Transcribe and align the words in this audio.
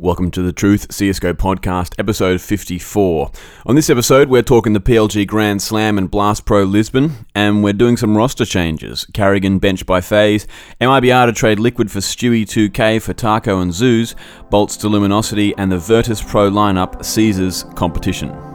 Welcome 0.00 0.30
to 0.30 0.40
the 0.40 0.54
Truth 0.54 0.88
CSGO 0.88 1.34
podcast, 1.34 1.94
episode 1.98 2.40
54. 2.40 3.30
On 3.66 3.74
this 3.74 3.90
episode, 3.90 4.30
we're 4.30 4.40
talking 4.40 4.72
the 4.72 4.80
PLG 4.80 5.26
Grand 5.26 5.60
Slam 5.60 5.98
and 5.98 6.10
Blast 6.10 6.46
Pro 6.46 6.62
Lisbon, 6.62 7.26
and 7.34 7.62
we're 7.62 7.74
doing 7.74 7.98
some 7.98 8.16
roster 8.16 8.46
changes. 8.46 9.04
Karrigan 9.12 9.60
benched 9.60 9.84
by 9.84 10.00
FaZe, 10.00 10.46
MIBR 10.80 11.26
to 11.26 11.32
trade 11.34 11.58
Liquid 11.58 11.90
for 11.90 11.98
Stewie 11.98 12.46
2K 12.46 13.02
for 13.02 13.12
Taco 13.12 13.60
and 13.60 13.74
Zeus, 13.74 14.14
Boltz 14.50 14.80
to 14.80 14.88
Luminosity, 14.88 15.54
and 15.58 15.70
the 15.70 15.76
Virtus 15.76 16.22
Pro 16.22 16.50
lineup 16.50 17.04
seizes 17.04 17.66
competition. 17.74 18.49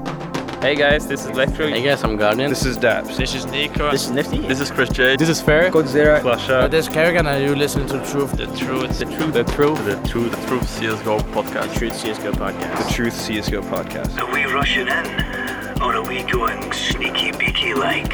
Hey 0.65 0.73
guys, 0.73 1.05
this 1.05 1.21
is 1.21 1.27
Electro. 1.27 1.67
Hey 1.67 1.83
guys, 1.83 2.03
I'm 2.03 2.17
Guardian. 2.17 2.49
This 2.49 2.65
is 2.65 2.75
Daps. 2.75 3.17
This 3.17 3.35
is 3.35 3.45
Nico. 3.45 3.91
This 3.91 4.05
is 4.05 4.09
Nifty. 4.09 4.39
This 4.39 4.59
is 4.59 4.71
Chris 4.71 4.89
J. 4.89 5.15
This 5.15 5.29
is 5.29 5.39
Fair. 5.39 5.69
Godzilla. 5.69 6.19
Flasha. 6.21 6.71
this 6.71 6.87
is 6.87 6.91
Karrigan 6.91 7.27
and 7.27 7.43
you 7.43 7.55
listen 7.55 7.85
to 7.85 7.99
the 7.99 8.05
Truth. 8.07 8.31
The 8.31 8.47
truth. 8.47 8.97
The 8.97 9.05
truth. 9.05 9.33
The 9.33 9.43
truth. 9.43 9.85
The 9.85 10.07
truth. 10.09 10.31
The 10.31 10.47
truth. 10.47 10.67
CS:GO 10.67 11.19
podcast. 11.35 11.71
The 11.71 11.77
Truth 11.77 11.93
CSGO 11.93 12.31
podcast. 12.31 12.87
The 12.87 12.93
Truth 12.95 13.13
CSGO 13.13 13.61
podcast. 13.69 14.17
Are 14.17 14.33
we 14.33 14.45
rushing 14.45 14.87
in? 14.87 15.83
Or 15.83 15.97
are 15.97 16.03
we 16.03 16.23
going 16.23 16.73
sneaky 16.73 17.31
beaky 17.33 17.75
like? 17.75 18.13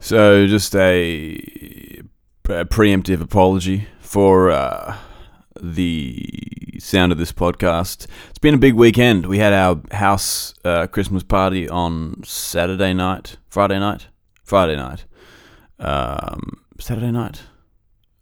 So, 0.00 0.46
just 0.46 0.76
a, 0.76 1.40
a 2.50 2.66
preemptive 2.66 3.22
apology 3.22 3.88
for 4.00 4.50
uh, 4.50 4.98
the 5.60 6.78
sound 6.78 7.12
of 7.12 7.18
this 7.18 7.32
podcast. 7.32 8.06
It's 8.30 8.38
been 8.40 8.54
a 8.54 8.58
big 8.58 8.74
weekend. 8.74 9.26
We 9.26 9.38
had 9.38 9.52
our 9.52 9.80
house 9.92 10.54
uh, 10.64 10.86
Christmas 10.86 11.22
party 11.22 11.68
on 11.68 12.22
Saturday 12.24 12.92
night, 12.92 13.36
Friday 13.48 13.78
night, 13.78 14.08
Friday 14.42 14.76
night, 14.76 15.04
um, 15.78 16.64
Saturday 16.78 17.10
night. 17.10 17.42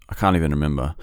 I 0.08 0.14
can't 0.14 0.36
even 0.36 0.50
remember. 0.50 0.94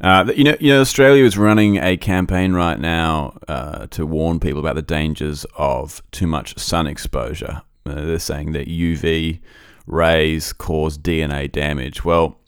Uh, 0.00 0.32
you 0.34 0.44
know, 0.44 0.56
you 0.58 0.68
know, 0.70 0.80
Australia 0.80 1.24
is 1.24 1.38
running 1.38 1.76
a 1.76 1.96
campaign 1.96 2.52
right 2.52 2.78
now 2.80 3.38
uh, 3.46 3.86
to 3.88 4.04
warn 4.04 4.40
people 4.40 4.58
about 4.58 4.74
the 4.74 4.82
dangers 4.82 5.46
of 5.56 6.02
too 6.10 6.26
much 6.26 6.58
sun 6.58 6.86
exposure. 6.88 7.62
Uh, 7.86 7.94
they're 7.94 8.18
saying 8.18 8.52
that 8.52 8.66
UV 8.66 9.40
rays 9.86 10.52
cause 10.52 10.98
DNA 10.98 11.50
damage. 11.50 12.04
Well, 12.04 12.38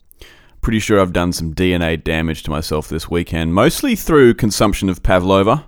pretty 0.65 0.79
sure 0.79 0.99
I've 0.99 1.13
done 1.13 1.31
some 1.31 1.53
DNA 1.53 2.03
damage 2.03 2.41
to 2.41 2.49
myself 2.49 2.89
this 2.89 3.07
weekend, 3.07 3.53
mostly 3.53 3.95
through 3.95 4.33
consumption 4.33 4.89
of 4.89 5.03
pavlova. 5.03 5.63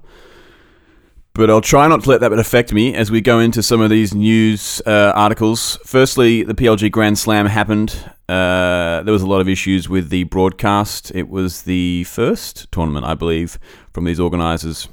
But 1.36 1.52
I'll 1.52 1.62
try 1.62 1.88
not 1.88 2.02
to 2.02 2.10
let 2.10 2.22
that 2.22 2.34
affect 2.34 2.74
me 2.74 2.96
as 2.96 3.12
we 3.12 3.22
go 3.22 3.40
into 3.40 3.62
some 3.62 3.80
of 3.80 3.92
these 3.92 4.16
news 4.16 4.82
uh, 4.88 5.14
articles. 5.16 5.78
Firstly, 5.86 6.42
the 6.42 6.56
PLG 6.56 6.92
Grand 6.92 7.20
Slam 7.20 7.46
happened. 7.46 7.96
Uh, 8.28 9.04
there 9.04 9.14
was 9.14 9.22
a 9.22 9.28
lot 9.28 9.40
of 9.40 9.48
issues 9.48 9.88
with 9.88 10.10
the 10.10 10.24
broadcast. 10.24 11.12
It 11.14 11.30
was 11.30 11.62
the 11.62 12.04
first 12.06 12.72
tournament, 12.72 13.06
I 13.06 13.14
believe, 13.14 13.60
from 13.94 14.06
these 14.06 14.20
organisers 14.20 14.88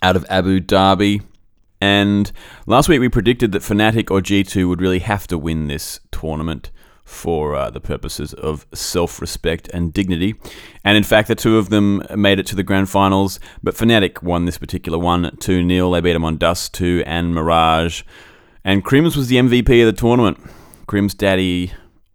out 0.00 0.16
of 0.16 0.24
Abu 0.30 0.58
Dhabi. 0.58 1.22
And 1.82 2.32
last 2.66 2.88
week 2.88 3.00
we 3.00 3.10
predicted 3.10 3.52
that 3.52 3.60
Fnatic 3.60 4.10
or 4.10 4.22
G2 4.22 4.66
would 4.66 4.80
really 4.80 5.00
have 5.00 5.26
to 5.26 5.36
win 5.36 5.68
this 5.68 6.00
tournament 6.12 6.70
for 7.08 7.54
uh, 7.54 7.70
the 7.70 7.80
purposes 7.80 8.34
of 8.34 8.66
self 8.72 9.20
respect 9.20 9.68
and 9.72 9.92
dignity. 9.92 10.34
And 10.84 10.96
in 10.96 11.04
fact, 11.04 11.28
the 11.28 11.34
two 11.34 11.58
of 11.58 11.70
them 11.70 12.02
made 12.14 12.38
it 12.38 12.46
to 12.46 12.56
the 12.56 12.62
grand 12.62 12.88
finals, 12.88 13.40
but 13.62 13.74
Fnatic 13.74 14.22
won 14.22 14.44
this 14.44 14.58
particular 14.58 14.98
one 14.98 15.36
2 15.40 15.68
0. 15.68 15.90
They 15.90 16.00
beat 16.00 16.12
them 16.12 16.24
on 16.24 16.36
Dust 16.36 16.74
2 16.74 17.02
and 17.06 17.34
Mirage. 17.34 18.02
And 18.64 18.84
KRIMZ 18.84 19.16
was 19.16 19.28
the 19.28 19.36
MVP 19.36 19.80
of 19.80 19.94
the 19.94 19.98
tournament. 19.98 20.38
KRIMZ' 20.86 21.16
daddy 21.16 21.72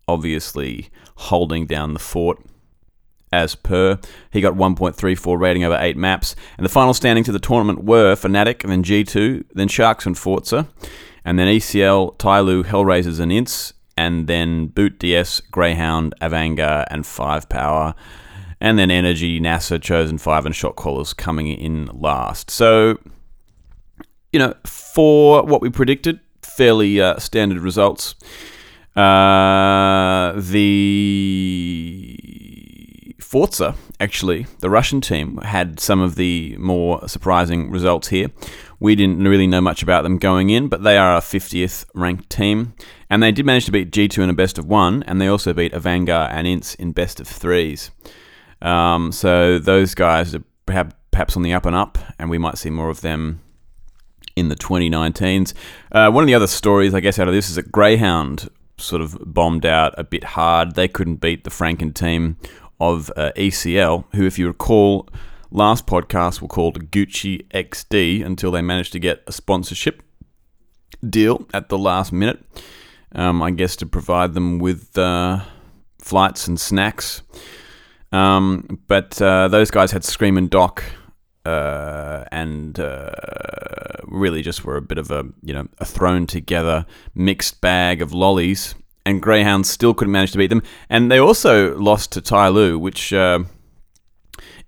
obviously 0.07 0.89
holding 1.15 1.65
down 1.65 1.93
the 1.93 1.99
fort 1.99 2.39
as 3.31 3.55
per. 3.55 3.99
He 4.31 4.41
got 4.41 4.53
1.34 4.53 5.39
rating 5.39 5.63
over 5.63 5.77
8 5.79 5.97
maps. 5.97 6.35
And 6.57 6.65
the 6.65 6.69
final 6.69 6.93
standings 6.93 7.27
of 7.27 7.33
the 7.33 7.39
tournament 7.39 7.83
were 7.83 8.15
Fnatic, 8.15 8.63
and 8.63 8.71
then 8.71 8.83
G2, 8.83 9.45
then 9.53 9.67
Sharks 9.67 10.05
and 10.05 10.17
Forza, 10.17 10.67
and 11.25 11.39
then 11.39 11.47
ECL, 11.47 12.17
Tyloo, 12.17 12.63
Hellraisers, 12.63 13.19
and 13.19 13.31
INTZ, 13.31 13.73
and 13.97 14.27
then 14.27 14.67
Boot 14.67 14.99
DS, 14.99 15.41
Greyhound, 15.41 16.13
Avanga, 16.21 16.85
and 16.89 17.05
Five 17.05 17.49
Power. 17.49 17.95
And 18.59 18.79
then 18.79 18.89
Energy, 18.89 19.39
NASA, 19.41 19.81
Chosen 19.81 20.17
5, 20.17 20.45
and 20.45 20.55
Shot 20.55 20.75
Callers 20.77 21.13
coming 21.13 21.47
in 21.47 21.87
last. 21.87 22.49
So, 22.49 22.97
you 24.31 24.39
know, 24.39 24.53
for 24.65 25.43
what 25.43 25.61
we 25.61 25.69
predicted, 25.69 26.21
fairly 26.41 27.01
uh, 27.01 27.19
standard 27.19 27.59
results. 27.59 28.15
Uh, 28.95 30.33
the 30.37 32.19
Forza, 33.19 33.75
actually, 33.99 34.45
the 34.59 34.69
Russian 34.69 35.01
team, 35.01 35.37
had 35.37 35.79
some 35.79 35.99
of 35.99 36.15
the 36.15 36.55
more 36.57 37.07
surprising 37.07 37.71
results 37.71 38.09
here. 38.09 38.29
We 38.79 38.95
didn't 38.95 39.27
really 39.27 39.47
know 39.47 39.61
much 39.61 39.81
about 39.81 40.03
them 40.03 40.19
going 40.19 40.51
in, 40.51 40.67
but 40.67 40.83
they 40.83 40.97
are 40.97 41.15
a 41.15 41.21
50th 41.21 41.85
ranked 41.95 42.29
team. 42.29 42.75
And 43.13 43.21
they 43.21 43.31
did 43.31 43.45
manage 43.45 43.65
to 43.65 43.71
beat 43.71 43.91
G2 43.91 44.23
in 44.23 44.31
a 44.31 44.33
best 44.33 44.57
of 44.57 44.65
one, 44.65 45.03
and 45.03 45.21
they 45.21 45.27
also 45.27 45.53
beat 45.53 45.71
Avanga 45.71 46.27
and 46.31 46.47
INTZ 46.47 46.77
in 46.77 46.93
best 46.93 47.19
of 47.19 47.27
threes. 47.27 47.91
Um, 48.59 49.11
so 49.11 49.59
those 49.59 49.93
guys 49.93 50.33
are 50.33 50.43
perhaps 50.65 51.37
on 51.37 51.43
the 51.43 51.53
up 51.53 51.67
and 51.67 51.75
up, 51.75 51.99
and 52.17 52.31
we 52.31 52.39
might 52.39 52.57
see 52.57 52.71
more 52.71 52.89
of 52.89 53.01
them 53.01 53.39
in 54.35 54.49
the 54.49 54.55
2019s. 54.55 55.53
Uh, 55.91 56.09
one 56.09 56.23
of 56.23 56.27
the 56.27 56.33
other 56.33 56.47
stories, 56.47 56.95
I 56.95 57.01
guess, 57.01 57.19
out 57.19 57.27
of 57.27 57.35
this 57.35 57.49
is 57.49 57.55
that 57.57 57.71
Greyhound 57.71 58.49
sort 58.77 59.03
of 59.03 59.15
bombed 59.23 59.67
out 59.67 59.93
a 59.95 60.03
bit 60.03 60.23
hard. 60.23 60.73
They 60.73 60.87
couldn't 60.87 61.17
beat 61.17 61.43
the 61.43 61.51
Franken 61.51 61.93
team 61.93 62.37
of 62.79 63.11
uh, 63.15 63.31
ECL, 63.35 64.05
who, 64.15 64.25
if 64.25 64.39
you 64.39 64.47
recall, 64.47 65.07
last 65.51 65.85
podcast 65.85 66.41
were 66.41 66.47
called 66.47 66.89
Gucci 66.89 67.47
XD 67.49 68.25
until 68.25 68.49
they 68.49 68.63
managed 68.63 68.91
to 68.93 68.99
get 68.99 69.21
a 69.27 69.31
sponsorship 69.31 70.01
deal 71.07 71.47
at 71.53 71.69
the 71.69 71.77
last 71.77 72.11
minute. 72.11 72.43
Um, 73.15 73.43
I 73.43 73.51
guess 73.51 73.75
to 73.77 73.85
provide 73.85 74.33
them 74.33 74.59
with 74.59 74.97
uh, 74.97 75.41
flights 75.99 76.47
and 76.47 76.59
snacks. 76.59 77.21
Um, 78.11 78.79
but 78.87 79.21
uh, 79.21 79.47
those 79.47 79.71
guys 79.71 79.91
had 79.91 80.03
Scream 80.03 80.37
and 80.37 80.49
Doc 80.49 80.83
uh, 81.45 82.23
and 82.31 82.79
uh, 82.79 83.11
really 84.05 84.41
just 84.41 84.63
were 84.63 84.77
a 84.77 84.81
bit 84.81 84.97
of 84.97 85.11
a 85.11 85.25
you 85.41 85.53
know 85.53 85.67
a 85.79 85.85
thrown 85.85 86.27
together 86.27 86.85
mixed 87.15 87.61
bag 87.61 88.01
of 88.01 88.13
lollies. 88.13 88.75
And 89.05 89.21
Greyhounds 89.21 89.69
still 89.69 89.93
couldn't 89.93 90.13
manage 90.13 90.31
to 90.31 90.37
beat 90.37 90.47
them, 90.47 90.63
and 90.89 91.11
they 91.11 91.17
also 91.17 91.77
lost 91.77 92.13
to 92.13 92.21
Tyloo, 92.21 92.79
which, 92.79 93.11
uh, 93.11 93.39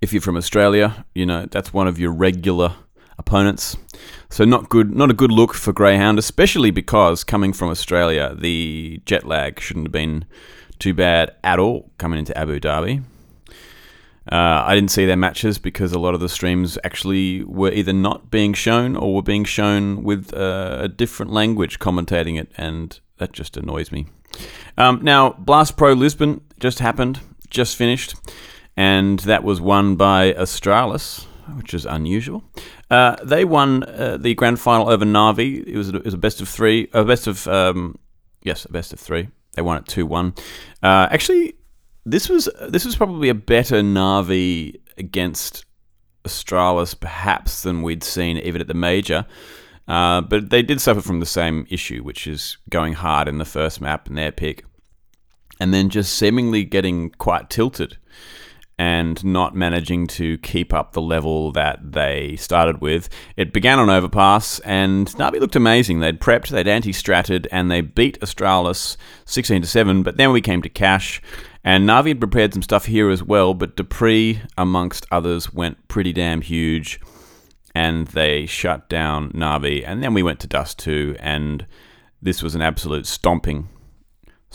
if 0.01 0.12
you're 0.12 0.22
from 0.22 0.35
Australia, 0.35 1.06
you 1.16 1.25
know 1.25 1.45
that's 1.50 1.72
one 1.72 1.88
of 1.88 1.97
your 1.97 2.12
regular 2.12 2.73
opponents. 3.17 3.77
So 4.35 4.44
not 4.44 4.68
good, 4.68 4.94
not 4.94 5.09
a 5.09 5.13
good 5.13 5.31
look 5.31 5.53
for 5.53 5.72
Greyhound, 5.72 6.19
especially 6.19 6.69
because 6.69 7.23
coming 7.23 7.53
from 7.53 7.69
Australia, 7.69 8.35
the 8.38 9.01
jet 9.06 9.25
lag 9.25 9.62
shouldn't 9.62 9.85
have 9.85 9.94
been 9.94 10.25
too 10.78 10.94
bad 10.94 11.34
at 11.41 11.57
all 11.57 11.90
coming 11.97 12.19
into 12.19 12.38
Abu 12.38 12.59
Dhabi. 12.59 13.01
Uh, 14.29 14.66
I 14.66 14.75
didn't 14.75 14.91
see 14.91 15.06
their 15.06 15.16
matches 15.16 15.57
because 15.57 15.94
a 15.94 16.00
lot 16.00 16.16
of 16.16 16.19
the 16.19 16.28
streams 16.28 16.78
actually 16.84 17.45
were 17.45 17.72
either 17.72 17.94
not 17.94 18.29
being 18.29 18.53
shown 18.53 18.97
or 18.97 19.16
were 19.16 19.22
being 19.22 19.45
shown 19.45 20.03
with 20.03 20.34
uh, 20.34 20.79
a 20.81 20.90
different 20.90 21.31
language 21.31 21.79
commentating 21.79 22.38
it, 22.38 22.51
and 22.57 23.00
that 23.19 23.31
just 23.31 23.56
annoys 23.56 23.90
me. 23.90 24.07
Um, 24.78 25.00
now, 25.01 25.29
Blast 25.40 25.78
Pro 25.78 25.94
Lisbon 25.94 26.41
just 26.59 26.79
happened, 26.79 27.22
just 27.50 27.78
finished, 27.78 28.16
and 28.75 29.19
that 29.19 29.45
was 29.45 29.62
won 29.62 29.95
by 29.95 30.34
Astralis, 30.34 31.25
which 31.53 31.73
is 31.73 31.85
unusual. 31.85 32.44
Uh, 32.89 33.16
they 33.23 33.45
won 33.45 33.83
uh, 33.83 34.17
the 34.17 34.33
grand 34.35 34.59
final 34.59 34.89
over 34.89 35.06
Navi. 35.06 35.66
It 35.66 35.78
was, 35.78 35.89
a, 35.89 35.97
it 35.97 36.06
was 36.06 36.13
a 36.13 36.17
best 36.17 36.41
of 36.41 36.50
three, 36.50 36.89
a 36.94 37.03
best 37.03 37.28
of 37.28 37.47
um, 37.47 37.97
yes, 38.44 38.66
a 38.66 38.72
best 38.72 38.94
of 38.94 39.00
three. 39.00 39.29
They 39.53 39.61
won 39.61 39.78
it 39.78 39.88
two 39.88 40.06
one. 40.06 40.33
Uh, 40.83 41.07
actually, 41.12 41.56
this 42.06 42.30
was 42.30 42.50
this 42.68 42.86
was 42.86 42.95
probably 42.95 43.30
a 43.30 43.36
better 43.36 43.81
Navi 43.81 44.80
against 44.97 45.65
Astralis, 46.24 47.00
perhaps, 47.00 47.63
than 47.63 47.81
we'd 47.81 48.03
seen 48.03 48.38
even 48.38 48.62
at 48.62 48.68
the 48.68 48.74
major. 48.74 49.25
Uh, 49.88 50.21
but 50.21 50.50
they 50.50 50.63
did 50.63 50.81
suffer 50.81 51.01
from 51.01 51.19
the 51.19 51.25
same 51.25 51.68
issue, 51.69 52.01
which 52.01 52.25
is 52.25 52.57
going 52.69 52.94
hard 52.94 53.27
in 53.27 53.38
the 53.38 53.45
first 53.45 53.80
map 53.80 54.07
in 54.07 54.15
their 54.15 54.31
pick, 54.31 54.65
and 55.59 55.74
then 55.74 55.89
just 55.89 56.18
seemingly 56.18 56.63
getting 56.63 57.12
quite 57.12 57.50
tilted 57.50 57.97
and 58.77 59.24
not 59.24 59.56
managing 59.56 60.06
to 60.06 60.38
keep 60.39 60.74
up 60.74 60.92
the 60.92 61.01
level 61.01 61.51
that 61.54 61.94
they 61.94 62.36
started 62.36 62.81
with. 62.81 63.10
It 63.38 63.54
began 63.54 63.80
on 63.80 63.89
Overpass, 63.89 64.60
and 64.60 65.07
Navi 65.16 65.39
looked 65.39 65.56
amazing. 65.56 66.00
They'd 66.00 66.19
prepped, 66.19 66.50
they'd 66.50 66.68
anti-stratted, 66.68 67.48
and 67.51 67.72
they 67.72 67.81
beat 67.81 68.19
Astralis 68.19 68.98
16 69.25 69.62
to 69.62 69.68
7. 69.68 70.04
But 70.04 70.18
then 70.18 70.31
we 70.31 70.42
came 70.42 70.62
to 70.62 70.69
Cache, 70.69 71.22
and 71.63 71.88
Navi 71.88 72.10
had 72.10 72.19
prepared 72.19 72.54
some 72.54 72.63
stuff 72.63 72.86
here 72.86 73.10
as 73.10 73.24
well. 73.24 73.54
But 73.54 73.77
dupreeh, 73.77 74.42
amongst 74.57 75.06
others, 75.10 75.54
went 75.54 75.88
pretty 75.88 76.12
damn 76.12 76.42
huge, 76.42 77.00
and 77.74 78.07
they 78.07 78.45
shut 78.45 78.89
down 78.89 79.31
Navi. 79.31 79.83
And 79.86 80.04
then 80.04 80.13
we 80.13 80.24
went 80.24 80.39
to 80.42 80.48
Dust 80.48 80.80
2, 80.80 81.16
and 81.19 81.66
this 82.21 82.44
was 82.44 82.56
an 82.56 82.62
absolute 82.62 83.06
stomping 83.06 83.69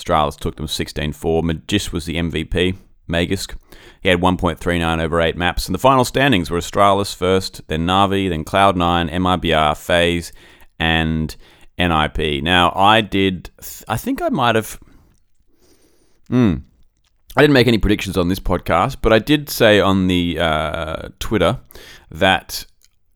Astralis 0.00 0.37
took 0.38 0.56
them 0.56 0.66
16 0.66 1.12
4. 1.12 1.43
Magisk 1.43 1.93
was 1.93 2.06
the 2.06 2.16
MVP, 2.16 2.76
Magisk. 3.10 3.56
He 4.00 4.08
had 4.08 4.20
1.39 4.20 5.02
over 5.02 5.20
8 5.20 5.36
maps. 5.36 5.66
And 5.66 5.74
the 5.74 5.78
final 5.78 6.04
standings 6.04 6.50
were 6.50 6.58
Astralis 6.58 7.14
first, 7.14 7.66
then 7.68 7.86
Navi, 7.86 8.28
then 8.28 8.44
Cloud9, 8.44 9.10
MIBR, 9.10 9.76
FaZe, 9.76 10.32
and 10.78 11.36
NIP. 11.78 12.42
Now, 12.42 12.72
I 12.74 13.00
did, 13.00 13.50
I 13.88 13.96
think 13.96 14.22
I 14.22 14.28
might 14.28 14.54
have. 14.54 14.78
Hmm. 16.28 16.56
I 17.36 17.42
didn't 17.42 17.54
make 17.54 17.68
any 17.68 17.78
predictions 17.78 18.16
on 18.16 18.28
this 18.28 18.40
podcast, 18.40 18.96
but 19.00 19.12
I 19.12 19.20
did 19.20 19.48
say 19.48 19.78
on 19.78 20.08
the 20.08 20.38
uh, 20.38 21.08
Twitter 21.20 21.60
that 22.10 22.66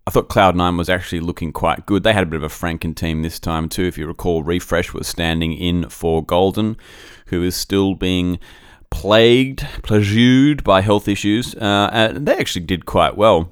I 0.06 0.11
thought 0.11 0.29
Cloud9 0.29 0.76
was 0.76 0.88
actually 0.88 1.20
looking 1.20 1.52
quite 1.52 1.87
good. 1.87 2.02
They 2.02 2.12
had 2.12 2.23
a 2.23 2.26
bit 2.26 2.37
of 2.37 2.43
a 2.43 2.55
Franken 2.55 2.94
team 2.94 3.23
this 3.23 3.40
time 3.40 3.69
too. 3.69 3.85
If 3.85 3.97
you 3.97 4.06
recall, 4.06 4.43
Refresh 4.43 4.93
was 4.93 5.08
standing 5.08 5.52
in 5.55 5.88
for 5.88 6.23
Golden, 6.23 6.76
who 7.26 7.43
is 7.43 7.56
still 7.56 7.94
being 7.94 8.38
plagued, 8.94 9.67
plagued 9.82 10.62
by 10.62 10.81
health 10.81 11.08
issues. 11.08 11.55
Uh, 11.56 11.91
and 11.93 12.26
they 12.26 12.37
actually 12.37 12.64
did 12.64 12.87
quite 12.87 13.17
well, 13.17 13.50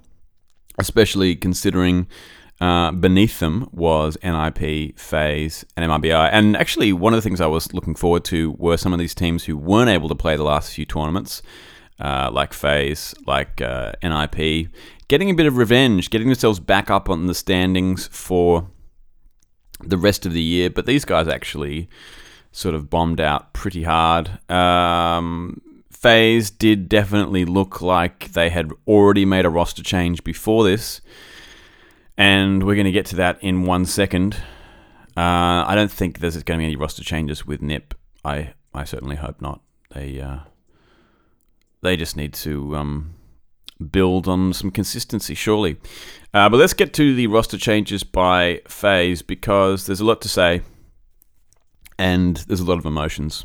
especially 0.79 1.35
considering 1.35 2.07
uh, 2.61 2.93
beneath 2.93 3.41
them 3.41 3.69
was 3.73 4.17
NIP, 4.23 4.97
FaZe, 4.97 5.65
and 5.77 5.91
MIBR. 5.91 6.31
And 6.33 6.57
actually, 6.57 6.93
one 6.93 7.13
of 7.13 7.19
the 7.19 7.23
things 7.23 7.41
I 7.41 7.49
was 7.49 7.75
looking 7.75 7.97
forward 7.97 8.25
to 8.27 8.53
were 8.53 8.77
some 8.77 8.93
of 8.93 9.01
these 9.01 9.17
teams 9.17 9.45
who 9.45 9.57
weren't 9.57 9.91
able 9.91 10.09
to 10.09 10.15
play 10.15 10.37
the 10.37 10.45
last 10.45 10.73
few 10.73 10.85
tournaments, 10.85 11.43
uh, 11.99 12.31
like 12.33 12.53
FaZe, 12.53 13.13
like 13.27 13.61
uh, 13.61 13.93
NIP, 14.01 14.69
getting 15.09 15.29
a 15.29 15.35
bit 15.35 15.47
of 15.47 15.57
revenge, 15.57 16.09
getting 16.11 16.29
themselves 16.29 16.61
back 16.61 16.89
up 16.89 17.11
on 17.11 17.27
the 17.27 17.35
standings 17.35 18.07
for 18.07 18.69
the 19.81 19.99
rest 19.99 20.25
of 20.25 20.33
the 20.33 20.41
year. 20.41 20.71
But 20.71 20.87
these 20.87 21.05
guys 21.05 21.27
actually 21.27 21.89
sort 22.53 22.75
of 22.75 22.89
bombed 22.89 23.21
out 23.21 23.53
pretty 23.53 23.83
hard. 23.83 24.39
Um, 24.51 25.61
FaZe 25.91 26.51
did 26.51 26.89
definitely 26.89 27.45
look 27.45 27.81
like 27.81 28.33
they 28.33 28.51
had 28.51 28.71
already 28.87 29.25
made 29.25 29.45
a 29.45 29.51
roster 29.51 29.83
change 29.83 30.23
before 30.23 30.65
this 30.65 31.01
and 32.17 32.63
we're 32.63 32.75
going 32.75 32.85
to 32.85 32.93
get 32.93 33.07
to 33.07 33.17
that 33.17 33.43
in 33.43 33.65
one 33.65 33.85
second. 33.87 34.35
Uh, 35.17 35.65
I 35.67 35.75
don't 35.75 35.91
think 35.91 36.19
there's 36.19 36.41
going 36.43 36.59
to 36.59 36.63
be 36.63 36.67
any 36.67 36.77
roster 36.77 37.03
changes 37.03 37.47
with 37.47 37.61
Nip. 37.63 37.95
I 38.25 38.55
I 38.75 38.85
certainly 38.85 39.17
hope 39.17 39.41
not. 39.41 39.61
They 39.95 40.21
uh, 40.21 40.41
they 41.83 41.97
just 41.97 42.17
need 42.17 42.33
to 42.35 42.77
um, 42.77 43.15
build 43.91 44.29
on 44.29 44.53
some 44.53 44.71
consistency, 44.71 45.35
surely. 45.35 45.77
Uh, 46.33 46.49
but 46.49 46.57
let's 46.57 46.73
get 46.73 46.95
to 46.95 47.15
the 47.15 47.27
roster 47.27 47.59
changes 47.59 48.05
by 48.05 48.63
FaZe 48.67 49.23
because 49.23 49.87
there's 49.87 50.01
a 50.01 50.05
lot 50.05 50.23
to 50.23 50.29
say, 50.29 50.63
and 52.03 52.39
there's 52.49 52.59
a 52.59 52.65
lot 52.65 52.79
of 52.79 52.85
emotions. 52.85 53.45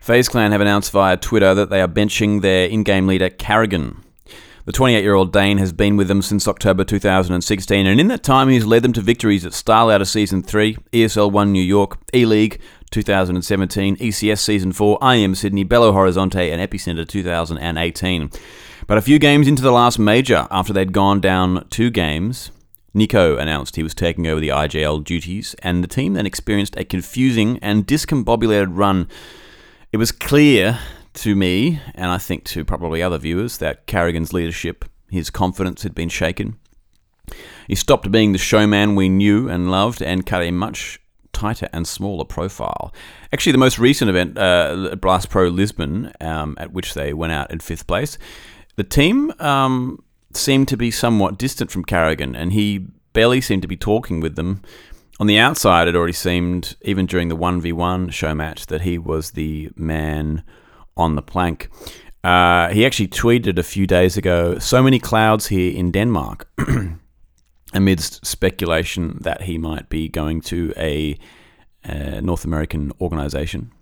FaZe 0.00 0.28
Clan 0.28 0.50
have 0.50 0.60
announced 0.60 0.90
via 0.90 1.16
Twitter 1.16 1.54
that 1.54 1.70
they 1.70 1.80
are 1.80 1.86
benching 1.86 2.40
their 2.40 2.66
in 2.66 2.82
game 2.82 3.06
leader, 3.06 3.30
Karrigan. 3.30 4.02
The 4.64 4.72
28 4.72 5.02
year 5.02 5.14
old 5.14 5.32
Dane 5.32 5.58
has 5.58 5.72
been 5.72 5.96
with 5.96 6.08
them 6.08 6.20
since 6.20 6.48
October 6.48 6.82
2016, 6.82 7.86
and 7.86 8.00
in 8.00 8.08
that 8.08 8.24
time, 8.24 8.48
he's 8.48 8.66
led 8.66 8.82
them 8.82 8.92
to 8.94 9.00
victories 9.00 9.46
at 9.46 9.70
Out 9.70 10.00
of 10.00 10.08
Season 10.08 10.42
3, 10.42 10.76
ESL 10.92 11.30
1 11.30 11.52
New 11.52 11.62
York, 11.62 11.96
E 12.12 12.26
League 12.26 12.60
2017, 12.90 13.96
ECS 13.96 14.40
Season 14.40 14.72
4, 14.72 14.98
IEM 14.98 15.36
Sydney, 15.36 15.64
Belo 15.64 15.92
Horizonte, 15.92 16.52
and 16.52 16.60
Epicenter 16.60 17.06
2018. 17.06 18.30
But 18.88 18.98
a 18.98 19.02
few 19.02 19.18
games 19.18 19.46
into 19.46 19.62
the 19.62 19.70
last 19.70 19.98
major, 19.98 20.48
after 20.50 20.72
they'd 20.72 20.94
gone 20.94 21.20
down 21.20 21.68
two 21.68 21.90
games, 21.90 22.50
Nico 22.94 23.36
announced 23.36 23.76
he 23.76 23.82
was 23.82 23.94
taking 23.94 24.26
over 24.26 24.40
the 24.40 24.48
IGL 24.48 25.04
duties, 25.04 25.54
and 25.62 25.84
the 25.84 25.88
team 25.88 26.14
then 26.14 26.24
experienced 26.24 26.74
a 26.76 26.84
confusing 26.84 27.58
and 27.60 27.86
discombobulated 27.86 28.68
run 28.70 29.06
it 29.92 29.96
was 29.98 30.10
clear 30.10 30.78
to 31.14 31.34
me, 31.34 31.80
and 31.94 32.10
I 32.10 32.18
think 32.18 32.44
to 32.44 32.64
probably 32.64 33.02
other 33.02 33.18
viewers, 33.18 33.58
that 33.58 33.86
Karrigan's 33.86 34.32
leadership, 34.32 34.84
his 35.10 35.30
confidence 35.30 35.82
had 35.82 35.94
been 35.94 36.08
shaken. 36.08 36.58
He 37.66 37.74
stopped 37.74 38.10
being 38.10 38.32
the 38.32 38.38
showman 38.38 38.94
we 38.94 39.08
knew 39.08 39.48
and 39.48 39.70
loved 39.70 40.02
and 40.02 40.26
cut 40.26 40.42
a 40.42 40.50
much 40.50 40.98
tighter 41.32 41.68
and 41.72 41.86
smaller 41.86 42.24
profile. 42.24 42.92
Actually, 43.32 43.52
the 43.52 43.58
most 43.58 43.78
recent 43.78 44.10
event, 44.10 44.36
uh, 44.36 44.94
Blast 45.00 45.30
Pro 45.30 45.48
Lisbon, 45.48 46.12
um, 46.20 46.54
at 46.58 46.72
which 46.72 46.94
they 46.94 47.12
went 47.12 47.32
out 47.32 47.50
in 47.50 47.60
fifth 47.60 47.86
place, 47.86 48.18
the 48.78 48.84
team 48.84 49.32
um, 49.40 50.02
seemed 50.32 50.68
to 50.68 50.76
be 50.76 50.90
somewhat 50.90 51.36
distant 51.36 51.70
from 51.70 51.84
Karrigan, 51.84 52.36
and 52.36 52.52
he 52.52 52.86
barely 53.12 53.40
seemed 53.40 53.62
to 53.62 53.68
be 53.68 53.76
talking 53.76 54.20
with 54.20 54.36
them 54.36 54.62
on 55.20 55.26
the 55.26 55.38
outside, 55.38 55.88
it 55.88 55.96
already 55.96 56.12
seemed, 56.12 56.76
even 56.82 57.06
during 57.06 57.26
the 57.28 57.36
1v1 57.36 58.12
show 58.12 58.36
match, 58.36 58.66
that 58.66 58.82
he 58.82 58.98
was 58.98 59.32
the 59.32 59.68
man 59.74 60.44
on 60.96 61.16
the 61.16 61.22
plank. 61.22 61.68
Uh, 62.22 62.68
he 62.68 62.86
actually 62.86 63.08
tweeted 63.08 63.58
a 63.58 63.64
few 63.64 63.84
days 63.84 64.16
ago 64.16 64.58
so 64.60 64.80
many 64.80 65.00
clouds 65.00 65.48
here 65.48 65.76
in 65.76 65.90
Denmark, 65.90 66.48
amidst 67.74 68.24
speculation 68.24 69.18
that 69.22 69.42
he 69.42 69.58
might 69.58 69.88
be 69.88 70.08
going 70.08 70.40
to 70.42 70.72
a, 70.76 71.18
a 71.82 72.20
North 72.20 72.44
American 72.44 72.92
organization 73.00 73.72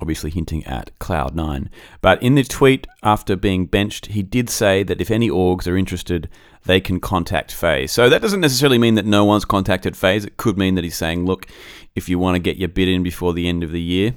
obviously 0.00 0.30
hinting 0.30 0.64
at 0.64 0.96
Cloud9. 0.98 1.68
But 2.00 2.22
in 2.22 2.34
the 2.34 2.44
tweet 2.44 2.86
after 3.02 3.36
being 3.36 3.66
benched, 3.66 4.06
he 4.06 4.22
did 4.22 4.50
say 4.50 4.82
that 4.82 5.00
if 5.00 5.10
any 5.10 5.30
orgs 5.30 5.66
are 5.66 5.76
interested, 5.76 6.28
they 6.64 6.80
can 6.80 7.00
contact 7.00 7.52
FaZe. 7.52 7.92
So 7.92 8.08
that 8.08 8.20
doesn't 8.20 8.40
necessarily 8.40 8.78
mean 8.78 8.94
that 8.96 9.06
no 9.06 9.24
one's 9.24 9.44
contacted 9.44 9.96
FaZe. 9.96 10.24
It 10.24 10.36
could 10.36 10.58
mean 10.58 10.74
that 10.74 10.84
he's 10.84 10.96
saying, 10.96 11.24
look, 11.24 11.46
if 11.94 12.08
you 12.08 12.18
want 12.18 12.34
to 12.34 12.40
get 12.40 12.56
your 12.56 12.68
bid 12.68 12.88
in 12.88 13.02
before 13.02 13.32
the 13.32 13.48
end 13.48 13.62
of 13.62 13.72
the 13.72 13.80
year, 13.80 14.14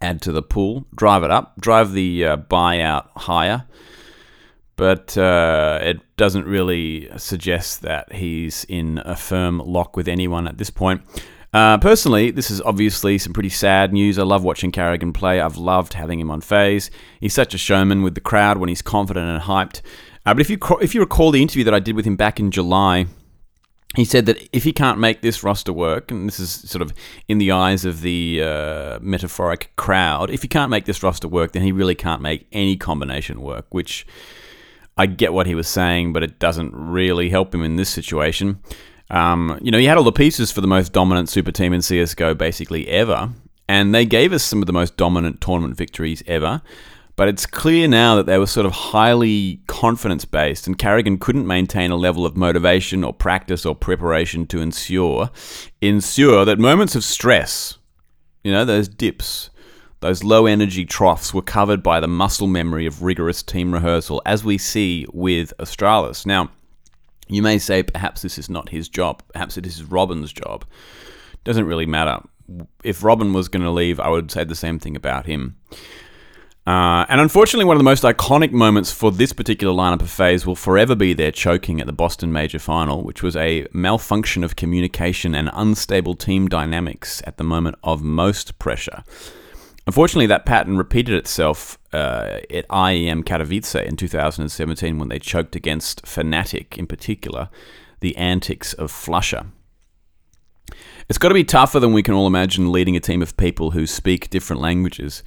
add 0.00 0.20
to 0.22 0.32
the 0.32 0.42
pool, 0.42 0.86
drive 0.94 1.22
it 1.22 1.30
up, 1.30 1.60
drive 1.60 1.92
the 1.92 2.24
uh, 2.24 2.36
buyout 2.36 3.08
higher. 3.16 3.64
But 4.76 5.16
uh, 5.16 5.78
it 5.82 6.00
doesn't 6.16 6.46
really 6.46 7.08
suggest 7.18 7.82
that 7.82 8.14
he's 8.14 8.64
in 8.64 9.00
a 9.04 9.14
firm 9.14 9.58
lock 9.58 9.96
with 9.96 10.08
anyone 10.08 10.48
at 10.48 10.58
this 10.58 10.70
point. 10.70 11.02
Uh, 11.52 11.76
personally, 11.76 12.30
this 12.30 12.50
is 12.50 12.62
obviously 12.62 13.18
some 13.18 13.34
pretty 13.34 13.50
sad 13.50 13.92
news. 13.92 14.18
I 14.18 14.22
love 14.22 14.42
watching 14.42 14.72
Karrigan 14.72 15.12
play. 15.12 15.40
I've 15.40 15.58
loved 15.58 15.92
having 15.92 16.18
him 16.18 16.30
on 16.30 16.40
FaZe. 16.40 16.90
He's 17.20 17.34
such 17.34 17.52
a 17.52 17.58
showman 17.58 18.02
with 18.02 18.14
the 18.14 18.22
crowd 18.22 18.56
when 18.56 18.70
he's 18.70 18.80
confident 18.80 19.28
and 19.28 19.42
hyped. 19.42 19.82
Uh, 20.24 20.32
but 20.32 20.40
if 20.40 20.48
you 20.48 20.58
if 20.80 20.94
you 20.94 21.00
recall 21.00 21.30
the 21.30 21.42
interview 21.42 21.64
that 21.64 21.74
I 21.74 21.80
did 21.80 21.94
with 21.94 22.06
him 22.06 22.16
back 22.16 22.40
in 22.40 22.50
July, 22.50 23.06
he 23.96 24.04
said 24.06 24.24
that 24.26 24.38
if 24.52 24.64
he 24.64 24.72
can't 24.72 24.98
make 24.98 25.20
this 25.20 25.42
roster 25.42 25.74
work, 25.74 26.10
and 26.10 26.26
this 26.26 26.40
is 26.40 26.50
sort 26.50 26.80
of 26.80 26.94
in 27.28 27.36
the 27.36 27.52
eyes 27.52 27.84
of 27.84 28.00
the 28.00 28.42
uh, 28.42 28.98
metaphoric 29.02 29.72
crowd, 29.76 30.30
if 30.30 30.40
he 30.40 30.48
can't 30.48 30.70
make 30.70 30.86
this 30.86 31.02
roster 31.02 31.28
work, 31.28 31.52
then 31.52 31.62
he 31.62 31.72
really 31.72 31.94
can't 31.94 32.22
make 32.22 32.46
any 32.52 32.76
combination 32.76 33.42
work. 33.42 33.66
Which 33.74 34.06
I 34.96 35.04
get 35.04 35.34
what 35.34 35.46
he 35.46 35.54
was 35.54 35.68
saying, 35.68 36.14
but 36.14 36.22
it 36.22 36.38
doesn't 36.38 36.74
really 36.74 37.28
help 37.28 37.54
him 37.54 37.62
in 37.62 37.76
this 37.76 37.90
situation. 37.90 38.60
Um, 39.12 39.58
you 39.62 39.70
know, 39.70 39.78
he 39.78 39.84
had 39.84 39.98
all 39.98 40.04
the 40.04 40.10
pieces 40.10 40.50
for 40.50 40.62
the 40.62 40.66
most 40.66 40.92
dominant 40.92 41.28
super 41.28 41.52
team 41.52 41.72
in 41.72 41.80
CSGO 41.80 42.36
basically 42.36 42.88
ever, 42.88 43.30
and 43.68 43.94
they 43.94 44.06
gave 44.06 44.32
us 44.32 44.42
some 44.42 44.62
of 44.62 44.66
the 44.66 44.72
most 44.72 44.96
dominant 44.96 45.40
tournament 45.40 45.76
victories 45.76 46.22
ever. 46.26 46.62
But 47.14 47.28
it's 47.28 47.44
clear 47.44 47.86
now 47.88 48.16
that 48.16 48.24
they 48.24 48.38
were 48.38 48.46
sort 48.46 48.64
of 48.64 48.72
highly 48.72 49.60
confidence 49.66 50.24
based, 50.24 50.66
and 50.66 50.78
Karrigan 50.78 51.20
couldn't 51.20 51.46
maintain 51.46 51.90
a 51.90 51.96
level 51.96 52.24
of 52.24 52.38
motivation 52.38 53.04
or 53.04 53.12
practice 53.12 53.66
or 53.66 53.74
preparation 53.74 54.46
to 54.46 54.60
ensure 54.62 55.30
ensure 55.82 56.46
that 56.46 56.58
moments 56.58 56.96
of 56.96 57.04
stress, 57.04 57.76
you 58.42 58.50
know, 58.50 58.64
those 58.64 58.88
dips, 58.88 59.50
those 60.00 60.24
low 60.24 60.46
energy 60.46 60.86
troughs 60.86 61.34
were 61.34 61.42
covered 61.42 61.82
by 61.82 62.00
the 62.00 62.08
muscle 62.08 62.46
memory 62.46 62.86
of 62.86 63.02
rigorous 63.02 63.42
team 63.42 63.74
rehearsal, 63.74 64.22
as 64.24 64.42
we 64.42 64.56
see 64.56 65.04
with 65.12 65.52
Astralis. 65.58 66.24
Now, 66.24 66.50
you 67.28 67.42
may 67.42 67.58
say 67.58 67.82
perhaps 67.82 68.22
this 68.22 68.38
is 68.38 68.50
not 68.50 68.68
his 68.68 68.88
job, 68.88 69.22
perhaps 69.32 69.56
it 69.56 69.66
is 69.66 69.84
Robin's 69.84 70.32
job. 70.32 70.64
Doesn't 71.44 71.66
really 71.66 71.86
matter. 71.86 72.20
If 72.84 73.02
Robin 73.02 73.32
was 73.32 73.48
going 73.48 73.62
to 73.62 73.70
leave, 73.70 73.98
I 74.00 74.08
would 74.08 74.30
say 74.30 74.44
the 74.44 74.54
same 74.54 74.78
thing 74.78 74.96
about 74.96 75.26
him. 75.26 75.56
Uh, 76.64 77.04
and 77.08 77.20
unfortunately, 77.20 77.64
one 77.64 77.76
of 77.76 77.80
the 77.80 77.84
most 77.84 78.04
iconic 78.04 78.52
moments 78.52 78.92
for 78.92 79.10
this 79.10 79.32
particular 79.32 79.74
lineup 79.74 80.00
of 80.00 80.10
FaZe 80.10 80.46
will 80.46 80.54
forever 80.54 80.94
be 80.94 81.12
their 81.12 81.32
choking 81.32 81.80
at 81.80 81.86
the 81.86 81.92
Boston 81.92 82.32
Major 82.32 82.60
Final, 82.60 83.02
which 83.02 83.22
was 83.22 83.34
a 83.34 83.66
malfunction 83.72 84.44
of 84.44 84.54
communication 84.54 85.34
and 85.34 85.50
unstable 85.52 86.14
team 86.14 86.48
dynamics 86.48 87.20
at 87.26 87.36
the 87.36 87.44
moment 87.44 87.76
of 87.82 88.02
most 88.02 88.60
pressure. 88.60 89.02
Unfortunately, 89.86 90.26
that 90.26 90.46
pattern 90.46 90.76
repeated 90.76 91.14
itself 91.14 91.78
uh, 91.92 92.38
at 92.50 92.68
IEM 92.68 93.24
Katowice 93.24 93.84
in 93.84 93.96
2017 93.96 94.98
when 94.98 95.08
they 95.08 95.18
choked 95.18 95.56
against 95.56 96.04
Fnatic, 96.04 96.78
in 96.78 96.86
particular, 96.86 97.48
the 98.00 98.16
antics 98.16 98.72
of 98.74 98.92
flusha. 98.92 99.46
It's 101.08 101.18
got 101.18 101.28
to 101.28 101.34
be 101.34 101.44
tougher 101.44 101.80
than 101.80 101.92
we 101.92 102.02
can 102.02 102.14
all 102.14 102.26
imagine 102.26 102.70
leading 102.70 102.96
a 102.96 103.00
team 103.00 103.22
of 103.22 103.36
people 103.36 103.72
who 103.72 103.86
speak 103.86 104.30
different 104.30 104.62
languages. 104.62 105.22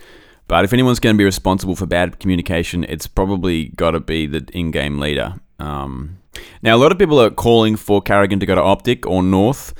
But 0.47 0.63
if 0.63 0.73
anyone's 0.73 0.99
going 0.99 1.15
to 1.15 1.17
be 1.17 1.25
responsible 1.25 1.75
for 1.75 1.85
bad 1.85 2.19
communication, 2.19 2.85
it's 2.85 3.07
probably 3.07 3.69
got 3.69 3.91
to 3.91 3.99
be 3.99 4.25
the 4.25 4.47
in 4.53 4.71
game 4.71 4.99
leader. 4.99 5.35
Um, 5.59 6.19
now, 6.61 6.75
a 6.75 6.79
lot 6.79 6.91
of 6.91 6.99
people 6.99 7.19
are 7.19 7.29
calling 7.29 7.75
for 7.75 8.01
Karrigan 8.01 8.39
to 8.39 8.45
go 8.45 8.55
to 8.55 8.61
OpTic 8.61 9.09
or 9.09 9.23
North, 9.23 9.73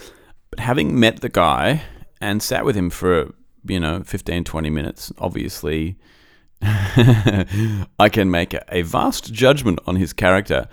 but 0.50 0.60
having 0.60 1.00
met 1.00 1.22
the 1.22 1.30
guy 1.30 1.84
and 2.20 2.42
sat 2.42 2.66
with 2.66 2.76
him 2.76 2.90
for, 2.90 3.34
you 3.68 3.80
know, 3.80 4.04
15, 4.04 4.44
20 4.44 4.70
minutes, 4.70 5.12
obviously, 5.18 5.98
I 6.62 8.10
can 8.12 8.32
make 8.32 8.56
a 8.70 8.82
vast 8.82 9.32
judgment 9.34 9.80
on 9.86 9.96
his 9.96 10.14
character. 10.14 10.68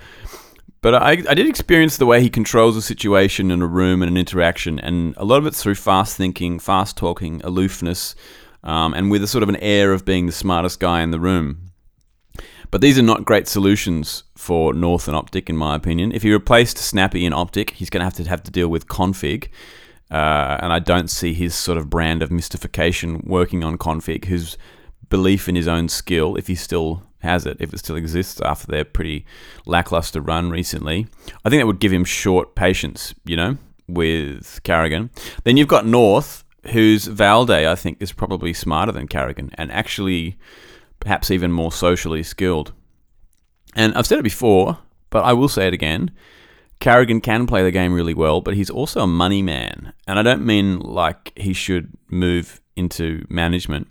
But 0.81 0.95
I, 0.95 1.11
I 1.11 1.35
did 1.35 1.47
experience 1.47 1.97
the 1.97 2.07
way 2.07 2.21
he 2.21 2.29
controls 2.29 2.77
a 2.77 2.83
situation 2.83 3.53
in 3.53 3.63
a 3.63 3.67
room 3.67 4.03
and 4.03 4.11
an 4.11 4.17
interaction, 4.17 4.81
and 4.81 5.15
a 5.17 5.25
lot 5.25 5.39
of 5.39 5.47
it's 5.47 5.63
through 5.63 5.77
fast 5.77 6.17
thinking, 6.17 6.59
fast 6.59 6.97
talking, 6.97 7.41
aloofness, 7.45 8.17
um, 8.65 8.93
and 8.95 9.11
with 9.11 9.23
a 9.23 9.29
sort 9.29 9.45
of 9.45 9.49
an 9.49 9.57
air 9.57 9.93
of 9.93 10.05
being 10.05 10.27
the 10.27 10.33
smartest 10.33 10.81
guy 10.81 11.03
in 11.03 11.13
the 11.13 11.21
room. 11.21 11.73
But 12.73 12.81
these 12.81 12.99
are 12.99 13.03
not 13.03 13.27
great 13.27 13.47
solutions 13.47 14.25
for 14.35 14.73
North 14.73 15.07
and 15.07 15.17
OpTic, 15.17 15.49
in 15.51 15.57
my 15.57 15.77
opinion. 15.77 16.11
If 16.11 16.23
he 16.23 16.33
replaced 16.33 16.79
Snappy 16.79 17.27
in 17.27 17.33
OpTic, 17.33 17.71
he's 17.71 17.91
going 17.91 18.01
to 18.01 18.05
have 18.05 18.15
to 18.15 18.25
have 18.25 18.43
to 18.45 18.51
deal 18.51 18.69
with 18.69 18.89
k0nfig, 18.89 19.49
uh, 20.12 20.59
and 20.61 20.73
I 20.73 20.78
don't 20.78 21.09
see 21.09 21.33
his 21.33 21.54
sort 21.54 21.78
of 21.78 21.88
brand 21.88 22.23
of 22.23 22.31
mystification 22.31 23.23
working 23.25 23.64
on 23.64 23.78
k0nfig, 23.78 24.26
whose 24.26 24.59
belief 25.09 25.49
in 25.49 25.57
his 25.57 25.66
own 25.66 25.88
skill, 25.88 26.37
if 26.37 26.47
he 26.47 26.54
still 26.54 27.02
has 27.21 27.47
it, 27.47 27.57
if 27.61 27.73
it 27.73 27.78
still 27.78 27.97
exists 27.97 28.40
after 28.42 28.66
their 28.66 28.85
pretty 28.85 29.25
lackluster 29.64 30.21
run 30.21 30.50
recently, 30.50 31.07
I 31.45 31.49
think 31.49 31.61
that 31.61 31.66
would 31.66 31.81
give 31.81 31.92
him 31.92 32.04
short 32.04 32.54
patience, 32.54 33.14
you 33.25 33.37
know, 33.37 33.57
with 33.88 34.61
Karrigan. 34.64 35.09
Then 35.45 35.57
you've 35.57 35.69
got 35.69 35.87
North, 35.87 36.45
whose 36.66 37.07
Valde, 37.07 37.50
I 37.50 37.75
think, 37.75 37.97
is 38.00 38.12
probably 38.12 38.52
smarter 38.52 38.92
than 38.92 39.09
Karrigan 39.09 39.50
and 39.54 39.73
actually 39.73 40.37
perhaps 41.00 41.31
even 41.31 41.52
more 41.52 41.73
socially 41.73 42.23
skilled. 42.23 42.73
And 43.75 43.95
I've 43.95 44.07
said 44.07 44.19
it 44.19 44.25
before, 44.25 44.78
but 45.09 45.25
I 45.25 45.33
will 45.33 45.49
say 45.49 45.66
it 45.66 45.75
again. 45.75 46.11
Karrigan 46.83 47.23
can 47.23 47.47
play 47.47 47.62
the 47.62 47.71
game 47.71 47.93
really 47.93 48.12
well, 48.12 48.41
but 48.41 48.55
he's 48.55 48.69
also 48.69 49.03
a 49.03 49.07
money 49.07 49.41
man. 49.41 49.93
And 50.09 50.19
I 50.19 50.23
don't 50.23 50.45
mean 50.45 50.81
like 50.81 51.33
he 51.37 51.53
should 51.53 51.97
move 52.11 52.61
into 52.75 53.25
management, 53.31 53.87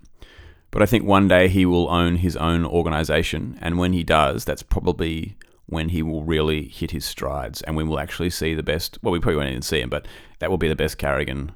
but 0.71 0.81
I 0.81 0.85
think 0.85 1.05
one 1.05 1.29
day 1.29 1.47
he 1.47 1.65
will 1.65 1.89
own 1.89 2.17
his 2.17 2.35
own 2.35 2.65
organization. 2.65 3.57
And 3.61 3.77
when 3.77 3.93
he 3.93 4.03
does, 4.03 4.43
that's 4.43 4.61
probably 4.61 5.37
when 5.67 5.87
he 5.87 6.03
will 6.03 6.25
really 6.25 6.67
hit 6.67 6.91
his 6.91 7.05
strides 7.05 7.61
and 7.61 7.77
we 7.77 7.83
will 7.85 7.97
actually 7.97 8.29
see 8.29 8.53
the 8.53 8.61
best. 8.61 8.99
Well, 9.01 9.13
we 9.13 9.21
probably 9.21 9.37
won't 9.37 9.49
even 9.51 9.61
see 9.61 9.79
him, 9.79 9.89
but 9.89 10.05
that 10.39 10.49
will 10.49 10.57
be 10.57 10.67
the 10.67 10.75
best 10.75 10.97
Karrigan, 10.97 11.51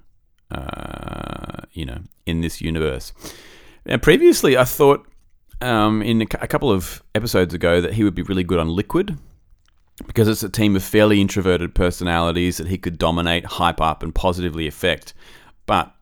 uh, 0.51 1.63
you 1.73 1.85
know, 1.85 1.99
in 2.25 2.39
this 2.39 2.61
universe. 2.61 3.11
Now, 3.85 3.97
previously, 3.97 4.57
I 4.57 4.63
thought 4.63 5.05
um, 5.59 6.01
in 6.01 6.21
a, 6.21 6.27
a 6.39 6.47
couple 6.47 6.71
of 6.71 7.03
episodes 7.13 7.53
ago 7.53 7.81
that 7.81 7.95
he 7.95 8.05
would 8.05 8.15
be 8.15 8.21
really 8.21 8.45
good 8.45 8.57
on 8.57 8.69
Liquid 8.69 9.17
because 10.07 10.27
it's 10.27 10.43
a 10.43 10.49
team 10.49 10.75
of 10.75 10.83
fairly 10.83 11.21
introverted 11.21 11.73
personalities 11.73 12.57
that 12.57 12.67
he 12.67 12.77
could 12.77 12.97
dominate, 12.97 13.45
hype 13.45 13.79
up, 13.79 14.03
and 14.03 14.13
positively 14.13 14.67
affect. 14.67 15.13
But, 15.65 15.93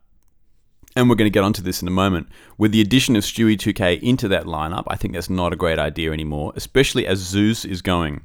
and 0.96 1.08
we're 1.08 1.16
going 1.16 1.30
to 1.30 1.34
get 1.34 1.44
onto 1.44 1.62
this 1.62 1.80
in 1.80 1.88
a 1.88 1.92
moment, 1.92 2.28
with 2.58 2.72
the 2.72 2.80
addition 2.80 3.16
of 3.16 3.22
Stewie 3.22 3.56
2K 3.56 4.02
into 4.02 4.28
that 4.28 4.44
lineup, 4.44 4.84
I 4.88 4.96
think 4.96 5.14
that's 5.14 5.30
not 5.30 5.52
a 5.52 5.56
great 5.56 5.78
idea 5.78 6.12
anymore, 6.12 6.52
especially 6.56 7.06
as 7.06 7.18
Zeus 7.18 7.64
is 7.64 7.82
going. 7.82 8.22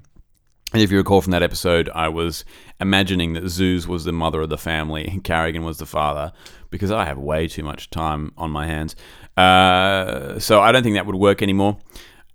And 0.71 0.83
if 0.83 0.91
you 0.91 0.97
recall 0.97 1.21
from 1.21 1.31
that 1.31 1.41
episode, 1.41 1.89
I 1.95 2.09
was 2.09 2.45
imagining 2.79 3.33
that 3.33 3.47
Zeus 3.49 3.87
was 3.87 4.05
the 4.05 4.11
mother 4.11 4.41
of 4.41 4.49
the 4.49 4.57
family 4.57 5.07
and 5.07 5.23
Karrigan 5.23 5.63
was 5.63 5.79
the 5.79 5.87
father 5.87 6.31
because 6.69 6.91
I 6.91 7.05
have 7.05 7.17
way 7.17 7.47
too 7.47 7.63
much 7.63 7.89
time 7.89 8.33
on 8.37 8.51
my 8.51 8.67
hands. 8.67 8.95
Uh, 9.35 10.37
so 10.37 10.61
I 10.61 10.71
don't 10.71 10.83
think 10.83 10.95
that 10.95 11.07
would 11.07 11.15
work 11.15 11.41
anymore. 11.41 11.79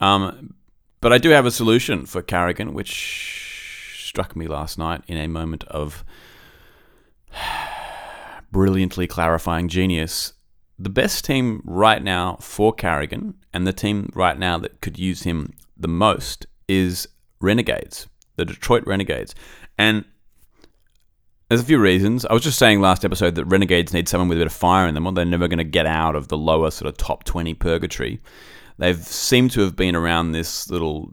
Um, 0.01 0.55
but 1.05 1.13
I 1.13 1.19
do 1.19 1.29
have 1.29 1.45
a 1.45 1.51
solution 1.51 2.07
for 2.07 2.23
Karrigan, 2.23 2.73
which 2.73 3.95
struck 3.95 4.35
me 4.35 4.47
last 4.47 4.79
night 4.79 5.03
in 5.07 5.19
a 5.19 5.27
moment 5.27 5.63
of 5.65 6.03
brilliantly 8.51 9.07
clarifying 9.07 9.69
genius. 9.69 10.33
The 10.79 10.89
best 10.89 11.27
team 11.27 11.61
right 11.67 12.03
now 12.03 12.39
for 12.41 12.75
Karrigan, 12.75 13.35
and 13.53 13.67
the 13.67 13.73
team 13.75 14.09
right 14.15 14.39
now 14.39 14.57
that 14.57 14.81
could 14.81 14.99
use 14.99 15.25
him 15.25 15.53
the 15.77 15.89
most, 15.89 16.47
is 16.69 17.07
Renegades, 17.39 18.07
the 18.37 18.47
Detroit 18.47 18.85
Renegades. 18.87 19.35
And 19.77 20.07
there's 21.51 21.61
a 21.61 21.67
few 21.67 21.81
reasons. 21.81 22.25
I 22.25 22.33
was 22.33 22.45
just 22.45 22.59
saying 22.59 22.81
last 22.81 23.05
episode 23.05 23.35
that 23.35 23.45
Renegades 23.45 23.93
need 23.93 24.09
someone 24.09 24.29
with 24.29 24.39
a 24.39 24.41
bit 24.41 24.47
of 24.47 24.55
fire 24.55 24.89
in 24.89 24.95
them, 24.95 25.07
or 25.07 25.13
they're 25.13 25.27
never 25.27 25.49
going 25.49 25.59
to 25.59 25.65
get 25.65 25.85
out 25.85 26.17
of 26.17 26.29
the 26.29 26.39
lower 26.39 26.71
sort 26.71 26.89
of 26.89 26.97
top 26.97 27.25
20 27.25 27.53
purgatory. 27.53 28.23
They've 28.79 28.99
seemed 28.99 29.53
to 29.53 29.61
have 29.61 29.77
been 29.77 29.95
around 29.95 30.33
this 30.33 30.69
little 30.69 31.13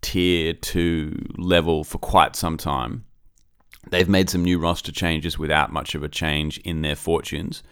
tier 0.00 0.52
2 0.52 1.34
level 1.38 1.84
for 1.84 1.98
quite 1.98 2.36
some 2.36 2.56
time. 2.56 3.04
They've 3.90 4.08
made 4.08 4.30
some 4.30 4.44
new 4.44 4.58
roster 4.58 4.92
changes 4.92 5.38
without 5.38 5.72
much 5.72 5.94
of 5.94 6.02
a 6.02 6.08
change 6.08 6.58
in 6.58 6.82
their 6.82 6.96
fortunes. 6.96 7.62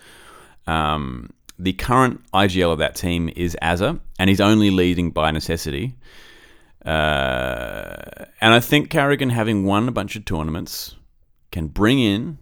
Um, 0.66 1.30
the 1.58 1.72
current 1.72 2.20
IGL 2.32 2.72
of 2.72 2.78
that 2.78 2.94
team 2.94 3.30
is 3.36 3.56
Azza, 3.62 4.00
and 4.18 4.30
he's 4.30 4.40
only 4.40 4.70
leading 4.70 5.10
by 5.10 5.30
necessity. 5.30 5.94
Uh, 6.84 8.24
and 8.40 8.54
I 8.54 8.60
think 8.60 8.90
Karrigan, 8.90 9.30
having 9.30 9.64
won 9.64 9.88
a 9.88 9.92
bunch 9.92 10.16
of 10.16 10.24
tournaments, 10.24 10.96
can 11.50 11.66
bring 11.68 11.98
in 11.98 12.38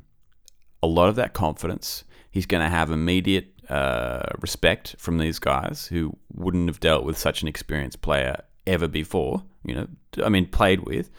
a 0.82 0.86
lot 0.86 1.08
of 1.08 1.16
that 1.16 1.32
confidence. 1.32 2.04
He's 2.30 2.46
going 2.46 2.62
to 2.62 2.68
have 2.68 2.90
immediate 2.90 3.54
uh, 3.68 4.26
respect 4.40 4.96
from 4.98 5.18
these 5.18 5.38
guys 5.38 5.86
who 5.86 6.16
wouldn't 6.34 6.68
have 6.68 6.80
dealt 6.80 7.04
with 7.04 7.18
such 7.18 7.42
an 7.42 7.48
experienced 7.48 8.00
player 8.00 8.42
ever 8.66 8.88
before. 8.88 9.42
You 9.64 9.74
know, 9.74 9.88
I 10.24 10.28
mean, 10.28 10.46
played 10.46 10.80
with. 10.80 11.10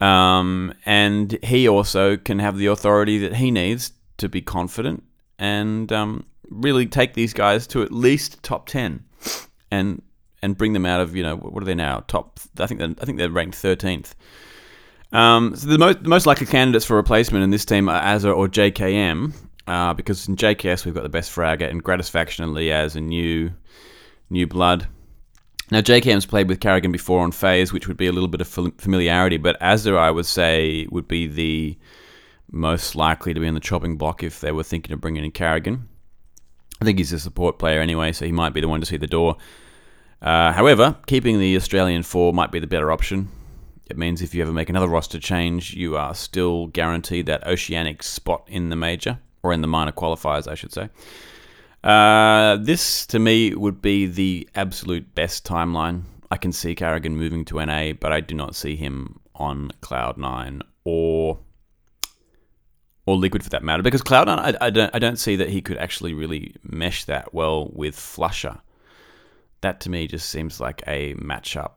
Um, 0.00 0.74
and 0.86 1.38
he 1.42 1.68
also 1.68 2.16
can 2.16 2.38
have 2.38 2.56
the 2.56 2.66
authority 2.66 3.18
that 3.18 3.36
he 3.36 3.50
needs 3.50 3.92
to 4.16 4.28
be 4.28 4.40
confident 4.40 5.04
and 5.38 5.92
um, 5.92 6.24
really 6.48 6.86
take 6.86 7.14
these 7.14 7.32
guys 7.32 7.66
to 7.68 7.82
at 7.82 7.92
least 7.92 8.42
top 8.42 8.66
ten, 8.66 9.04
and 9.70 10.02
and 10.42 10.56
bring 10.56 10.72
them 10.72 10.86
out 10.86 11.00
of 11.00 11.14
you 11.14 11.22
know 11.22 11.36
what 11.36 11.62
are 11.62 11.66
they 11.66 11.74
now 11.74 12.00
top? 12.06 12.40
I 12.58 12.66
think 12.66 12.80
they're, 12.80 12.94
I 13.00 13.04
think 13.04 13.18
they're 13.18 13.30
ranked 13.30 13.56
thirteenth. 13.56 14.14
Um, 15.12 15.56
so 15.56 15.66
the 15.66 15.78
most, 15.78 16.02
the 16.02 16.08
most 16.08 16.26
likely 16.26 16.46
candidates 16.46 16.84
for 16.84 16.94
replacement 16.94 17.42
in 17.42 17.50
this 17.50 17.64
team 17.64 17.88
are 17.88 18.00
Azza 18.00 18.34
or 18.34 18.46
JKM, 18.46 19.32
uh, 19.66 19.94
because 19.94 20.28
in 20.28 20.36
JKS 20.36 20.84
we've 20.84 20.94
got 20.94 21.02
the 21.02 21.08
best 21.08 21.30
fragger 21.34 21.68
and 21.68 21.82
Gratisfaction 21.82 22.44
and 22.44 22.54
Liaz 22.54 22.96
and 22.96 23.08
new 23.08 23.52
new 24.28 24.46
blood. 24.46 24.86
Now 25.70 25.80
JKM's 25.80 26.26
played 26.26 26.48
with 26.48 26.60
Karrigan 26.60 26.92
before 26.92 27.20
on 27.20 27.32
FaZe, 27.32 27.72
which 27.72 27.86
would 27.86 27.96
be 27.96 28.06
a 28.06 28.12
little 28.12 28.28
bit 28.28 28.40
of 28.40 28.48
familiarity, 28.48 29.36
but 29.36 29.60
Azza 29.60 29.96
I 29.96 30.10
would 30.10 30.26
say 30.26 30.86
would 30.90 31.06
be 31.06 31.26
the 31.26 31.78
most 32.50 32.96
likely 32.96 33.32
to 33.32 33.40
be 33.40 33.46
on 33.46 33.54
the 33.54 33.60
chopping 33.60 33.96
block 33.96 34.22
if 34.22 34.40
they 34.40 34.52
were 34.52 34.64
thinking 34.64 34.92
of 34.92 35.00
bringing 35.00 35.24
in 35.24 35.32
Karrigan. 35.32 35.82
I 36.80 36.84
think 36.84 36.98
he's 36.98 37.12
a 37.12 37.18
support 37.18 37.58
player 37.58 37.80
anyway, 37.80 38.12
so 38.12 38.24
he 38.24 38.32
might 38.32 38.54
be 38.54 38.60
the 38.60 38.68
one 38.68 38.80
to 38.80 38.86
see 38.86 38.96
the 38.96 39.06
door. 39.06 39.36
Uh, 40.22 40.52
however, 40.52 40.96
keeping 41.06 41.38
the 41.38 41.56
Australian 41.56 42.02
four 42.02 42.32
might 42.32 42.50
be 42.50 42.58
the 42.58 42.66
better 42.66 42.90
option. 42.90 43.28
It 43.88 43.98
means 43.98 44.22
if 44.22 44.34
you 44.34 44.42
ever 44.42 44.52
make 44.52 44.68
another 44.68 44.88
roster 44.88 45.18
change, 45.18 45.74
you 45.74 45.96
are 45.96 46.14
still 46.14 46.68
guaranteed 46.68 47.26
that 47.26 47.46
oceanic 47.46 48.02
spot 48.02 48.44
in 48.46 48.68
the 48.70 48.76
major, 48.76 49.18
or 49.42 49.52
in 49.52 49.60
the 49.60 49.68
minor 49.68 49.92
qualifiers, 49.92 50.48
I 50.48 50.54
should 50.54 50.72
say. 50.72 50.88
Uh, 51.82 52.56
this, 52.56 53.06
to 53.06 53.18
me, 53.18 53.54
would 53.54 53.80
be 53.80 54.06
the 54.06 54.48
absolute 54.54 55.14
best 55.14 55.46
timeline. 55.46 56.02
I 56.30 56.36
can 56.36 56.52
see 56.52 56.74
Karrigan 56.74 57.12
moving 57.12 57.44
to 57.46 57.64
NA, 57.64 57.92
but 57.92 58.12
I 58.12 58.20
do 58.20 58.34
not 58.34 58.54
see 58.54 58.76
him 58.76 59.18
on 59.34 59.72
Cloud9 59.82 60.62
or 60.84 61.38
or 63.06 63.16
Liquid 63.16 63.42
for 63.42 63.50
that 63.50 63.64
matter, 63.64 63.82
because 63.82 64.02
Cloud9, 64.02 64.28
I, 64.28 64.54
I, 64.60 64.70
don't, 64.70 64.94
I 64.94 64.98
don't 64.98 65.18
see 65.18 65.34
that 65.36 65.48
he 65.48 65.60
could 65.62 65.78
actually 65.78 66.14
really 66.14 66.54
mesh 66.62 67.06
that 67.06 67.34
well 67.34 67.68
with 67.72 67.96
flusha. 67.96 68.60
That 69.62 69.80
to 69.80 69.90
me 69.90 70.06
just 70.06 70.28
seems 70.28 70.60
like 70.60 70.82
a 70.86 71.14
matchup 71.14 71.72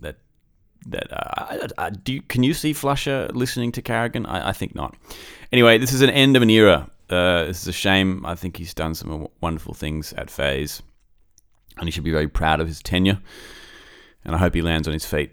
that 0.00 0.16
that 0.86 1.10
uh, 1.10 1.46
I, 1.78 1.86
I, 1.86 1.90
do. 1.90 2.20
Can 2.22 2.42
you 2.42 2.52
see 2.52 2.74
flusha 2.74 3.32
listening 3.32 3.72
to 3.72 3.82
Karrigan? 3.82 4.28
I, 4.28 4.50
I, 4.50 4.52
think 4.52 4.74
not. 4.74 4.94
Anyway, 5.50 5.78
this 5.78 5.94
is 5.94 6.02
an 6.02 6.10
end 6.10 6.36
of 6.36 6.42
an 6.42 6.50
era. 6.50 6.90
Uh, 7.10 7.44
this 7.44 7.62
is 7.62 7.68
a 7.68 7.72
shame. 7.72 8.24
I 8.24 8.34
think 8.34 8.56
he's 8.56 8.74
done 8.74 8.94
some 8.94 9.28
wonderful 9.40 9.74
things 9.74 10.12
at 10.14 10.30
FaZe, 10.30 10.82
and 11.76 11.86
he 11.86 11.90
should 11.90 12.04
be 12.04 12.10
very 12.10 12.28
proud 12.28 12.60
of 12.60 12.66
his 12.66 12.82
tenure. 12.82 13.20
And 14.24 14.34
I 14.34 14.38
hope 14.38 14.54
he 14.54 14.62
lands 14.62 14.88
on 14.88 14.94
his 14.94 15.04
feet. 15.04 15.32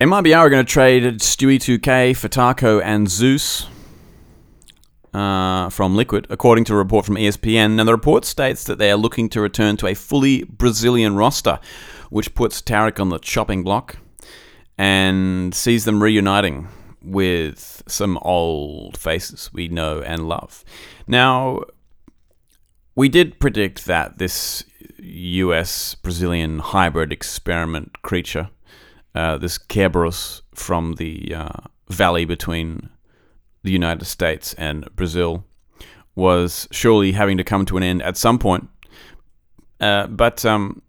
MIBR 0.00 0.36
are 0.36 0.50
going 0.50 0.66
to 0.66 0.72
trade 0.72 1.04
Stewie 1.20 1.58
2K 1.58 2.16
for 2.16 2.26
Taco 2.26 2.80
and 2.80 3.08
Zeus 3.08 3.68
uh, 5.14 5.68
from 5.68 5.94
Liquid, 5.94 6.26
according 6.28 6.64
to 6.64 6.74
a 6.74 6.76
report 6.76 7.06
from 7.06 7.14
ESPN. 7.14 7.76
Now, 7.76 7.84
the 7.84 7.92
report 7.92 8.24
states 8.24 8.64
that 8.64 8.78
they 8.78 8.90
are 8.90 8.96
looking 8.96 9.28
to 9.28 9.40
return 9.40 9.76
to 9.76 9.86
a 9.86 9.94
fully 9.94 10.42
Brazilian 10.42 11.14
roster, 11.14 11.60
which 12.12 12.34
puts 12.34 12.60
tarik 12.60 13.00
on 13.00 13.08
the 13.08 13.18
chopping 13.18 13.62
block 13.62 13.96
and 14.76 15.54
sees 15.54 15.86
them 15.86 16.02
reuniting 16.02 16.68
with 17.02 17.82
some 17.88 18.18
old 18.18 18.98
faces 18.98 19.50
we 19.54 19.66
know 19.66 20.02
and 20.02 20.28
love. 20.28 20.62
Now, 21.06 21.62
we 22.94 23.08
did 23.08 23.40
predict 23.40 23.86
that 23.86 24.18
this 24.18 24.62
US 24.98 25.94
Brazilian 25.94 26.58
hybrid 26.58 27.12
experiment 27.12 28.02
creature, 28.02 28.50
uh, 29.14 29.38
this 29.38 29.56
Kerberos 29.56 30.42
from 30.54 30.96
the 30.96 31.34
uh, 31.34 31.60
valley 31.88 32.26
between 32.26 32.90
the 33.62 33.72
United 33.72 34.04
States 34.04 34.52
and 34.54 34.86
Brazil, 34.94 35.46
was 36.14 36.68
surely 36.70 37.12
having 37.12 37.38
to 37.38 37.44
come 37.44 37.64
to 37.64 37.78
an 37.78 37.82
end 37.82 38.02
at 38.02 38.18
some 38.18 38.38
point. 38.38 38.68
Uh, 39.80 40.06
but 40.08 40.44
um, 40.44 40.82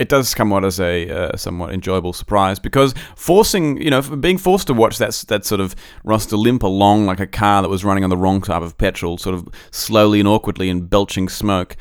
it 0.00 0.08
does 0.08 0.34
come 0.34 0.50
out 0.50 0.64
as 0.64 0.80
a 0.80 1.10
uh, 1.10 1.36
somewhat 1.36 1.74
enjoyable 1.74 2.14
surprise 2.14 2.58
because 2.58 2.94
forcing, 3.14 3.80
you 3.80 3.90
know, 3.90 4.00
being 4.00 4.38
forced 4.38 4.66
to 4.68 4.74
watch 4.74 4.96
that 4.96 5.12
that 5.28 5.44
sort 5.44 5.60
of 5.60 5.76
roster 6.04 6.38
limp 6.38 6.62
along 6.62 7.04
like 7.04 7.20
a 7.20 7.26
car 7.26 7.60
that 7.60 7.68
was 7.68 7.84
running 7.84 8.02
on 8.02 8.08
the 8.08 8.16
wrong 8.16 8.40
type 8.40 8.62
of 8.62 8.78
petrol, 8.78 9.18
sort 9.18 9.34
of 9.34 9.46
slowly 9.70 10.18
and 10.18 10.26
awkwardly 10.26 10.70
and 10.70 10.88
belching 10.88 11.28
smoke, 11.28 11.76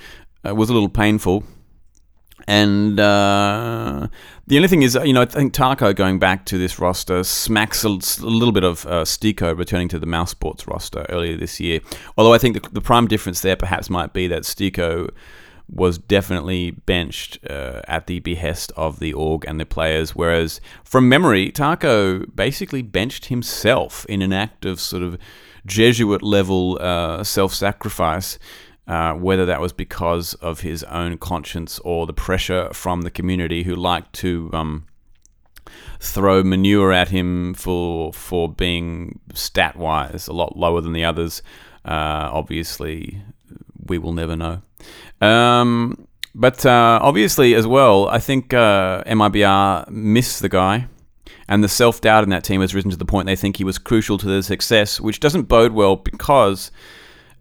uh, 0.46 0.54
was 0.54 0.70
a 0.70 0.74
little 0.74 0.90
painful. 0.90 1.46
And 2.46 3.00
uh, 3.00 4.08
the 4.48 4.56
only 4.58 4.68
thing 4.68 4.82
is, 4.82 4.96
you 4.96 5.14
know, 5.14 5.22
I 5.22 5.26
think 5.26 5.54
Taco 5.54 5.94
going 5.94 6.20
back 6.20 6.46
to 6.48 6.58
this 6.58 6.78
roster 6.78 7.24
smacks 7.24 7.86
a, 7.86 7.90
a 7.90 8.28
little 8.28 8.52
bit 8.52 8.64
of 8.66 8.86
uh, 8.86 9.06
Stico 9.06 9.58
returning 9.58 9.88
to 9.90 10.00
the 10.00 10.08
Mouse 10.08 10.32
Sports 10.32 10.68
roster 10.68 11.06
earlier 11.10 11.38
this 11.38 11.62
year. 11.62 11.80
Although 12.18 12.34
I 12.34 12.38
think 12.38 12.62
the, 12.62 12.70
the 12.72 12.82
prime 12.82 13.08
difference 13.08 13.42
there 13.42 13.56
perhaps 13.56 13.90
might 13.90 14.12
be 14.12 14.28
that 14.28 14.44
Stico 14.44 15.10
was 15.72 15.98
definitely 15.98 16.72
benched 16.72 17.40
uh, 17.50 17.82
at 17.88 18.08
the 18.08 18.20
behest 18.20 18.72
of 18.76 19.00
the 19.00 19.14
org 19.14 19.46
and 19.48 19.60
the 19.60 19.66
players. 19.66 20.16
Whereas, 20.16 20.60
from 20.84 21.08
memory, 21.08 21.52
Taco 21.52 22.26
basically 22.26 22.82
benched 22.82 23.26
himself 23.26 24.06
in 24.08 24.22
an 24.22 24.34
act 24.34 24.66
of 24.66 24.80
sort 24.80 25.04
of 25.04 25.18
Jesuit 25.66 26.24
level 26.24 26.78
uh, 26.82 27.24
self 27.24 27.54
sacrifice. 27.54 28.40
Uh, 28.88 29.14
whether 29.14 29.46
that 29.46 29.62
was 29.62 29.72
because 29.72 30.34
of 30.36 30.62
his 30.62 30.84
own 30.86 31.16
conscience 31.16 31.78
or 31.84 32.08
the 32.08 32.14
pressure 32.14 32.74
from 32.74 33.04
the 33.04 33.12
community 33.12 33.62
who 33.62 33.76
liked 33.76 34.14
to 34.14 34.50
um, 34.52 34.88
throw 36.00 36.42
manure 36.42 36.92
at 36.92 37.10
him 37.10 37.54
for 37.54 38.12
for 38.12 38.52
being 38.52 39.20
stat 39.36 39.76
wise 39.76 40.28
a 40.28 40.34
lot 40.34 40.58
lower 40.58 40.82
than 40.82 40.94
the 40.94 41.06
others. 41.06 41.44
Uh, 41.86 42.30
obviously, 42.34 43.22
we 43.86 44.00
will 44.00 44.14
never 44.14 44.36
know. 44.36 44.64
Um, 45.22 46.08
but 46.36 46.66
uh, 46.66 47.00
obviously, 47.02 47.56
as 47.56 47.68
well, 47.68 48.08
I 48.10 48.20
think 48.20 48.54
uh, 48.54 49.04
MIBR 49.06 49.90
miss 49.90 50.40
the 50.40 50.50
guy. 50.50 50.88
And 51.48 51.64
the 51.64 51.68
self 51.68 52.00
doubt 52.00 52.24
in 52.24 52.30
that 52.30 52.44
team 52.44 52.62
has 52.62 52.76
risen 52.76 52.92
to 52.92 52.98
the 52.98 53.06
point 53.06 53.26
they 53.26 53.36
think 53.36 53.58
he 53.58 53.64
was 53.64 53.80
crucial 53.80 54.20
to 54.20 54.28
their 54.28 54.44
success, 54.44 55.02
which 55.02 55.20
doesn't 55.20 55.44
bode 55.44 55.72
well 55.72 55.96
because 55.96 56.70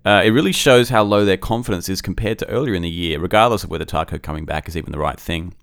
uh, 0.06 0.22
it 0.24 0.30
really 0.30 0.52
shows 0.52 0.88
how 0.88 1.02
low 1.02 1.26
their 1.26 1.36
confidence 1.36 1.90
is 1.90 2.00
compared 2.00 2.38
to 2.38 2.48
earlier 2.48 2.74
in 2.74 2.80
the 2.80 2.88
year, 2.88 3.20
regardless 3.20 3.64
of 3.64 3.70
whether 3.70 3.84
Taco 3.84 4.18
coming 4.18 4.46
back 4.46 4.66
is 4.66 4.78
even 4.78 4.92
the 4.92 4.98
right 4.98 5.20
thing. 5.20 5.54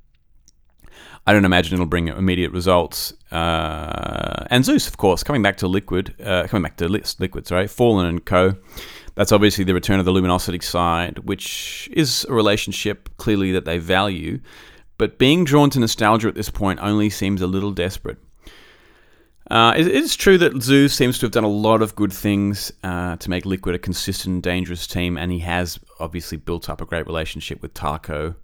I 1.25 1.33
don't 1.33 1.45
imagine 1.45 1.73
it'll 1.73 1.87
bring 1.87 2.07
immediate 2.07 2.51
results. 2.51 3.13
Uh, 3.31 4.45
and 4.51 4.63
Zeus, 4.63 4.87
of 4.87 4.97
course, 4.97 5.23
coming 5.23 5.41
back 5.41 5.57
to 5.57 5.67
Liquid, 5.67 6.13
uh, 6.23 6.45
coming 6.47 6.61
back 6.61 6.77
to 6.77 6.87
Liquid, 6.87 7.47
sorry, 7.47 7.67
Fallen 7.67 8.05
and 8.05 8.23
Co. 8.23 8.55
That's 9.15 9.31
obviously 9.31 9.63
the 9.63 9.73
return 9.73 9.99
of 9.99 10.05
the 10.05 10.11
luminosity 10.11 10.59
side, 10.59 11.19
which 11.19 11.89
is 11.93 12.25
a 12.29 12.33
relationship 12.33 13.09
clearly 13.17 13.51
that 13.53 13.65
they 13.65 13.77
value. 13.77 14.39
But 14.97 15.17
being 15.17 15.45
drawn 15.45 15.69
to 15.71 15.79
nostalgia 15.79 16.27
at 16.27 16.35
this 16.35 16.49
point 16.49 16.79
only 16.81 17.09
seems 17.09 17.41
a 17.41 17.47
little 17.47 17.71
desperate. 17.71 18.17
Uh, 19.49 19.73
it 19.77 19.87
is 19.87 20.15
true 20.15 20.37
that 20.39 20.61
Zeus 20.61 20.93
seems 20.93 21.19
to 21.19 21.27
have 21.27 21.31
done 21.31 21.43
a 21.43 21.47
lot 21.47 21.81
of 21.81 21.95
good 21.95 22.11
things 22.11 22.71
uh, 22.83 23.15
to 23.17 23.29
make 23.29 23.45
Liquid 23.45 23.75
a 23.75 23.79
consistent, 23.79 24.43
dangerous 24.43 24.87
team, 24.87 25.17
and 25.17 25.31
he 25.31 25.39
has 25.39 25.79
obviously 25.99 26.37
built 26.37 26.69
up 26.69 26.81
a 26.81 26.85
great 26.85 27.05
relationship 27.05 27.61
with 27.61 27.73
Taco 27.73 28.35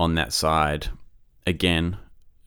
on 0.00 0.16
that 0.16 0.32
side. 0.32 0.88
Again, 1.46 1.98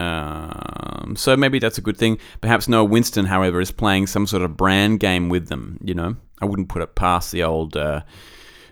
um, 0.02 1.14
so 1.16 1.38
maybe 1.38 1.60
that's 1.60 1.78
a 1.78 1.82
good 1.82 1.96
thing. 1.96 2.18
Perhaps 2.42 2.68
Noah 2.68 2.86
Whinston, 2.86 3.26
however, 3.26 3.62
is 3.62 3.72
playing 3.72 4.08
some 4.08 4.28
sort 4.28 4.44
of 4.44 4.58
brand 4.58 5.00
game 5.00 5.30
with 5.30 5.48
them. 5.48 5.80
You 5.82 5.94
know, 5.94 6.16
I 6.42 6.46
wouldn't 6.46 6.70
put 6.70 6.82
it 6.82 6.96
past 6.96 7.32
the 7.32 7.44
old 7.44 7.78
uh, 7.78 8.02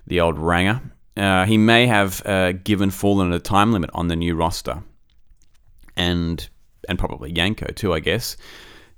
the 0.07 0.19
old 0.19 0.37
ranger. 0.37 0.81
Uh, 1.15 1.45
he 1.45 1.57
may 1.57 1.85
have 1.85 2.25
uh, 2.25 2.53
given 2.53 2.89
Fallen 2.89 3.33
a 3.33 3.39
time 3.39 3.71
limit 3.73 3.89
on 3.93 4.07
the 4.07 4.15
new 4.15 4.35
roster, 4.35 4.83
and 5.95 6.47
and 6.87 6.97
probably 6.97 7.31
Yanko 7.31 7.67
too, 7.73 7.93
I 7.93 7.99
guess, 7.99 8.37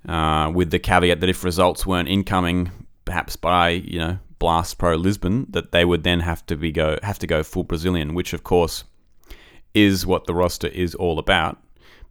uh, 0.07 0.51
with 0.53 0.71
the 0.71 0.79
caveat 0.79 1.19
that 1.19 1.29
if 1.29 1.43
results 1.43 1.86
weren't 1.86 2.10
incoming, 2.10 2.71
perhaps 3.05 3.36
by 3.36 3.69
you 3.69 3.99
know 3.99 4.19
Blast 4.39 4.77
Pro 4.77 4.95
Lisbon, 4.95 5.47
that 5.49 5.71
they 5.71 5.86
would 5.86 6.03
then 6.03 6.19
have 6.21 6.45
to 6.47 6.55
be 6.55 6.71
go 6.71 6.97
have 7.03 7.19
to 7.19 7.27
go 7.27 7.43
full 7.43 7.63
Brazilian, 7.63 8.13
which 8.13 8.34
of 8.34 8.43
course 8.43 8.84
is 9.73 10.05
what 10.05 10.25
the 10.25 10.34
roster 10.34 10.67
is 10.67 10.95
all 10.95 11.17
about 11.17 11.57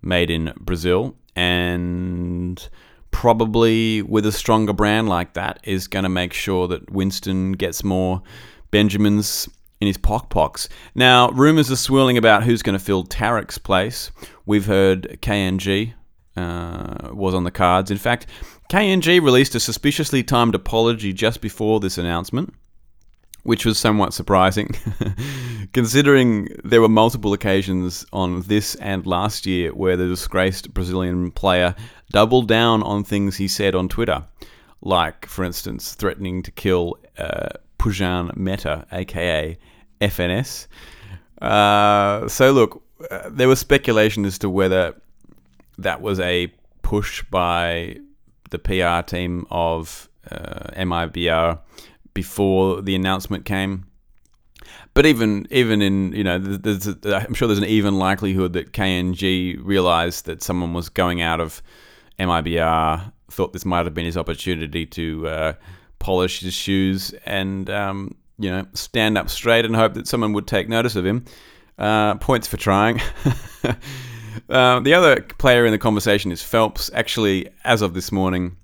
made 0.02 0.30
in 0.30 0.52
Brazil, 0.58 1.14
and 1.36 2.68
probably 3.10 4.02
with 4.02 4.26
a 4.26 4.32
stronger 4.32 4.72
brand 4.72 5.08
like 5.08 5.34
that 5.34 5.60
is 5.64 5.88
going 5.88 6.02
to 6.04 6.08
make 6.08 6.32
sure 6.32 6.68
that 6.68 6.90
Whinston 6.90 7.52
gets 7.52 7.82
more 7.82 8.22
Benjamins 8.70 9.48
in 9.80 9.86
his 9.86 9.98
pockpox. 9.98 10.68
Now, 10.94 11.30
rumors 11.30 11.70
are 11.70 11.76
swirling 11.76 12.18
about 12.18 12.44
who's 12.44 12.62
going 12.62 12.78
to 12.78 12.84
fill 12.84 13.04
tarik's 13.04 13.58
place. 13.58 14.10
We've 14.46 14.66
heard 14.66 15.18
KNG 15.22 15.94
uh, 16.36 17.10
was 17.12 17.34
on 17.34 17.44
the 17.44 17.50
cards. 17.50 17.90
In 17.90 17.98
fact, 17.98 18.26
KNG 18.70 19.22
released 19.22 19.54
a 19.54 19.60
suspiciously 19.60 20.22
timed 20.22 20.54
apology 20.54 21.12
just 21.12 21.40
before 21.40 21.80
this 21.80 21.98
announcement 21.98 22.54
which 23.42 23.64
was 23.64 23.78
somewhat 23.78 24.12
surprising, 24.12 24.68
considering 25.72 26.48
there 26.64 26.80
were 26.80 26.88
multiple 26.88 27.32
occasions 27.32 28.04
on 28.12 28.42
this 28.42 28.74
and 28.76 29.06
last 29.06 29.46
year 29.46 29.72
where 29.74 29.96
the 29.96 30.06
disgraced 30.06 30.72
Brazilian 30.74 31.30
player 31.30 31.74
doubled 32.10 32.48
down 32.48 32.82
on 32.82 33.04
things 33.04 33.36
he 33.36 33.48
said 33.48 33.74
on 33.74 33.88
Twitter, 33.88 34.24
like, 34.82 35.26
for 35.26 35.44
instance, 35.44 35.94
threatening 35.94 36.42
to 36.42 36.50
kill 36.50 36.98
uh, 37.18 37.48
Pujan 37.78 38.36
Mehta, 38.36 38.86
aka 38.92 39.58
FNS. 40.00 40.66
Uh, 41.40 42.28
so, 42.28 42.52
look, 42.52 42.82
uh, 43.10 43.30
there 43.30 43.48
was 43.48 43.58
speculation 43.58 44.24
as 44.24 44.38
to 44.38 44.50
whether 44.50 44.94
that 45.78 46.00
was 46.00 46.20
a 46.20 46.52
push 46.82 47.22
by 47.24 47.96
the 48.50 48.58
PR 48.58 49.06
team 49.08 49.46
of 49.50 50.08
uh, 50.30 50.70
MIBR 50.76 51.58
before 52.14 52.82
the 52.82 52.94
announcement 52.94 53.44
came. 53.44 53.86
But 54.92 55.06
even 55.06 55.46
even 55.50 55.80
in 55.80 56.12
you 56.12 56.24
know, 56.24 56.36
a, 56.36 57.14
I'm 57.14 57.34
sure 57.34 57.48
there's 57.48 57.58
an 57.58 57.64
even 57.64 57.98
likelihood 57.98 58.52
that 58.54 58.72
KNG 58.72 59.58
realized 59.62 60.26
that 60.26 60.42
someone 60.42 60.74
was 60.74 60.88
going 60.88 61.22
out 61.22 61.40
of 61.40 61.62
MIBR, 62.20 63.12
thought 63.30 63.52
this 63.52 63.64
might 63.64 63.86
have 63.86 63.94
been 63.94 64.04
his 64.04 64.16
opportunity 64.16 64.84
to 64.86 65.26
uh, 65.26 65.52
polish 65.98 66.40
his 66.40 66.54
shoes 66.54 67.14
and 67.24 67.70
um, 67.70 68.14
you 68.38 68.50
know 68.50 68.66
stand 68.74 69.16
up 69.16 69.30
straight 69.30 69.64
and 69.64 69.74
hope 69.74 69.94
that 69.94 70.06
someone 70.06 70.32
would 70.32 70.46
take 70.46 70.68
notice 70.68 70.96
of 70.96 71.06
him. 71.06 71.24
Uh, 71.78 72.14
points 72.16 72.46
for 72.46 72.58
trying. 72.58 73.00
uh, 74.50 74.80
the 74.80 74.92
other 74.92 75.22
player 75.38 75.64
in 75.64 75.72
the 75.72 75.78
conversation 75.78 76.30
is 76.30 76.42
felps. 76.42 76.90
Actually, 76.92 77.48
as 77.64 77.80
of 77.80 77.94
this 77.94 78.12
morning, 78.12 78.56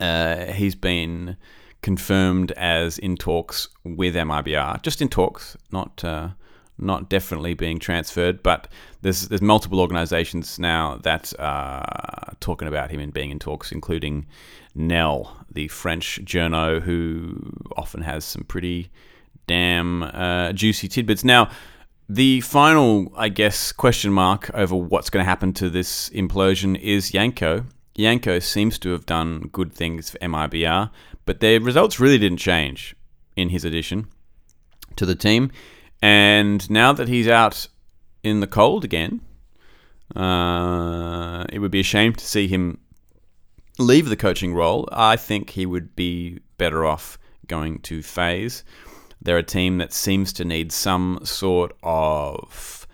uh, 0.00 0.46
he's 0.46 0.74
been 0.74 1.36
confirmed 1.82 2.50
as 2.52 2.98
in 2.98 3.16
talks 3.16 3.68
with 3.84 4.16
MIBR, 4.16 4.82
just 4.82 5.00
in 5.00 5.08
talks, 5.08 5.56
not 5.70 6.02
uh, 6.02 6.30
not 6.78 7.08
definitely 7.08 7.54
being 7.54 7.78
transferred. 7.78 8.42
But 8.42 8.68
there's 9.02 9.28
there's 9.28 9.42
multiple 9.42 9.80
organisations 9.80 10.58
now 10.58 10.98
that 11.02 11.32
are 11.38 12.34
talking 12.40 12.68
about 12.68 12.90
him 12.90 13.00
and 13.00 13.12
being 13.12 13.30
in 13.30 13.38
talks, 13.38 13.72
including 13.72 14.26
Nell, 14.74 15.44
the 15.50 15.68
French 15.68 16.20
journo 16.24 16.80
who 16.80 17.52
often 17.76 18.02
has 18.02 18.24
some 18.24 18.44
pretty 18.44 18.90
damn 19.46 20.02
uh, 20.02 20.52
juicy 20.52 20.88
tidbits. 20.88 21.24
Now. 21.24 21.50
The 22.08 22.40
final, 22.42 23.12
I 23.16 23.28
guess, 23.28 23.72
question 23.72 24.12
mark 24.12 24.48
over 24.54 24.76
what's 24.76 25.10
going 25.10 25.24
to 25.24 25.28
happen 25.28 25.52
to 25.54 25.68
this 25.68 26.08
implosion 26.10 26.78
is 26.78 27.12
Yanko. 27.12 27.64
Yanko 27.96 28.38
seems 28.38 28.78
to 28.80 28.90
have 28.90 29.06
done 29.06 29.48
good 29.52 29.72
things 29.72 30.10
for 30.10 30.18
MIBR, 30.18 30.90
but 31.24 31.40
their 31.40 31.60
results 31.60 31.98
really 31.98 32.18
didn't 32.18 32.38
change 32.38 32.94
in 33.34 33.48
his 33.48 33.64
addition 33.64 34.06
to 34.96 35.06
the 35.06 35.14
team. 35.14 35.50
And 36.02 36.68
now 36.70 36.92
that 36.92 37.08
he's 37.08 37.28
out 37.28 37.68
in 38.22 38.40
the 38.40 38.46
cold 38.46 38.84
again, 38.84 39.20
uh, 40.14 41.44
it 41.52 41.58
would 41.58 41.70
be 41.70 41.80
a 41.80 41.84
shame 41.84 42.12
to 42.14 42.24
see 42.24 42.46
him 42.46 42.78
leave 43.78 44.08
the 44.08 44.16
coaching 44.16 44.54
role. 44.54 44.88
I 44.92 45.16
think 45.16 45.50
he 45.50 45.66
would 45.66 45.96
be 45.96 46.40
better 46.58 46.84
off 46.84 47.18
going 47.46 47.80
to 47.80 48.02
FaZe. 48.02 48.64
They're 49.20 49.38
a 49.38 49.42
team 49.42 49.78
that 49.78 49.92
seems 49.92 50.32
to 50.34 50.44
need 50.44 50.72
some 50.72 51.20
sort 51.24 51.76
of 51.82 52.86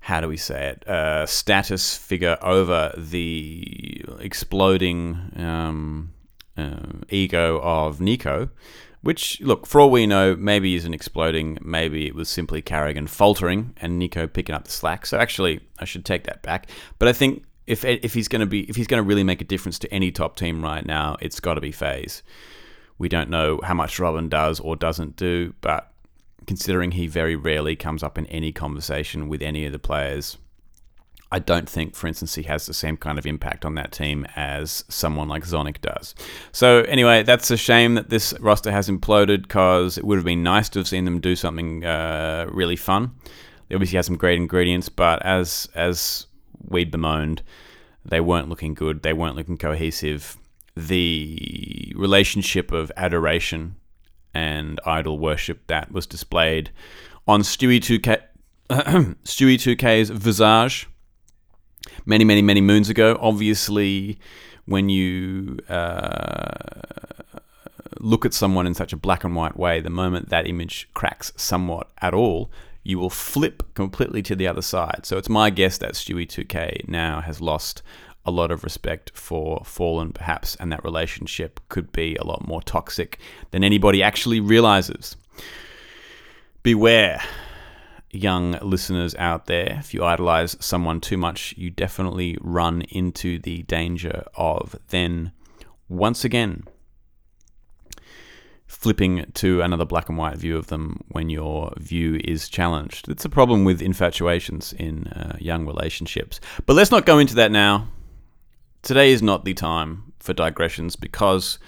how 0.00 0.20
do 0.20 0.28
we 0.28 0.36
say 0.36 0.70
it 0.70 0.88
uh, 0.88 1.26
status 1.26 1.96
figure 1.96 2.38
over 2.42 2.92
the 2.96 4.02
exploding 4.18 5.30
um, 5.36 6.12
uh, 6.56 7.04
ego 7.10 7.60
of 7.62 7.98
NiKo, 7.98 8.50
Which, 9.02 9.40
look, 9.40 9.66
for 9.66 9.80
all 9.80 9.90
we 9.90 10.06
know, 10.06 10.36
maybe 10.36 10.74
isn't 10.74 10.92
exploding. 10.92 11.58
Maybe 11.62 12.06
it 12.06 12.14
was 12.14 12.28
simply 12.28 12.60
Karrigan 12.60 13.08
faltering 13.08 13.74
and 13.78 13.98
Nico 13.98 14.26
picking 14.26 14.54
up 14.54 14.64
the 14.64 14.70
slack. 14.70 15.06
So 15.06 15.18
actually, 15.18 15.60
I 15.78 15.86
should 15.86 16.04
take 16.04 16.24
that 16.24 16.42
back. 16.42 16.68
But 16.98 17.08
I 17.08 17.14
think 17.14 17.44
if 17.66 17.84
if 17.84 18.12
he's 18.12 18.28
going 18.28 18.40
to 18.40 18.46
be 18.46 18.68
if 18.68 18.76
he's 18.76 18.86
going 18.86 19.02
to 19.02 19.08
really 19.08 19.24
make 19.24 19.40
a 19.40 19.44
difference 19.44 19.78
to 19.78 19.94
any 19.94 20.10
top 20.10 20.36
team 20.36 20.62
right 20.62 20.84
now, 20.84 21.16
it's 21.20 21.40
got 21.40 21.54
to 21.54 21.60
be 21.60 21.72
Faze. 21.72 22.22
We 22.98 23.08
don't 23.08 23.30
know 23.30 23.60
how 23.62 23.72
much 23.72 23.98
Robin 23.98 24.28
does 24.28 24.60
or 24.60 24.76
doesn't 24.76 25.16
do, 25.16 25.54
but 25.62 25.90
considering 26.46 26.92
he 26.92 27.06
very 27.06 27.36
rarely 27.36 27.76
comes 27.76 28.02
up 28.02 28.18
in 28.18 28.26
any 28.26 28.52
conversation 28.52 29.28
with 29.28 29.40
any 29.40 29.64
of 29.64 29.72
the 29.72 29.78
players, 29.78 30.36
I 31.32 31.38
don't 31.38 31.68
think, 31.68 31.94
for 31.94 32.08
instance, 32.08 32.34
he 32.34 32.42
has 32.44 32.66
the 32.66 32.74
same 32.74 32.96
kind 32.96 33.18
of 33.18 33.24
impact 33.24 33.64
on 33.64 33.76
that 33.76 33.92
team 33.92 34.26
as 34.34 34.84
someone 34.88 35.28
like 35.28 35.44
Zonic 35.44 35.80
does. 35.80 36.14
So, 36.50 36.80
anyway, 36.82 37.22
that's 37.22 37.50
a 37.52 37.56
shame 37.56 37.94
that 37.94 38.10
this 38.10 38.34
roster 38.40 38.72
has 38.72 38.88
imploded 38.88 39.42
because 39.42 39.96
it 39.96 40.04
would 40.04 40.16
have 40.16 40.24
been 40.24 40.42
nice 40.42 40.68
to 40.70 40.80
have 40.80 40.88
seen 40.88 41.04
them 41.04 41.20
do 41.20 41.36
something 41.36 41.84
uh, 41.84 42.46
really 42.50 42.76
fun. 42.76 43.12
They 43.68 43.76
obviously 43.76 43.96
have 43.96 44.06
some 44.06 44.16
great 44.16 44.38
ingredients, 44.38 44.88
but 44.88 45.24
as 45.24 45.68
as 45.76 46.26
we 46.68 46.84
bemoaned, 46.84 47.42
they 48.04 48.20
weren't 48.20 48.48
looking 48.48 48.74
good. 48.74 49.02
They 49.02 49.12
weren't 49.12 49.36
looking 49.36 49.56
cohesive. 49.56 50.36
The 50.76 51.92
relationship 51.96 52.72
of 52.72 52.90
adoration 52.96 53.76
and 54.34 54.80
idol 54.84 55.18
worship 55.18 55.66
that 55.68 55.92
was 55.92 56.06
displayed 56.06 56.70
on 57.28 57.42
Stewie 57.42 57.78
2K, 57.78 58.20
Stewie 59.24 59.76
2K's 59.76 60.10
visage 60.10 60.88
many, 62.06 62.24
many, 62.24 62.42
many 62.42 62.60
moons 62.60 62.88
ago. 62.88 63.18
Obviously, 63.20 64.18
when 64.66 64.88
you 64.88 65.58
uh, 65.68 66.50
look 67.98 68.24
at 68.24 68.34
someone 68.34 68.66
in 68.66 68.74
such 68.74 68.92
a 68.92 68.96
black 68.96 69.24
and 69.24 69.34
white 69.34 69.56
way, 69.56 69.80
the 69.80 69.90
moment 69.90 70.28
that 70.30 70.46
image 70.46 70.88
cracks 70.94 71.32
somewhat 71.36 71.90
at 72.00 72.14
all, 72.14 72.50
you 72.82 72.98
will 72.98 73.10
flip 73.10 73.62
completely 73.74 74.22
to 74.22 74.34
the 74.34 74.46
other 74.46 74.62
side. 74.62 75.00
So 75.04 75.18
it's 75.18 75.28
my 75.28 75.50
guess 75.50 75.78
that 75.78 75.92
Stewie 75.92 76.26
2K 76.26 76.88
now 76.88 77.20
has 77.20 77.40
lost 77.40 77.82
a 78.24 78.30
lot 78.30 78.50
of 78.50 78.64
respect 78.64 79.10
for 79.14 79.62
Fallen, 79.64 80.12
perhaps, 80.12 80.54
and 80.56 80.70
that 80.72 80.84
relationship 80.84 81.60
could 81.68 81.90
be 81.92 82.16
a 82.16 82.24
lot 82.24 82.46
more 82.46 82.62
toxic 82.62 83.18
than 83.50 83.64
anybody 83.64 84.02
actually 84.02 84.40
realizes. 84.40 85.16
Beware 86.62 87.22
young 88.10 88.52
listeners 88.62 89.14
out 89.16 89.46
there, 89.46 89.76
if 89.78 89.94
you 89.94 90.04
idolize 90.04 90.56
someone 90.60 91.00
too 91.00 91.16
much, 91.16 91.54
you 91.56 91.70
definitely 91.70 92.36
run 92.40 92.82
into 92.82 93.38
the 93.38 93.62
danger 93.62 94.24
of 94.34 94.76
then, 94.88 95.32
once 95.88 96.24
again, 96.24 96.64
flipping 98.66 99.30
to 99.34 99.60
another 99.62 99.84
black 99.84 100.08
and 100.08 100.16
white 100.16 100.36
view 100.36 100.56
of 100.56 100.68
them 100.68 101.00
when 101.08 101.28
your 101.28 101.72
view 101.78 102.20
is 102.24 102.48
challenged. 102.48 103.08
It's 103.08 103.24
a 103.24 103.28
problem 103.28 103.64
with 103.64 103.82
infatuations 103.82 104.72
in 104.72 105.08
uh, 105.08 105.36
young 105.40 105.66
relationships. 105.66 106.40
But 106.66 106.76
let's 106.76 106.90
not 106.90 107.06
go 107.06 107.18
into 107.18 107.34
that 107.34 107.50
now. 107.50 107.88
Today 108.82 109.12
is 109.12 109.22
not 109.22 109.44
the 109.44 109.54
time 109.54 110.12
for 110.20 110.32
digressions 110.32 110.96
because 110.96 111.58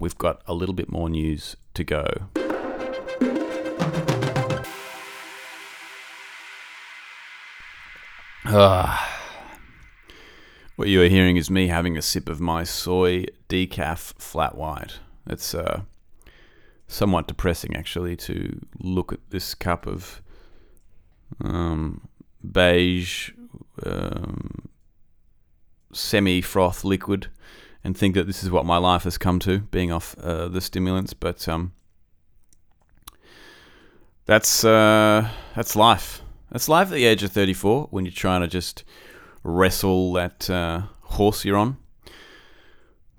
we've 0.00 0.16
got 0.16 0.42
a 0.46 0.54
little 0.54 0.74
bit 0.74 0.90
more 0.90 1.08
news 1.08 1.56
to 1.74 1.84
go. 1.84 2.06
What 10.76 10.88
you 10.88 11.00
are 11.00 11.08
hearing 11.08 11.38
is 11.38 11.50
me 11.50 11.68
having 11.68 11.96
a 11.96 12.02
sip 12.02 12.28
of 12.28 12.42
my 12.42 12.62
soy 12.62 13.24
decaf 13.48 14.12
flat 14.20 14.54
white. 14.54 14.98
It's 15.26 15.54
uh, 15.54 15.82
somewhat 16.86 17.26
depressing, 17.26 17.74
actually, 17.74 18.16
to 18.16 18.60
look 18.78 19.14
at 19.14 19.20
this 19.30 19.54
cup 19.54 19.86
of 19.86 20.20
um, 21.42 22.06
beige 22.52 23.30
um, 23.86 24.68
semi 25.94 26.42
froth 26.42 26.84
liquid 26.84 27.28
and 27.82 27.96
think 27.96 28.14
that 28.14 28.26
this 28.26 28.42
is 28.42 28.50
what 28.50 28.66
my 28.66 28.76
life 28.76 29.04
has 29.04 29.16
come 29.16 29.38
to, 29.38 29.60
being 29.60 29.90
off 29.90 30.14
uh, 30.18 30.48
the 30.48 30.60
stimulants. 30.60 31.14
But 31.14 31.48
um, 31.48 31.72
that's 34.26 34.64
uh, 34.64 35.30
that's 35.54 35.74
life. 35.76 36.23
That's 36.54 36.68
life 36.68 36.86
at 36.86 36.94
the 36.94 37.04
age 37.04 37.24
of 37.24 37.32
34 37.32 37.88
when 37.90 38.04
you're 38.04 38.12
trying 38.12 38.42
to 38.42 38.46
just 38.46 38.84
wrestle 39.42 40.12
that 40.12 40.48
uh, 40.48 40.82
horse 41.00 41.44
you're 41.44 41.56
on. 41.56 41.78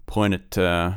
Point 0.05 0.35
it. 0.35 0.57
Uh, 0.57 0.93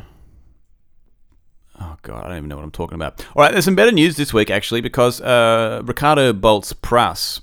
oh, 1.81 1.97
God, 2.03 2.25
I 2.25 2.29
don't 2.29 2.37
even 2.37 2.49
know 2.49 2.55
what 2.55 2.63
I'm 2.65 2.71
talking 2.71 2.95
about. 2.95 3.27
All 3.35 3.43
right, 3.43 3.51
there's 3.51 3.65
some 3.65 3.75
better 3.75 3.91
news 3.91 4.17
this 4.17 4.33
week, 4.33 4.51
actually, 4.51 4.81
because 4.81 5.21
uh, 5.21 5.83
Ricardo 5.85 6.33
Boltz 6.33 6.81
Prass, 6.81 7.41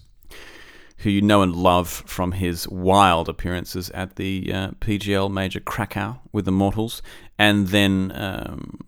who 0.99 1.09
you 1.09 1.21
know 1.21 1.41
and 1.41 1.53
love 1.53 1.89
from 1.89 2.31
his 2.31 2.65
wild 2.69 3.27
appearances 3.27 3.89
at 3.89 4.15
the 4.15 4.49
uh, 4.53 4.69
PGL 4.79 5.29
Major 5.29 5.59
Krakow 5.59 6.21
with 6.31 6.45
the 6.45 6.53
Mortals, 6.53 7.01
and 7.37 7.67
then 7.67 8.13
um, 8.15 8.79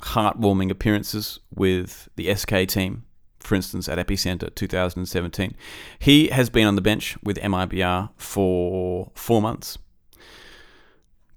heartwarming 0.00 0.68
appearances 0.68 1.38
with 1.54 2.08
the 2.16 2.34
SK 2.34 2.66
team 2.66 3.04
for 3.40 3.54
instance, 3.54 3.88
at 3.88 3.98
Epicenter 3.98 4.54
2017. 4.54 5.54
He 5.98 6.28
has 6.28 6.50
been 6.50 6.66
on 6.66 6.74
the 6.74 6.80
bench 6.80 7.16
with 7.22 7.38
MIBR 7.38 8.10
for 8.16 9.10
four 9.14 9.40
months, 9.40 9.78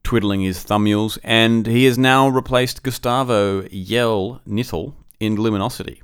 twiddling 0.04 0.42
his 0.42 0.64
thumbmules, 0.64 1.18
and 1.24 1.68
he 1.68 1.86
has 1.86 1.98
now 1.98 2.28
replaced 2.28 2.84
Gustavo 2.84 3.64
yeL 3.64 4.42
Knittel 4.48 4.94
in 5.20 5.36
Luminosity. 5.36 6.02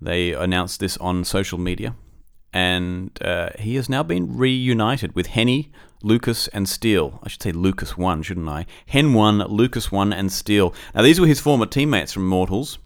They 0.00 0.32
announced 0.32 0.80
this 0.80 0.96
on 0.98 1.24
social 1.24 1.58
media, 1.58 1.94
and 2.52 3.16
uh, 3.22 3.50
he 3.58 3.76
has 3.76 3.88
now 3.88 4.02
been 4.02 4.36
reunited 4.36 5.14
with 5.14 5.28
Henny, 5.28 5.72
Lucas, 6.02 6.48
and 6.48 6.68
Steele. 6.68 7.20
I 7.22 7.28
should 7.28 7.42
say 7.42 7.52
Lucas 7.52 7.96
1, 7.96 8.22
shouldn't 8.22 8.48
I? 8.48 8.66
Hen 8.86 9.14
1, 9.14 9.38
Lucas 9.48 9.90
1, 9.90 10.12
and 10.12 10.30
Steele. 10.30 10.74
Now, 10.94 11.02
these 11.02 11.20
were 11.20 11.26
his 11.26 11.40
former 11.40 11.66
teammates 11.66 12.12
from 12.12 12.26
Mortals. 12.28 12.78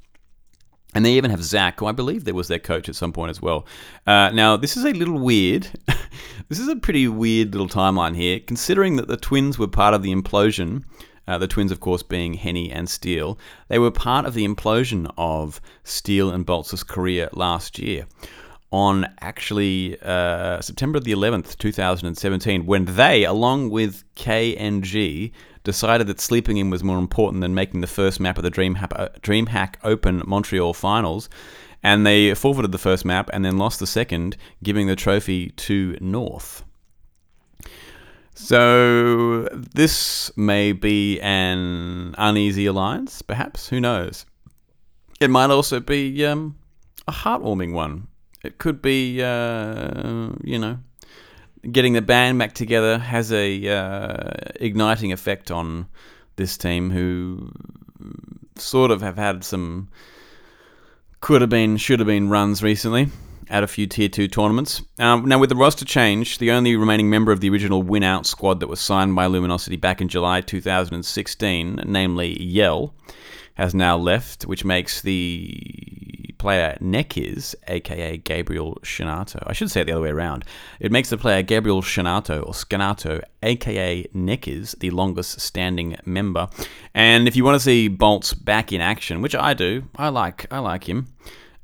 And 0.95 1.05
they 1.05 1.13
even 1.13 1.31
have 1.31 1.43
Zach, 1.43 1.79
who 1.79 1.87
I 1.87 1.93
believe 1.93 2.25
there 2.25 2.35
was 2.35 2.49
their 2.49 2.59
coach 2.59 2.89
at 2.89 2.97
some 2.97 3.13
point 3.13 3.31
as 3.31 3.41
well. 3.41 3.67
Uh, 4.07 4.31
now, 4.31 4.57
this 4.57 4.77
is 4.77 4.85
a 4.85 4.93
little 4.93 5.19
weird. 5.21 5.69
this 6.49 6.59
is 6.59 6.69
a 6.69 6.77
pretty 6.77 7.07
weird 7.07 7.53
little 7.53 7.69
timeline 7.69 8.17
here, 8.17 8.41
considering 8.41 8.97
that 8.97 9.07
the 9.07 9.17
twins 9.17 9.59
were 9.59 9.69
part 9.69 9.95
of 9.95 10.03
the 10.03 10.13
implosion. 10.13 10.85
Uh, 11.29 11.39
the 11.39 11.47
twins, 11.47 11.71
of 11.71 11.79
course, 11.79 12.03
being 12.03 12.35
Henny 12.35 12.73
and 12.73 12.91
Steele. 12.91 13.39
They 13.69 13.79
were 13.79 13.93
part 13.93 14.27
of 14.27 14.35
the 14.35 14.47
implosion 14.47 15.13
of 15.17 15.61
Steele 15.85 16.31
and 16.31 16.45
Boltz' 16.45 16.85
career 16.85 17.29
last 17.33 17.79
year 17.79 18.07
on 18.73 19.07
actually 19.21 20.01
uh, 20.03 20.61
September 20.61 21.01
the 21.01 21.13
11th, 21.13 21.57
2017, 21.59 22.67
when 22.67 22.85
they, 22.85 23.25
along 23.25 23.71
with 23.71 24.05
KNG, 24.15 25.33
decided 25.65 26.07
that 26.07 26.21
sleeping 26.21 26.57
in 26.57 26.71
was 26.71 26.83
more 26.83 26.99
important 26.99 27.41
than 27.43 27.55
making 27.55 27.81
the 27.81 27.87
first 27.87 28.21
map 28.21 28.39
of 28.39 28.45
the 28.45 28.51
DreamHack, 28.51 28.93
uh, 28.97 29.09
DreamHack 29.21 29.75
Open 29.83 30.23
Montreal 30.27 30.75
Finals. 30.75 31.29
And 31.83 32.07
they 32.07 32.35
forfeited 32.35 32.73
the 32.73 32.79
first 32.79 33.05
map 33.05 33.31
and 33.33 33.45
then 33.45 33.57
lost 33.57 33.81
the 33.81 33.87
second, 33.87 34.37
giving 34.63 34.87
the 34.87 34.97
trophy 34.97 35.51
to 35.51 35.97
North. 36.01 36.63
So 38.35 39.45
this 39.53 40.31
may 40.37 40.73
be 40.73 41.21
an 41.21 42.15
uneasy 42.19 42.67
alliance, 42.67 43.23
perhaps. 43.23 43.69
Who 43.69 43.81
knows? 43.81 44.27
It 45.21 45.31
might 45.31 45.51
also 45.51 45.81
be 45.81 46.25
um, 46.25 46.57
a 47.07 47.13
heartwarming 47.13 47.73
one. 47.73 48.09
It 48.43 48.59
could 48.59 48.81
be, 48.81 49.23
uh, 49.23 50.31
you 50.43 50.59
know, 50.59 50.79
getting 51.71 51.93
the 51.93 52.03
band 52.03 52.39
back 52.39 52.55
together 52.55 52.99
has 52.99 53.33
a 53.33 53.69
uh, 53.69 54.31
igniting 54.57 55.13
effect 55.13 55.51
on 55.51 55.87
this 56.37 56.57
team, 56.57 56.91
who 56.91 57.53
sort 58.57 58.91
of 58.91 59.03
have 59.03 59.17
had 59.17 59.45
some 59.45 59.89
could 61.21 61.41
have 61.41 61.51
been, 61.51 61.77
should 61.77 62.01
have 62.01 62.07
been 62.07 62.31
runs 62.31 62.63
recently 62.63 63.09
at 63.51 63.65
a 63.65 63.67
few 63.67 63.87
tier 63.87 64.09
two 64.09 64.29
tournaments. 64.29 64.83
Um, 64.99 65.27
now, 65.27 65.39
with 65.39 65.51
the 65.51 65.57
roster 65.57 65.85
change, 65.85 66.39
the 66.39 66.53
only 66.53 66.77
remaining 66.77 67.11
member 67.11 67.33
of 67.33 67.41
the 67.41 67.51
original 67.51 67.83
win 67.83 68.05
out 68.05 68.25
squad 68.25 68.61
that 68.61 68.69
was 68.69 68.81
signed 68.81 69.15
by 69.17 69.27
Luminosity 69.27 69.77
back 69.77 70.01
in 70.01 70.09
July 70.09 70.41
2016, 70.41 71.83
namely 71.85 72.41
Yell, 72.43 72.95
has 73.55 73.75
now 73.75 73.97
left, 73.97 74.45
which 74.45 74.65
makes 74.65 75.03
the 75.03 76.10
player 76.41 76.79
Nekiz, 76.81 77.55
aka 77.69 78.17
Gabriel 78.17 78.79
Shinato, 78.83 79.43
I 79.47 79.53
should 79.53 79.71
say 79.71 79.83
it 79.83 79.85
the 79.85 79.93
other 79.93 80.01
way 80.01 80.09
around. 80.09 80.47
It 80.81 80.91
makes 80.91 81.11
the 81.11 81.19
player 81.19 81.43
Gabriel 81.43 81.83
Shinato 81.83 82.45
or 82.45 82.55
Scanato, 82.55 83.21
aka 83.43 84.05
Nekiz, 84.15 84.77
the 84.79 84.91
longest 84.91 85.39
standing 85.39 85.97
member. 86.07 86.49
And 86.95 87.29
if 87.29 87.37
you 87.37 87.45
want 87.45 87.57
to 87.57 87.61
see 87.61 87.91
Boltz 87.91 88.33
back 88.43 88.73
in 88.73 88.81
action, 88.81 89.21
which 89.21 89.35
I 89.35 89.53
do, 89.53 89.85
I 89.97 90.09
like, 90.09 90.51
I 90.51 90.61
like 90.61 90.89
him. 90.89 91.09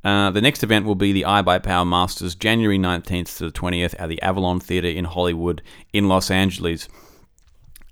Uh, 0.04 0.30
the 0.30 0.42
next 0.42 0.62
event 0.62 0.84
will 0.84 0.94
be 0.94 1.12
the 1.12 1.22
iBUYPOWER 1.22 1.88
Masters, 1.88 2.34
January 2.34 2.78
19th 2.78 3.38
to 3.38 3.46
the 3.46 3.52
20th 3.52 3.94
at 3.98 4.10
the 4.10 4.20
Avalon 4.20 4.60
Theatre 4.60 4.88
in 4.88 5.06
Hollywood 5.06 5.62
in 5.94 6.06
Los 6.06 6.30
Angeles. 6.30 6.86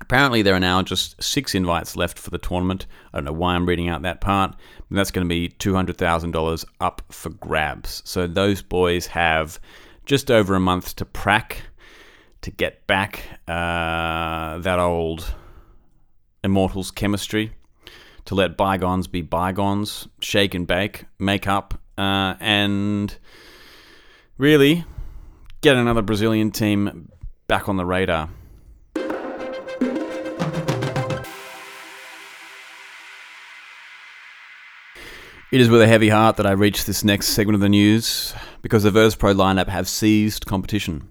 Apparently, 0.04 0.42
there 0.42 0.54
are 0.54 0.60
now 0.60 0.82
just 0.82 1.20
six 1.22 1.54
invites 1.54 1.96
left 1.96 2.18
for 2.18 2.28
the 2.28 2.36
tournament. 2.36 2.84
I 3.14 3.16
don't 3.16 3.24
know 3.24 3.32
why 3.32 3.54
I'm 3.54 3.64
reading 3.64 3.88
out 3.88 4.02
that 4.02 4.20
part. 4.20 4.54
But 4.90 4.96
that's 4.96 5.10
going 5.10 5.26
to 5.26 5.28
be 5.28 5.48
$200,000 5.48 6.64
up 6.78 7.00
for 7.10 7.30
grabs. 7.30 8.02
So 8.04 8.26
those 8.26 8.60
boys 8.60 9.06
have 9.06 9.58
just 10.04 10.30
over 10.30 10.54
a 10.54 10.60
month 10.60 10.94
to 10.96 11.06
prac 11.06 11.62
to 12.42 12.50
get 12.50 12.86
back 12.86 13.20
uh, 13.48 14.58
that 14.58 14.78
old 14.78 15.34
Immortals 16.42 16.90
chemistry, 16.90 17.52
to 18.26 18.34
let 18.34 18.58
bygones 18.58 19.06
be 19.06 19.22
bygones, 19.22 20.06
shake 20.20 20.54
and 20.54 20.66
bake, 20.66 21.06
make 21.18 21.48
up, 21.48 21.80
uh, 21.96 22.34
and 22.40 23.16
really 24.36 24.84
get 25.62 25.76
another 25.76 26.02
Brazilian 26.02 26.50
team 26.50 27.08
back 27.48 27.70
on 27.70 27.78
the 27.78 27.86
radar. 27.86 28.28
It 35.54 35.60
is 35.60 35.70
with 35.70 35.82
a 35.82 35.86
heavy 35.86 36.08
heart 36.08 36.36
that 36.38 36.46
I 36.46 36.50
reach 36.50 36.84
this 36.84 37.04
next 37.04 37.28
segment 37.28 37.54
of 37.54 37.60
the 37.60 37.68
news 37.68 38.34
because 38.60 38.82
the 38.82 38.90
Virtus 38.90 39.14
Pro 39.14 39.32
lineup 39.32 39.68
have 39.68 39.88
seized 39.88 40.46
competition. 40.46 41.08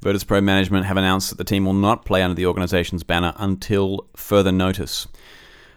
Virtus 0.00 0.24
Pro 0.24 0.40
management 0.40 0.86
have 0.86 0.96
announced 0.96 1.30
that 1.30 1.38
the 1.38 1.44
team 1.44 1.64
will 1.64 1.74
not 1.74 2.04
play 2.04 2.20
under 2.20 2.34
the 2.34 2.46
organisation's 2.46 3.04
banner 3.04 3.32
until 3.36 4.08
further 4.16 4.50
notice. 4.50 5.06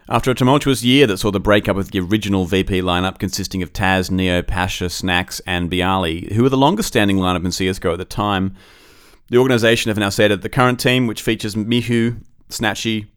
After 0.10 0.32
a 0.32 0.34
tumultuous 0.34 0.82
year 0.82 1.06
that 1.06 1.18
saw 1.20 1.30
the 1.30 1.40
breakup 1.40 1.78
of 1.78 1.92
the 1.92 2.00
original 2.00 2.46
VP 2.46 2.82
lineup 2.82 3.20
consisting 3.20 3.62
of 3.62 3.72
Taz, 3.72 4.10
Neo, 4.10 4.42
Pasha, 4.42 4.86
Snax, 4.86 5.40
and 5.46 5.70
byali, 5.70 6.34
who 6.34 6.42
were 6.42 6.50
the 6.50 6.58
longest 6.58 6.88
standing 6.88 7.18
lineup 7.18 7.46
in 7.46 7.52
CSGO 7.52 7.92
at 7.92 8.00
the 8.00 8.04
time, 8.04 8.56
the 9.30 9.38
organisation 9.38 9.90
have 9.90 10.00
now 10.00 10.10
said 10.10 10.32
that 10.32 10.42
the 10.42 10.50
current 10.50 10.80
team, 10.80 11.06
which 11.06 11.22
features 11.22 11.54
Mihu, 11.56 12.16
snatchie, 12.50 13.10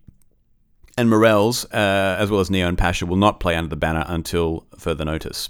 and 1.01 1.09
Morels, 1.09 1.65
uh, 1.73 2.17
as 2.19 2.31
well 2.31 2.41
as 2.41 2.51
Neo 2.51 2.69
and 2.69 2.77
Pasha, 2.77 3.07
will 3.07 3.17
not 3.17 3.41
play 3.41 3.57
under 3.57 3.71
the 3.71 3.77
banner 3.77 4.05
until 4.07 4.67
further 4.77 5.05
notice. 5.05 5.49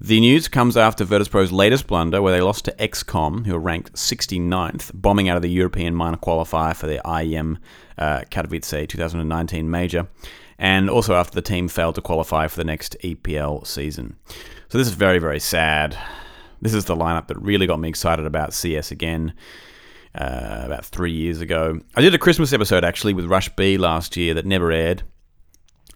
The 0.00 0.18
news 0.18 0.48
comes 0.48 0.76
after 0.76 1.04
Virtus 1.04 1.28
Pro's 1.28 1.52
latest 1.52 1.86
blunder, 1.86 2.20
where 2.20 2.32
they 2.32 2.40
lost 2.40 2.64
to 2.64 2.72
XCOM, 2.72 3.46
who 3.46 3.54
are 3.54 3.60
ranked 3.60 3.92
69th, 3.92 4.90
bombing 4.92 5.28
out 5.28 5.36
of 5.36 5.42
the 5.42 5.48
European 5.48 5.94
minor 5.94 6.16
qualifier 6.16 6.74
for 6.74 6.88
the 6.88 7.00
IEM 7.04 7.58
uh, 7.96 8.22
Katowice 8.30 8.88
2019 8.88 9.70
major, 9.70 10.08
and 10.58 10.90
also 10.90 11.14
after 11.14 11.36
the 11.36 11.42
team 11.42 11.68
failed 11.68 11.94
to 11.94 12.02
qualify 12.02 12.48
for 12.48 12.56
the 12.56 12.64
next 12.64 12.96
EPL 13.04 13.64
season. 13.64 14.16
So 14.68 14.78
this 14.78 14.88
is 14.88 14.94
very, 14.94 15.20
very 15.20 15.40
sad. 15.40 15.96
This 16.60 16.74
is 16.74 16.86
the 16.86 16.96
lineup 16.96 17.28
that 17.28 17.40
really 17.40 17.68
got 17.68 17.78
me 17.78 17.88
excited 17.88 18.26
about 18.26 18.52
CS 18.52 18.90
again 18.90 19.34
uh, 20.14 20.62
about 20.64 20.84
three 20.84 21.12
years 21.12 21.40
ago. 21.40 21.80
I 21.94 22.00
did 22.00 22.14
a 22.14 22.18
Christmas 22.18 22.52
episode 22.52 22.84
actually 22.84 23.14
with 23.14 23.26
Rush 23.26 23.48
B 23.50 23.78
last 23.78 24.16
year 24.16 24.34
that 24.34 24.46
never 24.46 24.70
aired, 24.70 25.02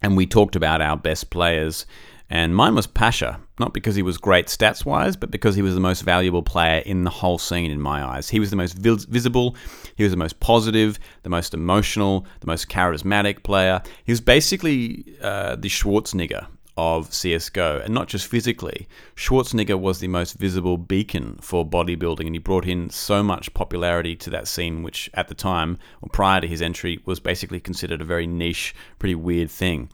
and 0.03 0.17
we 0.17 0.27
talked 0.27 0.57
about 0.57 0.81
our 0.81 0.97
best 0.97 1.31
players. 1.31 1.87
And 2.31 2.55
mine 2.55 2.75
was 2.75 2.87
Pasha, 2.87 3.41
not 3.59 3.73
because 3.73 3.95
he 3.95 4.03
was 4.03 4.19
great 4.19 4.49
stats 4.49 4.85
wise, 4.85 5.17
but 5.17 5.31
because 5.31 5.55
he 5.55 5.63
was 5.63 5.73
the 5.73 5.81
most 5.81 6.03
valuable 6.03 6.43
player 6.43 6.81
in 6.81 7.05
the 7.05 7.11
whole 7.11 7.39
scene 7.39 7.71
in 7.71 7.81
my 7.81 8.05
eyes. 8.05 8.29
He 8.29 8.39
was 8.39 8.51
the 8.51 8.57
most 8.57 8.77
vis- 8.77 9.07
visible, 9.07 9.57
he 9.97 10.03
was 10.03 10.13
the 10.13 10.19
most 10.19 10.39
positive, 10.39 10.99
the 11.23 11.31
most 11.31 11.55
emotional, 11.55 12.27
the 12.41 12.47
most 12.47 12.69
charismatic 12.69 13.45
player. 13.45 13.81
He 14.05 14.13
was 14.13 14.21
basically 14.21 15.07
uh, 15.23 15.57
the 15.57 15.69
Schwarzenegger 15.69 16.47
of 16.79 17.11
CSGO, 17.11 17.85
and 17.85 17.93
not 17.93 18.07
just 18.07 18.29
physically. 18.29 18.87
Schwarzenegger 19.17 19.79
was 19.79 19.99
the 19.99 20.07
most 20.07 20.39
visible 20.39 20.79
beacon 20.79 21.37
for 21.43 21.69
bodybuilding, 21.69 22.27
and 22.27 22.37
he 22.37 22.39
brought 22.39 22.67
in 22.67 22.89
so 22.89 23.21
much 23.21 23.53
popularity 23.53 24.15
to 24.15 24.31
that 24.31 24.47
scene, 24.47 24.85
which 24.85 25.11
at 25.13 25.27
the 25.27 25.35
time, 25.35 25.77
or 26.01 26.09
prior 26.09 26.41
to 26.41 26.47
his 26.47 26.63
entry, 26.63 27.01
was 27.05 27.19
basically 27.19 27.59
considered 27.59 28.01
a 28.01 28.05
very 28.05 28.29
niche, 28.29 28.77
pretty 29.01 29.17
weird 29.17 29.51
thing. 29.51 29.91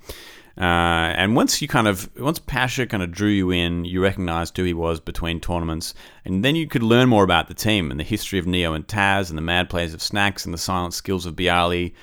Uh, 0.59 1.11
and 1.17 1.35
once 1.35 1.63
you 1.63 1.67
kind 1.67 1.89
of, 1.89 2.09
once 2.19 2.39
Pasha 2.39 2.87
kind 2.87 3.03
of 3.03 3.11
drew 3.11 3.31
you 3.31 3.51
in, 3.51 3.87
you 3.87 4.03
recognized 4.03 4.55
who 4.55 4.65
he 4.65 4.75
was 4.75 5.01
between 5.01 5.41
tournaments, 5.41 5.95
and 6.27 6.45
then 6.45 6.55
you 6.55 6.69
could 6.69 6.83
learn 6.83 7.09
more 7.09 7.25
about 7.25 7.49
the 7.49 7.55
team 7.55 7.91
and 7.91 7.99
the 7.99 8.05
history 8.05 8.39
of 8.39 8.47
Neo 8.47 8.75
and 8.75 8.87
Taz 8.87 9.31
and 9.31 9.39
the 9.39 9.43
mad 9.43 9.71
plays 9.71 9.95
of 9.95 10.01
Snax 10.01 10.45
and 10.45 10.53
the 10.53 10.59
silent 10.59 10.93
skills 10.93 11.25
of 11.25 11.35
byali 11.35 11.95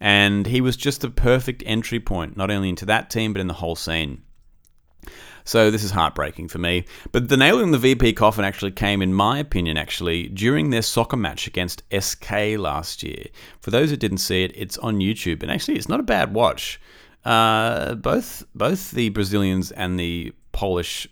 and 0.00 0.46
he 0.46 0.60
was 0.60 0.76
just 0.76 1.00
the 1.00 1.10
perfect 1.10 1.62
entry 1.66 2.00
point, 2.00 2.36
not 2.36 2.50
only 2.50 2.68
into 2.68 2.86
that 2.86 3.10
team, 3.10 3.32
but 3.32 3.40
in 3.40 3.48
the 3.48 3.54
whole 3.54 3.76
scene. 3.76 4.22
So 5.48 5.70
this 5.70 5.82
is 5.82 5.90
heartbreaking 5.90 6.48
for 6.48 6.58
me. 6.58 6.84
But 7.10 7.30
the 7.30 7.36
nail 7.38 7.60
in 7.60 7.70
the 7.70 7.78
VP 7.78 8.12
coffin 8.12 8.44
actually 8.44 8.72
came, 8.72 9.00
in 9.00 9.14
my 9.14 9.38
opinion, 9.38 9.78
actually, 9.78 10.28
during 10.28 10.68
their 10.68 10.82
soccer 10.82 11.16
match 11.16 11.46
against 11.46 11.82
SK 11.98 12.58
last 12.58 13.02
year. 13.02 13.24
For 13.62 13.70
those 13.70 13.88
who 13.88 13.96
didn't 13.96 14.18
see 14.18 14.44
it, 14.44 14.52
it's 14.54 14.76
on 14.76 14.98
YouTube, 14.98 15.42
and 15.42 15.50
actually, 15.50 15.76
it's 15.78 15.88
not 15.88 16.00
a 16.00 16.02
bad 16.02 16.34
watch. 16.34 16.78
Uh, 17.24 17.94
both 17.94 18.44
both 18.54 18.90
the 18.90 19.08
Brazilians 19.08 19.72
and 19.72 19.98
the 19.98 20.32
Polish 20.52 21.08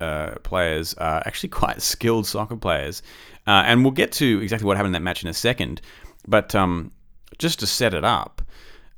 uh, 0.00 0.36
players 0.42 0.94
are 0.94 1.22
actually 1.26 1.48
quite 1.60 1.82
skilled 1.82 2.26
soccer 2.26 2.56
players, 2.56 3.02
uh, 3.46 3.64
and 3.66 3.84
we'll 3.84 3.92
get 3.92 4.12
to 4.12 4.40
exactly 4.42 4.66
what 4.66 4.78
happened 4.78 4.96
in 4.96 5.02
that 5.02 5.04
match 5.04 5.22
in 5.22 5.28
a 5.28 5.34
second. 5.34 5.82
But 6.26 6.54
um, 6.54 6.90
just 7.38 7.60
to 7.60 7.66
set 7.66 7.94
it 7.94 8.04
up, 8.04 8.42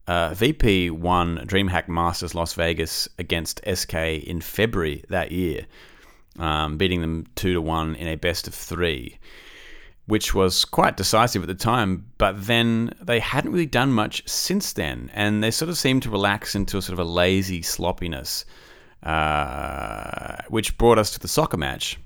uh, 0.06 0.34
VP 0.34 0.90
won 0.90 1.38
DreamHack 1.38 1.88
Masters 1.88 2.34
Las 2.34 2.54
Vegas 2.54 3.08
against 3.18 3.60
SK 3.66 3.94
in 3.94 4.40
February 4.40 5.02
that 5.08 5.32
year, 5.32 5.66
um, 6.38 6.76
beating 6.76 7.00
them 7.00 7.26
two 7.34 7.54
to 7.54 7.60
one 7.60 7.96
in 7.96 8.06
a 8.06 8.14
best 8.14 8.46
of 8.46 8.54
three, 8.54 9.18
which 10.06 10.32
was 10.32 10.64
quite 10.64 10.96
decisive 10.96 11.42
at 11.42 11.48
the 11.48 11.54
time. 11.54 12.06
But 12.18 12.46
then 12.46 12.92
they 13.02 13.18
hadn't 13.18 13.50
really 13.50 13.66
done 13.66 13.92
much 13.92 14.22
since 14.28 14.72
then, 14.74 15.10
and 15.12 15.42
they 15.42 15.50
sort 15.50 15.70
of 15.70 15.76
seemed 15.76 16.04
to 16.04 16.10
relax 16.10 16.54
into 16.54 16.78
a 16.78 16.82
sort 16.82 16.92
of 16.92 17.04
a 17.04 17.10
lazy 17.10 17.62
sloppiness, 17.62 18.44
uh, 19.02 20.36
which 20.48 20.78
brought 20.78 20.98
us 20.98 21.10
to 21.12 21.18
the 21.18 21.28
soccer 21.28 21.56
match. 21.56 21.98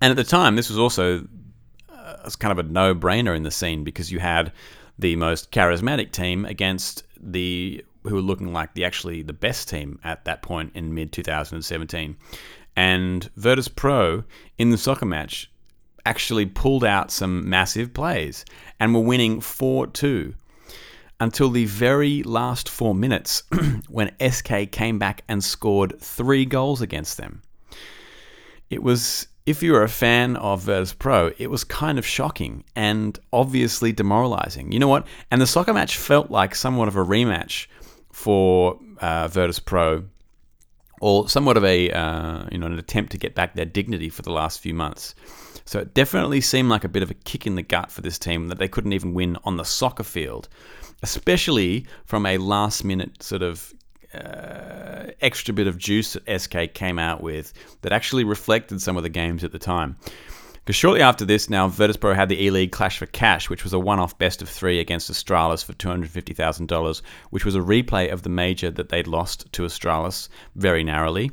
And 0.00 0.10
at 0.10 0.16
the 0.16 0.24
time, 0.24 0.56
this 0.56 0.68
was 0.68 0.78
also 0.78 1.26
uh, 1.88 2.30
kind 2.38 2.52
of 2.52 2.58
a 2.58 2.68
no-brainer 2.68 3.36
in 3.36 3.44
the 3.44 3.50
scene 3.52 3.84
because 3.84 4.10
you 4.10 4.18
had 4.18 4.52
the 4.98 5.16
most 5.16 5.52
charismatic 5.52 6.12
team 6.12 6.44
against 6.44 7.04
the 7.20 7.84
who 8.04 8.14
were 8.14 8.20
looking 8.20 8.52
like 8.52 8.74
the 8.74 8.84
actually 8.84 9.22
the 9.22 9.32
best 9.32 9.68
team 9.68 9.98
at 10.04 10.24
that 10.24 10.42
point 10.42 10.72
in 10.74 10.94
mid 10.94 11.12
2017. 11.12 12.16
And 12.76 13.30
Virtus 13.36 13.68
Pro 13.68 14.24
in 14.58 14.70
the 14.70 14.78
soccer 14.78 15.06
match 15.06 15.50
actually 16.04 16.46
pulled 16.46 16.84
out 16.84 17.10
some 17.10 17.48
massive 17.48 17.92
plays 17.92 18.44
and 18.78 18.94
were 18.94 19.00
winning 19.00 19.40
4-2 19.40 20.34
until 21.18 21.50
the 21.50 21.64
very 21.64 22.22
last 22.22 22.68
4 22.68 22.94
minutes 22.94 23.42
when 23.88 24.14
SK 24.20 24.70
came 24.70 24.98
back 24.98 25.24
and 25.28 25.42
scored 25.42 25.98
3 26.00 26.44
goals 26.44 26.80
against 26.80 27.16
them. 27.16 27.42
It 28.70 28.82
was 28.82 29.26
if 29.46 29.62
you 29.62 29.72
were 29.72 29.84
a 29.84 29.88
fan 29.88 30.36
of 30.36 30.62
Virtus 30.62 30.92
Pro, 30.92 31.30
it 31.38 31.48
was 31.48 31.62
kind 31.62 31.98
of 31.98 32.04
shocking 32.04 32.64
and 32.74 33.18
obviously 33.32 33.92
demoralizing. 33.92 34.72
You 34.72 34.80
know 34.80 34.88
what? 34.88 35.06
And 35.30 35.40
the 35.40 35.46
soccer 35.46 35.72
match 35.72 35.96
felt 35.96 36.30
like 36.30 36.54
somewhat 36.56 36.88
of 36.88 36.96
a 36.96 37.04
rematch 37.04 37.68
for 38.10 38.78
uh, 39.00 39.28
Virtus 39.28 39.60
Pro, 39.60 40.04
or 41.00 41.28
somewhat 41.28 41.56
of 41.56 41.64
a 41.64 41.90
uh, 41.90 42.46
you 42.50 42.58
know 42.58 42.66
an 42.66 42.78
attempt 42.78 43.12
to 43.12 43.18
get 43.18 43.34
back 43.34 43.54
their 43.54 43.64
dignity 43.64 44.08
for 44.08 44.22
the 44.22 44.32
last 44.32 44.60
few 44.60 44.74
months. 44.74 45.14
So 45.64 45.80
it 45.80 45.94
definitely 45.94 46.40
seemed 46.40 46.68
like 46.68 46.84
a 46.84 46.88
bit 46.88 47.02
of 47.02 47.10
a 47.10 47.14
kick 47.14 47.46
in 47.46 47.54
the 47.54 47.62
gut 47.62 47.90
for 47.90 48.00
this 48.00 48.18
team 48.18 48.48
that 48.48 48.58
they 48.58 48.68
couldn't 48.68 48.92
even 48.92 49.14
win 49.14 49.36
on 49.44 49.56
the 49.56 49.64
soccer 49.64 50.04
field, 50.04 50.48
especially 51.02 51.86
from 52.04 52.24
a 52.24 52.38
last 52.38 52.84
minute 52.84 53.22
sort 53.22 53.42
of 53.42 53.74
uh, 54.14 54.65
extra 55.20 55.54
bit 55.54 55.66
of 55.66 55.78
juice 55.78 56.14
that 56.14 56.40
SK 56.40 56.74
came 56.74 56.98
out 56.98 57.22
with 57.22 57.52
that 57.82 57.92
actually 57.92 58.24
reflected 58.24 58.80
some 58.80 58.96
of 58.96 59.02
the 59.02 59.08
games 59.08 59.44
at 59.44 59.52
the 59.52 59.58
time. 59.58 59.96
Because 60.66 60.76
shortly 60.76 61.00
after 61.00 61.24
this, 61.24 61.48
now 61.48 61.68
Virtus 61.68 61.96
Pro 61.96 62.12
had 62.12 62.28
the 62.28 62.42
E 62.42 62.50
League 62.50 62.72
Clash 62.72 62.98
for 62.98 63.06
Cash, 63.06 63.48
which 63.48 63.62
was 63.62 63.72
a 63.72 63.78
one 63.78 64.00
off 64.00 64.18
best 64.18 64.42
of 64.42 64.48
three 64.48 64.80
against 64.80 65.08
Astralis 65.08 65.64
for 65.64 65.74
$250,000, 65.74 67.02
which 67.30 67.44
was 67.44 67.54
a 67.54 67.60
replay 67.60 68.12
of 68.12 68.22
the 68.22 68.28
major 68.28 68.70
that 68.72 68.88
they'd 68.88 69.06
lost 69.06 69.50
to 69.52 69.62
Astralis 69.62 70.28
very 70.56 70.82
narrowly. 70.82 71.30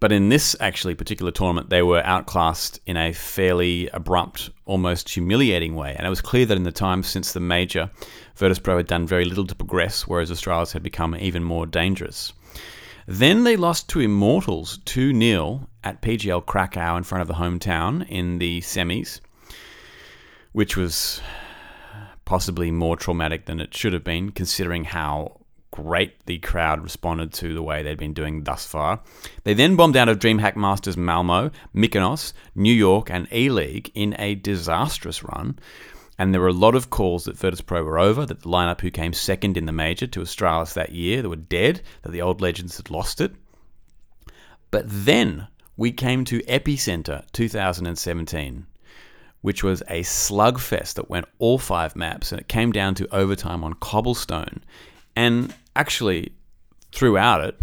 But 0.00 0.12
in 0.12 0.28
this 0.28 0.54
actually 0.60 0.94
particular 0.94 1.32
tournament, 1.32 1.70
they 1.70 1.82
were 1.82 2.02
outclassed 2.04 2.78
in 2.86 2.96
a 2.96 3.12
fairly 3.12 3.88
abrupt, 3.88 4.50
almost 4.64 5.08
humiliating 5.08 5.74
way. 5.74 5.94
And 5.96 6.06
it 6.06 6.10
was 6.10 6.20
clear 6.20 6.46
that 6.46 6.56
in 6.56 6.62
the 6.62 6.70
time 6.70 7.02
since 7.02 7.32
the 7.32 7.40
major, 7.40 7.90
Virtus 8.36 8.60
Pro 8.60 8.76
had 8.76 8.86
done 8.86 9.06
very 9.06 9.24
little 9.24 9.46
to 9.46 9.56
progress, 9.56 10.06
whereas 10.06 10.30
Astralis 10.30 10.72
had 10.72 10.84
become 10.84 11.16
even 11.16 11.42
more 11.42 11.66
dangerous. 11.66 12.32
Then 13.08 13.42
they 13.42 13.56
lost 13.56 13.88
to 13.88 14.00
Immortals 14.00 14.78
2 14.84 15.18
0 15.18 15.68
at 15.82 16.02
PGL 16.02 16.46
Krakow 16.46 16.96
in 16.96 17.02
front 17.02 17.22
of 17.22 17.28
the 17.28 17.34
hometown 17.34 18.06
in 18.08 18.38
the 18.38 18.60
semis, 18.60 19.20
which 20.52 20.76
was 20.76 21.20
possibly 22.24 22.70
more 22.70 22.96
traumatic 22.96 23.46
than 23.46 23.60
it 23.60 23.74
should 23.74 23.94
have 23.94 24.04
been, 24.04 24.30
considering 24.30 24.84
how 24.84 25.37
great 25.82 26.26
the 26.26 26.38
crowd 26.38 26.82
responded 26.82 27.32
to 27.32 27.54
the 27.54 27.62
way 27.62 27.84
they'd 27.84 27.96
been 27.96 28.12
doing 28.12 28.42
thus 28.42 28.66
far. 28.66 29.00
They 29.44 29.54
then 29.54 29.76
bombed 29.76 29.96
out 29.96 30.08
of 30.08 30.18
DreamHack 30.18 30.56
Masters 30.56 30.96
Malmo, 30.96 31.52
Mykonos, 31.72 32.32
New 32.56 32.72
York, 32.72 33.08
and 33.10 33.32
E 33.32 33.48
League 33.48 33.92
in 33.94 34.16
a 34.18 34.34
disastrous 34.34 35.22
run. 35.22 35.56
And 36.18 36.34
there 36.34 36.40
were 36.40 36.48
a 36.48 36.52
lot 36.52 36.74
of 36.74 36.90
calls 36.90 37.24
that 37.24 37.36
Virtus 37.36 37.60
Pro 37.60 37.84
were 37.84 37.96
over, 37.96 38.26
that 38.26 38.42
the 38.42 38.48
lineup 38.48 38.80
who 38.80 38.90
came 38.90 39.12
second 39.12 39.56
in 39.56 39.66
the 39.66 39.72
major 39.72 40.08
to 40.08 40.20
Astralis 40.20 40.74
that 40.74 40.90
year, 40.90 41.22
they 41.22 41.28
were 41.28 41.36
dead, 41.36 41.80
that 42.02 42.10
the 42.10 42.22
old 42.22 42.40
legends 42.40 42.76
had 42.76 42.90
lost 42.90 43.20
it. 43.20 43.32
But 44.72 44.84
then 44.88 45.46
we 45.76 45.92
came 45.92 46.24
to 46.24 46.40
Epicenter 46.40 47.22
2017, 47.30 48.66
which 49.42 49.62
was 49.62 49.80
a 49.82 50.02
slugfest 50.02 50.94
that 50.94 51.08
went 51.08 51.26
all 51.38 51.56
five 51.56 51.94
maps, 51.94 52.32
and 52.32 52.40
it 52.40 52.48
came 52.48 52.72
down 52.72 52.96
to 52.96 53.14
overtime 53.14 53.62
on 53.62 53.74
cobblestone. 53.74 54.64
And 55.14 55.52
actually, 55.78 56.32
throughout 56.92 57.42
it, 57.42 57.58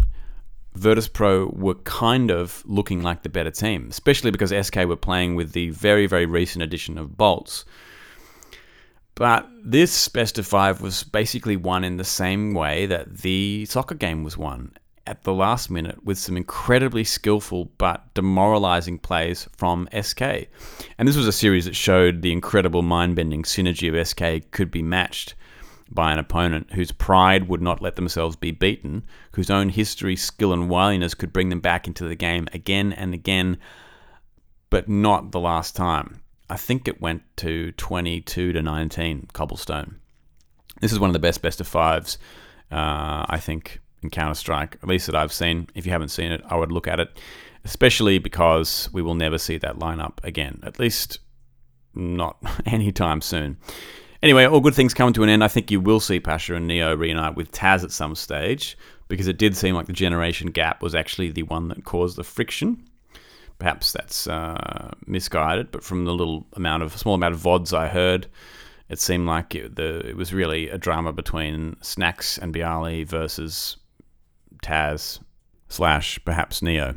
Virtus 0.74 1.08
Pro 1.08 1.48
were 1.48 1.76
kind 1.76 2.32
of 2.32 2.64
looking 2.66 3.04
like 3.04 3.24
the 3.24 3.30
better 3.30 3.52
team, 3.52 3.88
especially 3.90 4.32
because 4.32 4.54
SK 4.66 4.78
were 4.86 4.96
playing 4.96 5.36
with 5.36 5.52
the 5.52 5.70
very, 5.70 6.08
very 6.08 6.26
recent 6.26 6.64
addition 6.64 6.98
of 6.98 7.12
Boltz. 7.12 7.66
But 9.16 9.48
this 9.64 10.10
best 10.10 10.38
of 10.38 10.46
five 10.46 10.82
was 10.82 11.04
basically 11.04 11.56
won 11.56 11.84
in 11.84 11.98
the 11.98 12.04
same 12.04 12.54
way 12.54 12.86
that 12.88 13.20
the 13.20 13.66
soccer 13.66 13.96
game 13.96 14.24
was 14.24 14.38
won 14.38 14.74
at 15.08 15.24
the 15.24 15.34
last 15.34 15.70
minute 15.70 16.04
with 16.04 16.18
some 16.18 16.36
incredibly 16.36 17.04
skillful 17.04 17.72
but 17.78 18.14
demoralizing 18.14 18.98
plays 18.98 19.48
from 19.56 19.88
SK. 20.02 20.22
And 20.98 21.08
this 21.08 21.16
was 21.16 21.28
a 21.28 21.32
series 21.32 21.66
that 21.66 21.76
showed 21.76 22.22
the 22.22 22.34
incredible 22.34 22.82
mind 22.82 23.16
bending 23.16 23.44
synergy 23.44 23.88
of 23.88 24.08
SK 24.08 24.52
could 24.52 24.72
be 24.72 24.82
matched 24.82 25.36
by 25.90 26.12
an 26.12 26.20
opponent 26.20 26.74
whose 26.74 26.92
pride 26.92 27.48
would 27.48 27.62
not 27.62 27.82
let 27.82 27.96
themselves 27.96 28.36
be 28.36 28.52
beaten, 28.52 29.04
whose 29.34 29.50
own 29.50 29.70
history, 29.70 30.16
skill, 30.16 30.52
and 30.52 30.70
wiliness 30.70 31.14
could 31.14 31.32
bring 31.32 31.50
them 31.50 31.60
back 31.60 31.88
into 31.88 32.08
the 32.08 32.16
game 32.16 32.48
again 32.54 32.92
and 32.92 33.14
again, 33.14 33.58
but 34.70 34.90
not 34.90 35.32
the 35.32 35.40
last 35.40 35.76
time. 35.76 36.22
I 36.50 36.58
think 36.58 36.88
it 36.88 37.02
went 37.02 37.24
to 37.38 37.72
22 37.74 38.54
to 38.54 38.62
19 38.62 39.30
cobblestone. 39.34 40.00
This 40.82 40.92
is 40.92 41.00
one 41.00 41.10
of 41.10 41.14
the 41.14 41.20
best 41.20 41.42
best 41.42 41.62
of 41.62 41.68
fives, 41.68 42.18
uh, 42.72 43.26
I 43.30 43.40
think, 43.40 43.80
in 44.02 44.10
Counter 44.10 44.36
Strike, 44.36 44.78
at 44.82 44.90
least 44.90 45.06
that 45.08 45.16
I've 45.16 45.34
seen. 45.34 45.68
If 45.76 45.86
you 45.86 45.92
haven't 45.92 46.10
seen 46.10 46.32
it, 46.32 46.42
I 46.50 46.56
would 46.56 46.72
look 46.72 46.88
at 46.88 47.00
it, 47.00 47.18
especially 47.64 48.20
because 48.20 48.90
we 48.92 49.02
will 49.02 49.16
never 49.16 49.38
see 49.38 49.58
that 49.60 49.78
lineup 49.78 50.24
again, 50.24 50.60
at 50.64 50.80
least 50.80 51.20
not 51.94 52.38
anytime 52.66 53.22
soon. 53.22 53.58
Anyway, 54.26 54.44
all 54.44 54.60
good 54.60 54.74
things 54.74 54.96
come 54.96 55.14
to 55.14 55.22
an 55.22 55.30
end. 55.30 55.44
I 55.44 55.48
think 55.48 55.70
you 55.70 55.80
will 55.80 56.00
see 56.00 56.20
Pasha 56.20 56.56
and 56.56 56.66
Neo 56.66 56.96
reunite 56.96 57.36
with 57.36 57.52
Taz 57.52 57.84
at 57.84 57.92
some 57.92 58.16
stage 58.16 58.76
because 59.08 59.28
it 59.28 59.38
did 59.38 59.56
seem 59.56 59.76
like 59.76 59.86
the 59.86 59.94
generation 59.94 60.50
gap 60.50 60.82
was 60.82 60.96
actually 60.96 61.30
the 61.30 61.44
one 61.44 61.68
that 61.68 61.86
caused 61.86 62.16
the 62.16 62.24
friction. 62.24 62.84
Perhaps 63.60 63.92
that's 63.92 64.26
uh, 64.26 64.90
misguided, 65.06 65.70
but 65.70 65.84
from 65.84 66.06
the 66.06 66.12
little 66.12 66.48
amount 66.54 66.82
of 66.82 66.98
small 66.98 67.14
amount 67.14 67.36
of 67.36 67.40
vods 67.40 67.72
I 67.72 67.88
heard, 67.88 68.26
it 68.90 69.00
seemed 69.00 69.28
like 69.28 69.54
it, 69.54 69.76
the 69.76 70.00
it 70.00 70.18
was 70.18 70.34
really 70.34 70.70
a 70.70 70.80
drama 70.80 71.14
between 71.14 71.76
Snax 71.84 72.40
and 72.40 72.52
byali 72.52 73.06
versus 73.06 73.78
Taz 74.64 75.20
slash 75.70 76.18
perhaps 76.26 76.64
Neo. 76.64 76.96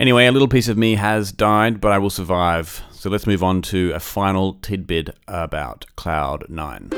Anyway, 0.00 0.24
a 0.24 0.32
little 0.32 0.48
piece 0.48 0.66
of 0.66 0.78
me 0.78 0.94
has 0.94 1.30
died, 1.30 1.78
but 1.78 1.92
I 1.92 1.98
will 1.98 2.08
survive. 2.08 2.82
So 2.90 3.10
let's 3.10 3.26
move 3.26 3.42
on 3.42 3.60
to 3.60 3.92
a 3.94 4.00
final 4.00 4.54
tidbit 4.54 5.10
about 5.28 5.84
Cloud9. 5.98 6.90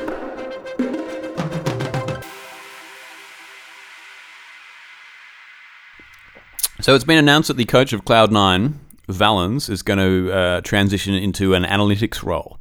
So 6.80 6.94
it's 6.94 7.02
been 7.02 7.18
announced 7.18 7.48
that 7.48 7.56
the 7.56 7.64
coach 7.64 7.92
of 7.92 8.04
Cloud9, 8.04 8.74
Valens, 9.08 9.68
is 9.68 9.82
going 9.82 9.98
to 9.98 10.32
uh, 10.32 10.60
transition 10.60 11.14
into 11.14 11.54
an 11.54 11.64
analytics 11.64 12.22
role 12.22 12.60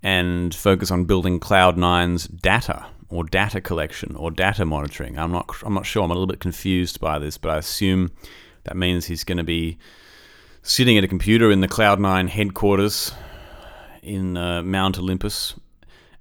and 0.00 0.54
focus 0.54 0.92
on 0.92 1.06
building 1.06 1.40
Cloud9's 1.40 2.28
data 2.28 2.86
or 3.08 3.24
data 3.24 3.60
collection 3.60 4.14
or 4.14 4.30
data 4.30 4.64
monitoring. 4.64 5.18
I'm 5.18 5.32
not 5.32 5.50
I'm 5.64 5.74
not 5.74 5.86
sure. 5.86 6.04
I'm 6.04 6.12
a 6.12 6.14
little 6.14 6.28
bit 6.28 6.38
confused 6.38 7.00
by 7.00 7.18
this, 7.18 7.36
but 7.36 7.50
I 7.50 7.58
assume 7.58 8.12
that 8.64 8.76
means 8.76 9.06
he's 9.06 9.24
going 9.24 9.38
to 9.38 9.44
be 9.44 9.78
sitting 10.62 10.98
at 10.98 11.04
a 11.04 11.08
computer 11.08 11.50
in 11.50 11.60
the 11.60 11.68
Cloud9 11.68 12.28
headquarters 12.28 13.12
in 14.02 14.36
uh, 14.36 14.62
Mount 14.62 14.98
Olympus 14.98 15.54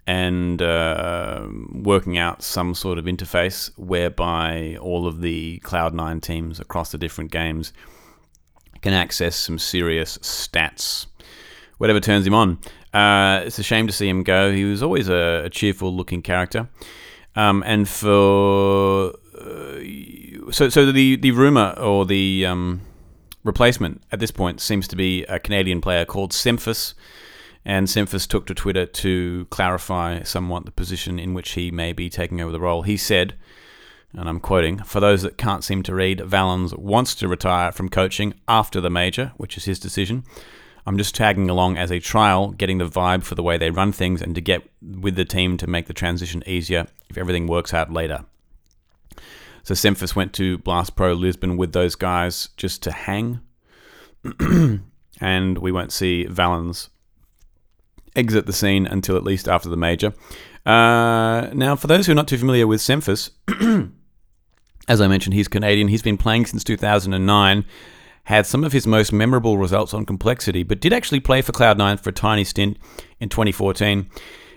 and 0.07 0.61
uh, 0.61 1.47
working 1.71 2.17
out 2.17 2.41
some 2.41 2.73
sort 2.73 2.97
of 2.97 3.05
interface 3.05 3.69
whereby 3.77 4.77
all 4.81 5.05
of 5.05 5.21
the 5.21 5.59
Cloud9 5.63 6.21
teams 6.21 6.59
across 6.59 6.91
the 6.91 6.97
different 6.97 7.31
games 7.31 7.73
can 8.81 8.93
access 8.93 9.35
some 9.35 9.59
serious 9.59 10.17
stats. 10.19 11.05
Whatever 11.77 11.99
turns 11.99 12.25
him 12.25 12.33
on. 12.33 12.57
Uh, 12.93 13.43
it's 13.45 13.59
a 13.59 13.63
shame 13.63 13.85
to 13.87 13.93
see 13.93 14.09
him 14.09 14.23
go. 14.23 14.51
He 14.51 14.63
was 14.63 14.81
always 14.81 15.09
a, 15.09 15.43
a 15.45 15.49
cheerful 15.49 15.95
looking 15.95 16.21
character. 16.21 16.69
Um, 17.35 17.63
and 17.65 17.87
for. 17.87 19.13
So, 20.51 20.69
so 20.69 20.91
the, 20.91 21.15
the 21.15 21.31
rumor 21.31 21.73
or 21.77 22.05
the. 22.05 22.45
Um, 22.45 22.81
replacement 23.43 24.01
at 24.11 24.19
this 24.19 24.31
point 24.31 24.61
seems 24.61 24.87
to 24.87 24.95
be 24.95 25.23
a 25.25 25.39
Canadian 25.39 25.81
player 25.81 26.05
called 26.05 26.31
Semphis. 26.31 26.93
And 27.65 27.87
Semphis 27.87 28.27
took 28.27 28.45
to 28.47 28.53
Twitter 28.53 28.85
to 28.85 29.45
clarify 29.49 30.23
somewhat 30.23 30.65
the 30.65 30.71
position 30.71 31.19
in 31.19 31.33
which 31.33 31.51
he 31.51 31.71
may 31.71 31.91
be 31.91 32.09
taking 32.09 32.41
over 32.41 32.51
the 32.51 32.59
role. 32.59 32.83
He 32.83 32.97
said, 32.97 33.35
and 34.13 34.27
I'm 34.27 34.39
quoting, 34.39 34.79
for 34.79 34.99
those 34.99 35.21
that 35.23 35.37
can't 35.37 35.63
seem 35.63 35.83
to 35.83 35.93
read, 35.93 36.21
Valens 36.21 36.73
wants 36.73 37.13
to 37.15 37.27
retire 37.27 37.71
from 37.71 37.89
coaching 37.89 38.33
after 38.47 38.81
the 38.81 38.89
major, 38.89 39.33
which 39.37 39.57
is 39.57 39.65
his 39.65 39.79
decision. 39.79 40.23
I'm 40.85 40.97
just 40.97 41.13
tagging 41.13 41.49
along 41.49 41.77
as 41.77 41.91
a 41.91 41.99
trial, 41.99 42.51
getting 42.51 42.79
the 42.79 42.85
vibe 42.85 43.23
for 43.23 43.35
the 43.35 43.43
way 43.43 43.57
they 43.57 43.69
run 43.69 43.91
things 43.91 44.21
and 44.21 44.33
to 44.35 44.41
get 44.41 44.67
with 44.81 45.15
the 45.15 45.25
team 45.25 45.57
to 45.57 45.67
make 45.67 45.87
the 45.87 45.93
transition 45.93 46.41
easier 46.47 46.87
if 47.09 47.17
everything 47.17 47.45
works 47.45 47.73
out 47.73 47.91
later. 47.91 48.25
So 49.69 49.75
Semphis 49.75 50.15
went 50.15 50.33
to 50.33 50.57
Blast 50.57 50.95
Pro 50.95 51.13
Lisbon 51.13 51.55
with 51.55 51.73
those 51.73 51.93
guys 51.93 52.49
just 52.57 52.81
to 52.81 52.91
hang. 52.91 53.39
and 55.21 55.57
we 55.59 55.71
won't 55.71 55.91
see 55.91 56.25
Valens 56.25 56.89
exit 58.15 58.47
the 58.47 58.51
scene 58.51 58.87
until 58.87 59.15
at 59.15 59.23
least 59.23 59.47
after 59.47 59.69
the 59.69 59.77
major. 59.77 60.15
Uh, 60.65 61.51
now, 61.53 61.75
for 61.75 61.85
those 61.85 62.07
who 62.07 62.13
are 62.13 62.15
not 62.15 62.27
too 62.27 62.39
familiar 62.39 62.65
with 62.65 62.81
Semphis, 62.81 63.29
as 64.87 65.01
I 65.01 65.07
mentioned, 65.07 65.35
he's 65.35 65.47
Canadian. 65.47 65.89
He's 65.89 66.01
been 66.01 66.17
playing 66.17 66.47
since 66.47 66.63
2009, 66.63 67.63
had 68.23 68.47
some 68.47 68.63
of 68.63 68.73
his 68.73 68.87
most 68.87 69.13
memorable 69.13 69.59
results 69.59 69.93
on 69.93 70.03
complexity, 70.03 70.63
but 70.63 70.81
did 70.81 70.93
actually 70.93 71.19
play 71.19 71.43
for 71.43 71.51
Cloud9 71.51 71.99
for 71.99 72.09
a 72.09 72.13
tiny 72.13 72.43
stint 72.43 72.79
in 73.19 73.29
2014. 73.29 74.09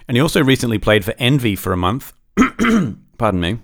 And 0.09 0.17
he 0.17 0.23
also 0.23 0.43
recently 0.43 0.79
played 0.79 1.05
for 1.05 1.13
Envy 1.19 1.55
for 1.55 1.75
a 1.75 1.77
month. 1.77 2.15
Pardon 3.19 3.41
me 3.41 3.59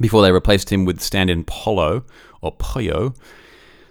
before 0.00 0.22
they 0.22 0.32
replaced 0.32 0.70
him 0.70 0.84
with 0.84 1.00
stand 1.00 1.30
in 1.30 1.44
Polo 1.44 2.04
or 2.40 2.56
Poyo. 2.56 3.16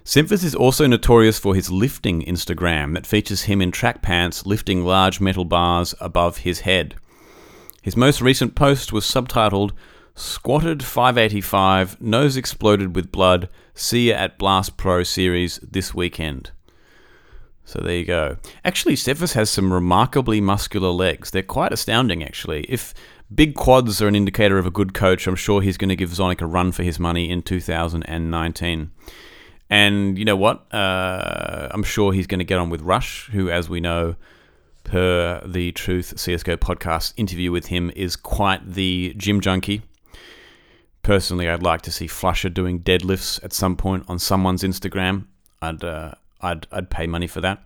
Semphis 0.04 0.44
is 0.44 0.54
also 0.54 0.86
notorious 0.86 1.38
for 1.38 1.54
his 1.54 1.70
lifting 1.70 2.22
Instagram 2.22 2.94
that 2.94 3.06
features 3.06 3.42
him 3.42 3.60
in 3.60 3.72
track 3.72 4.02
pants 4.02 4.46
lifting 4.46 4.84
large 4.84 5.20
metal 5.20 5.44
bars 5.44 5.94
above 6.00 6.38
his 6.38 6.60
head. 6.60 6.94
His 7.82 7.96
most 7.96 8.20
recent 8.20 8.54
post 8.54 8.92
was 8.92 9.04
subtitled 9.04 9.72
Squatted 10.14 10.82
585, 10.82 12.00
Nose 12.00 12.36
Exploded 12.36 12.96
with 12.96 13.12
Blood, 13.12 13.50
See 13.74 14.08
ya 14.08 14.16
at 14.16 14.38
Blast 14.38 14.78
Pro 14.78 15.02
Series 15.02 15.58
this 15.58 15.94
weekend. 15.94 16.52
So 17.66 17.80
there 17.80 17.96
you 17.96 18.04
go. 18.04 18.38
Actually, 18.64 18.94
Semphis 18.94 19.34
has 19.34 19.50
some 19.50 19.72
remarkably 19.72 20.40
muscular 20.40 20.88
legs. 20.88 21.32
They're 21.32 21.42
quite 21.42 21.72
astounding, 21.72 22.24
actually. 22.24 22.62
If 22.68 22.94
Big 23.34 23.54
quads 23.54 24.00
are 24.00 24.06
an 24.06 24.14
indicator 24.14 24.56
of 24.56 24.66
a 24.66 24.70
good 24.70 24.94
coach. 24.94 25.26
I'm 25.26 25.34
sure 25.34 25.60
he's 25.60 25.76
going 25.76 25.88
to 25.88 25.96
give 25.96 26.10
Zonic 26.10 26.40
a 26.40 26.46
run 26.46 26.70
for 26.70 26.84
his 26.84 27.00
money 27.00 27.28
in 27.28 27.42
2019. 27.42 28.90
And 29.68 30.16
you 30.16 30.24
know 30.24 30.36
what? 30.36 30.72
Uh, 30.72 31.68
I'm 31.72 31.82
sure 31.82 32.12
he's 32.12 32.28
going 32.28 32.38
to 32.38 32.44
get 32.44 32.58
on 32.58 32.70
with 32.70 32.82
Rush, 32.82 33.28
who, 33.30 33.50
as 33.50 33.68
we 33.68 33.80
know, 33.80 34.14
per 34.84 35.42
the 35.44 35.72
Truth 35.72 36.14
CSGO 36.16 36.56
podcast 36.56 37.14
interview 37.16 37.50
with 37.50 37.66
him, 37.66 37.90
is 37.96 38.14
quite 38.14 38.74
the 38.74 39.12
gym 39.16 39.40
junkie. 39.40 39.82
Personally, 41.02 41.48
I'd 41.48 41.64
like 41.64 41.82
to 41.82 41.90
see 41.90 42.06
flusha 42.06 42.52
doing 42.52 42.80
deadlifts 42.80 43.42
at 43.44 43.52
some 43.52 43.76
point 43.76 44.04
on 44.08 44.20
someone's 44.20 44.62
Instagram. 44.62 45.26
I'd, 45.60 45.82
uh, 45.82 46.12
I'd, 46.40 46.68
I'd 46.70 46.90
pay 46.90 47.08
money 47.08 47.26
for 47.26 47.40
that. 47.40 47.64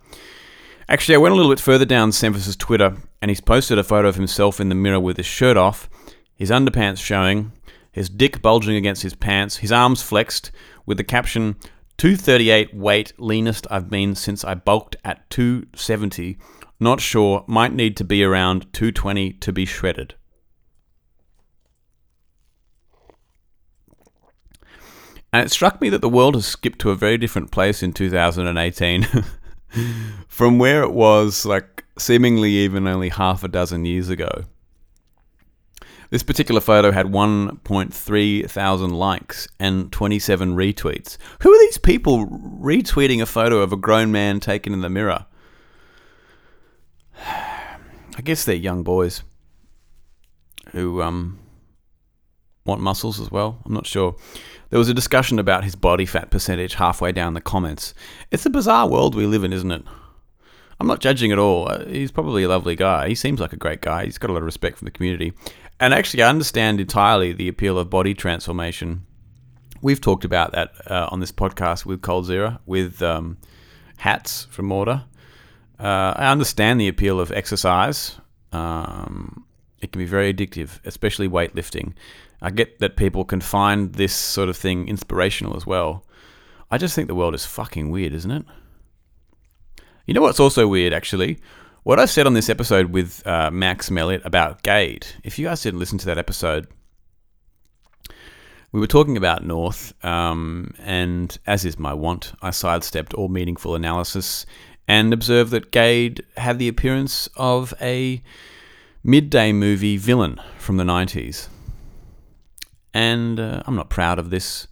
Actually, 0.89 1.15
I 1.15 1.19
went 1.19 1.33
a 1.33 1.35
little 1.35 1.51
bit 1.51 1.59
further 1.59 1.85
down 1.85 2.11
Semphis' 2.11 2.57
Twitter, 2.57 2.97
and 3.21 3.29
he's 3.29 3.41
posted 3.41 3.77
a 3.77 3.83
photo 3.83 4.07
of 4.07 4.15
himself 4.15 4.59
in 4.59 4.69
the 4.69 4.75
mirror 4.75 4.99
with 4.99 5.17
his 5.17 5.25
shirt 5.25 5.57
off, 5.57 5.89
his 6.35 6.49
underpants 6.49 6.97
showing, 6.97 7.51
his 7.91 8.09
dick 8.09 8.41
bulging 8.41 8.75
against 8.75 9.03
his 9.03 9.15
pants, 9.15 9.57
his 9.57 9.71
arms 9.71 10.01
flexed, 10.01 10.51
with 10.85 10.97
the 10.97 11.03
caption, 11.03 11.55
238 11.97 12.73
weight, 12.73 13.13
leanest 13.19 13.67
I've 13.69 13.89
been 13.89 14.15
since 14.15 14.43
I 14.43 14.55
bulked 14.55 14.95
at 15.05 15.29
270. 15.29 16.37
Not 16.79 16.99
sure, 16.99 17.45
might 17.47 17.73
need 17.73 17.95
to 17.97 18.03
be 18.03 18.23
around 18.23 18.73
220 18.73 19.33
to 19.33 19.53
be 19.53 19.65
shredded. 19.65 20.15
And 25.33 25.45
it 25.45 25.51
struck 25.51 25.79
me 25.79 25.89
that 25.89 26.01
the 26.01 26.09
world 26.09 26.35
has 26.35 26.45
skipped 26.45 26.79
to 26.79 26.89
a 26.89 26.95
very 26.95 27.17
different 27.17 27.51
place 27.51 27.83
in 27.83 27.93
2018. 27.93 29.07
from 30.27 30.59
where 30.59 30.83
it 30.83 30.91
was 30.91 31.45
like 31.45 31.83
seemingly 31.97 32.51
even 32.51 32.87
only 32.87 33.09
half 33.09 33.43
a 33.43 33.47
dozen 33.47 33.85
years 33.85 34.09
ago. 34.09 34.45
This 36.09 36.23
particular 36.23 36.59
photo 36.59 36.91
had 36.91 37.05
1.3 37.07 38.49
thousand 38.49 38.89
likes 38.91 39.47
and 39.59 39.89
27 39.93 40.55
retweets. 40.55 41.17
Who 41.41 41.53
are 41.53 41.59
these 41.59 41.77
people 41.77 42.27
retweeting 42.27 43.21
a 43.21 43.25
photo 43.25 43.59
of 43.59 43.71
a 43.71 43.77
grown 43.77 44.11
man 44.11 44.41
taken 44.41 44.73
in 44.73 44.81
the 44.81 44.89
mirror? 44.89 45.25
I 47.25 48.21
guess 48.23 48.43
they're 48.43 48.55
young 48.55 48.83
boys 48.83 49.23
who 50.71 51.01
um, 51.01 51.39
want 52.65 52.81
muscles 52.81 53.19
as 53.19 53.31
well. 53.31 53.61
I'm 53.65 53.73
not 53.73 53.87
sure. 53.87 54.15
There 54.71 54.79
was 54.79 54.89
a 54.89 54.93
discussion 54.93 55.37
about 55.37 55.65
his 55.65 55.75
body 55.75 56.05
fat 56.05 56.31
percentage 56.31 56.75
halfway 56.75 57.11
down 57.11 57.33
the 57.33 57.41
comments. 57.41 57.93
It's 58.31 58.45
a 58.45 58.49
bizarre 58.49 58.87
world 58.87 59.15
we 59.15 59.25
live 59.25 59.43
in, 59.43 59.51
isn't 59.53 59.69
it? 59.71 59.83
I'm 60.79 60.87
not 60.87 61.01
judging 61.01 61.31
at 61.31 61.37
all. 61.37 61.69
Uh, 61.69 61.85
He's 61.85 62.11
probably 62.11 62.43
a 62.43 62.47
lovely 62.47 62.77
guy. 62.77 63.09
He 63.09 63.15
seems 63.15 63.39
like 63.41 63.53
a 63.53 63.57
great 63.57 63.81
guy. 63.81 64.05
He's 64.05 64.17
got 64.17 64.31
a 64.31 64.33
lot 64.33 64.39
of 64.39 64.45
respect 64.45 64.77
from 64.77 64.85
the 64.85 64.91
community. 64.91 65.33
And 65.79 65.93
actually, 65.93 66.23
I 66.23 66.29
understand 66.29 66.79
entirely 66.79 67.33
the 67.33 67.49
appeal 67.49 67.77
of 67.77 67.89
body 67.89 68.13
transformation. 68.13 69.05
We've 69.81 69.99
talked 69.99 70.23
about 70.23 70.53
that 70.53 70.71
uh, 70.89 71.09
on 71.11 71.19
this 71.19 71.33
podcast 71.33 71.85
with 71.85 72.01
coldzera, 72.01 72.59
with 72.65 73.01
um, 73.01 73.39
hats 73.97 74.47
from 74.51 74.67
Mortar. 74.67 75.03
Uh, 75.79 76.13
I 76.15 76.31
understand 76.31 76.79
the 76.79 76.87
appeal 76.87 77.19
of 77.19 77.31
exercise. 77.31 78.17
Um, 78.53 79.45
it 79.79 79.91
can 79.91 79.99
be 79.99 80.05
very 80.05 80.33
addictive, 80.33 80.79
especially 80.85 81.27
weightlifting. 81.27 81.93
I 82.41 82.49
get 82.49 82.79
that 82.79 82.95
people 82.95 83.23
can 83.23 83.41
find 83.41 83.93
this 83.93 84.15
sort 84.15 84.49
of 84.49 84.57
thing 84.57 84.87
inspirational 84.87 85.55
as 85.55 85.65
well. 85.65 86.05
I 86.71 86.77
just 86.77 86.95
think 86.95 87.07
the 87.07 87.15
world 87.15 87.35
is 87.35 87.45
fucking 87.45 87.91
weird, 87.91 88.13
isn't 88.13 88.31
it? 88.31 88.45
You 90.05 90.13
know 90.13 90.21
what's 90.21 90.39
also 90.39 90.67
weird, 90.67 90.93
actually? 90.93 91.37
What 91.83 91.99
I 91.99 92.05
said 92.05 92.25
on 92.25 92.33
this 92.33 92.49
episode 92.49 92.91
with 92.91 93.25
uh, 93.27 93.51
Max 93.51 93.89
Mellitt 93.89 94.25
about 94.25 94.63
Gade. 94.63 95.05
If 95.23 95.37
you 95.37 95.47
guys 95.47 95.61
didn't 95.61 95.79
listen 95.79 95.97
to 95.99 96.05
that 96.07 96.17
episode, 96.17 96.67
we 98.71 98.79
were 98.79 98.87
talking 98.87 99.17
about 99.17 99.43
North, 99.43 99.93
um, 100.03 100.73
and 100.79 101.37
as 101.45 101.65
is 101.65 101.77
my 101.77 101.93
wont, 101.93 102.33
I 102.41 102.51
sidestepped 102.51 103.13
all 103.13 103.27
meaningful 103.27 103.75
analysis 103.75 104.45
and 104.87 105.13
observed 105.13 105.51
that 105.51 105.71
Gade 105.71 106.23
had 106.37 106.57
the 106.57 106.67
appearance 106.67 107.27
of 107.35 107.73
a 107.81 108.21
midday 109.03 109.51
movie 109.51 109.97
villain 109.97 110.39
from 110.57 110.77
the 110.77 110.83
90s. 110.83 111.47
And 112.93 113.39
uh, 113.39 113.63
I'm 113.65 113.75
not 113.75 113.89
proud 113.89 114.19
of 114.19 114.29
this 114.29 114.67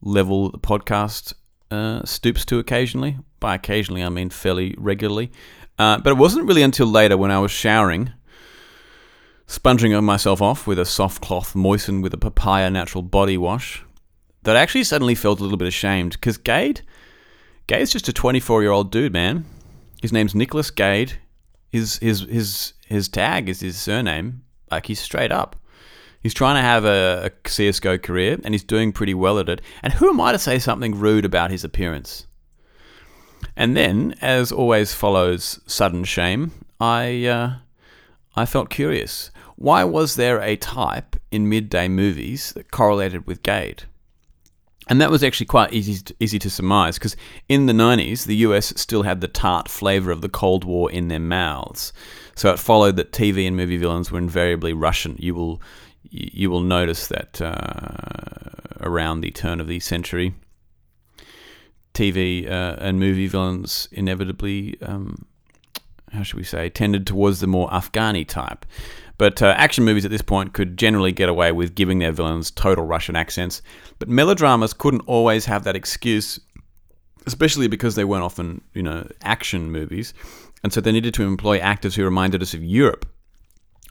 level 0.00 0.50
the 0.50 0.58
podcast 0.58 1.34
uh, 1.70 2.04
stoops 2.04 2.44
to 2.46 2.58
occasionally. 2.58 3.18
By 3.40 3.54
occasionally, 3.54 4.02
I 4.02 4.08
mean 4.08 4.30
fairly 4.30 4.74
regularly. 4.78 5.30
Uh, 5.78 5.98
but 5.98 6.10
it 6.10 6.16
wasn't 6.16 6.46
really 6.46 6.62
until 6.62 6.86
later 6.86 7.16
when 7.16 7.30
I 7.30 7.38
was 7.38 7.52
showering, 7.52 8.12
sponging 9.46 10.02
myself 10.02 10.42
off 10.42 10.66
with 10.66 10.78
a 10.78 10.84
soft 10.84 11.22
cloth 11.22 11.54
moistened 11.54 12.02
with 12.02 12.12
a 12.14 12.18
papaya 12.18 12.68
natural 12.70 13.02
body 13.02 13.38
wash, 13.38 13.84
that 14.42 14.56
I 14.56 14.60
actually 14.60 14.84
suddenly 14.84 15.14
felt 15.14 15.38
a 15.38 15.42
little 15.42 15.58
bit 15.58 15.68
ashamed 15.68 16.12
because 16.12 16.36
Gade, 16.36 16.82
Gade's 17.68 17.92
just 17.92 18.08
a 18.08 18.12
24 18.12 18.62
year 18.62 18.72
old 18.72 18.90
dude, 18.90 19.12
man. 19.12 19.44
His 20.02 20.12
name's 20.12 20.34
Nicholas 20.34 20.70
Gade. 20.70 21.18
His 21.70 21.98
his 21.98 22.20
his 22.20 22.72
his 22.86 23.08
tag 23.08 23.48
is 23.48 23.60
his 23.60 23.76
surname. 23.76 24.42
Like 24.70 24.86
he's 24.86 25.00
straight 25.00 25.30
up. 25.32 25.56
He's 26.20 26.34
trying 26.34 26.56
to 26.56 26.62
have 26.62 26.84
a, 26.84 27.30
a 27.30 27.48
CS:GO 27.48 27.98
career, 27.98 28.38
and 28.44 28.54
he's 28.54 28.64
doing 28.64 28.92
pretty 28.92 29.14
well 29.14 29.38
at 29.38 29.48
it. 29.48 29.60
And 29.82 29.92
who 29.94 30.08
am 30.10 30.20
I 30.20 30.32
to 30.32 30.38
say 30.38 30.58
something 30.58 30.98
rude 30.98 31.24
about 31.24 31.50
his 31.50 31.64
appearance? 31.64 32.26
And 33.56 33.76
then, 33.76 34.14
as 34.20 34.50
always 34.50 34.92
follows 34.92 35.60
sudden 35.66 36.04
shame, 36.04 36.52
I 36.80 37.26
uh, 37.26 37.54
I 38.34 38.46
felt 38.46 38.70
curious. 38.70 39.30
Why 39.56 39.82
was 39.84 40.14
there 40.14 40.40
a 40.40 40.56
type 40.56 41.16
in 41.30 41.48
midday 41.48 41.88
movies 41.88 42.52
that 42.52 42.70
correlated 42.70 43.26
with 43.26 43.42
Gade? 43.42 43.84
And 44.88 45.00
that 45.00 45.10
was 45.10 45.22
actually 45.22 45.46
quite 45.46 45.72
easy 45.72 46.02
to, 46.02 46.14
easy 46.18 46.38
to 46.38 46.48
surmise 46.48 46.96
because 46.96 47.16
in 47.48 47.66
the 47.66 47.72
90s, 47.72 48.24
the 48.24 48.36
US 48.36 48.72
still 48.76 49.02
had 49.02 49.20
the 49.20 49.28
tart 49.28 49.68
flavour 49.68 50.10
of 50.10 50.22
the 50.22 50.28
Cold 50.28 50.64
War 50.64 50.90
in 50.90 51.08
their 51.08 51.18
mouths. 51.18 51.92
So 52.34 52.50
it 52.52 52.58
followed 52.58 52.96
that 52.96 53.12
TV 53.12 53.46
and 53.46 53.56
movie 53.56 53.76
villains 53.76 54.10
were 54.10 54.18
invariably 54.18 54.72
Russian. 54.72 55.16
You 55.18 55.34
will 55.34 55.60
you 56.10 56.50
will 56.50 56.60
notice 56.60 57.08
that 57.08 57.40
uh, 57.40 58.80
around 58.80 59.20
the 59.20 59.30
turn 59.30 59.60
of 59.60 59.66
the 59.66 59.80
century, 59.80 60.34
TV 61.94 62.46
uh, 62.46 62.76
and 62.78 62.98
movie 62.98 63.26
villains 63.26 63.88
inevitably, 63.92 64.80
um, 64.82 65.26
how 66.12 66.22
should 66.22 66.36
we 66.36 66.44
say, 66.44 66.68
tended 66.68 67.06
towards 67.06 67.40
the 67.40 67.46
more 67.46 67.68
Afghani 67.70 68.26
type. 68.26 68.64
But 69.18 69.42
uh, 69.42 69.54
action 69.56 69.84
movies 69.84 70.04
at 70.04 70.12
this 70.12 70.22
point 70.22 70.52
could 70.52 70.76
generally 70.76 71.10
get 71.10 71.28
away 71.28 71.50
with 71.50 71.74
giving 71.74 71.98
their 71.98 72.12
villains 72.12 72.52
total 72.52 72.84
Russian 72.84 73.16
accents. 73.16 73.62
But 73.98 74.08
melodramas 74.08 74.72
couldn't 74.72 75.00
always 75.06 75.44
have 75.46 75.64
that 75.64 75.74
excuse, 75.74 76.38
especially 77.26 77.66
because 77.66 77.96
they 77.96 78.04
weren't 78.04 78.22
often, 78.22 78.62
you 78.74 78.82
know, 78.82 79.08
action 79.22 79.72
movies. 79.72 80.14
And 80.62 80.72
so 80.72 80.80
they 80.80 80.92
needed 80.92 81.14
to 81.14 81.24
employ 81.24 81.58
actors 81.58 81.96
who 81.96 82.04
reminded 82.04 82.42
us 82.42 82.54
of 82.54 82.62
Europe 82.62 83.06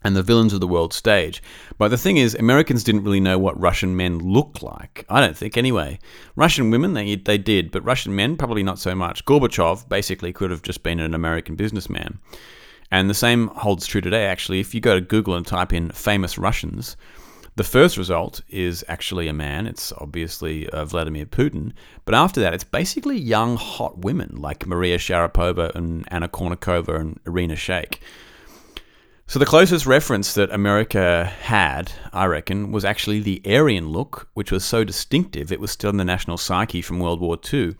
and 0.07 0.15
the 0.15 0.23
villains 0.23 0.53
of 0.53 0.61
the 0.61 0.67
world 0.67 0.93
stage. 0.93 1.43
But 1.77 1.89
the 1.89 1.97
thing 1.97 2.15
is, 2.15 2.33
Americans 2.33 2.81
didn't 2.85 3.03
really 3.03 3.19
know 3.19 3.37
what 3.37 3.59
Russian 3.59 3.97
men 3.97 4.19
looked 4.19 4.63
like. 4.63 5.05
I 5.09 5.19
don't 5.19 5.35
think, 5.35 5.57
anyway. 5.57 5.99
Russian 6.37 6.71
women, 6.71 6.93
they, 6.93 7.15
they 7.15 7.37
did, 7.37 7.71
but 7.71 7.83
Russian 7.83 8.15
men, 8.15 8.37
probably 8.37 8.63
not 8.63 8.79
so 8.79 8.95
much. 8.95 9.25
Gorbachev 9.25 9.89
basically 9.89 10.31
could 10.31 10.49
have 10.49 10.61
just 10.61 10.81
been 10.81 11.01
an 11.01 11.13
American 11.13 11.57
businessman. 11.57 12.19
And 12.89 13.09
the 13.09 13.13
same 13.13 13.49
holds 13.49 13.85
true 13.85 13.99
today, 13.99 14.25
actually. 14.27 14.61
If 14.61 14.73
you 14.73 14.79
go 14.79 14.95
to 14.95 15.01
Google 15.01 15.35
and 15.35 15.45
type 15.45 15.73
in 15.73 15.89
famous 15.89 16.37
Russians, 16.37 16.95
the 17.57 17.65
first 17.65 17.97
result 17.97 18.39
is 18.47 18.85
actually 18.87 19.27
a 19.27 19.33
man. 19.33 19.67
It's 19.67 19.91
obviously 19.97 20.69
uh, 20.69 20.85
Vladimir 20.85 21.25
Putin. 21.25 21.73
But 22.05 22.15
after 22.15 22.39
that, 22.39 22.53
it's 22.53 22.63
basically 22.63 23.17
young, 23.17 23.57
hot 23.57 23.97
women 23.97 24.37
like 24.37 24.65
Maria 24.65 24.97
Sharapova 24.97 25.75
and 25.75 26.07
Anna 26.07 26.29
Kournikova 26.29 26.97
and 26.97 27.19
Irina 27.25 27.55
Shayk. 27.55 27.97
So 29.29 29.39
the 29.39 29.45
closest 29.45 29.85
reference 29.85 30.35
that 30.35 30.53
America 30.53 31.25
had, 31.25 31.91
I 32.13 32.27
reckon, 32.27 32.71
was 32.71 32.85
actually 32.85 33.19
the 33.19 33.41
Aryan 33.45 33.89
look, 33.89 34.29
which 34.35 34.53
was 34.53 34.63
so 34.63 34.85
distinctive 34.85 35.51
it 35.51 35.59
was 35.59 35.69
still 35.69 35.89
in 35.89 35.97
the 35.97 36.05
national 36.05 36.37
psyche 36.37 36.81
from 36.81 37.01
World 37.01 37.19
War 37.19 37.37
II. 37.53 37.75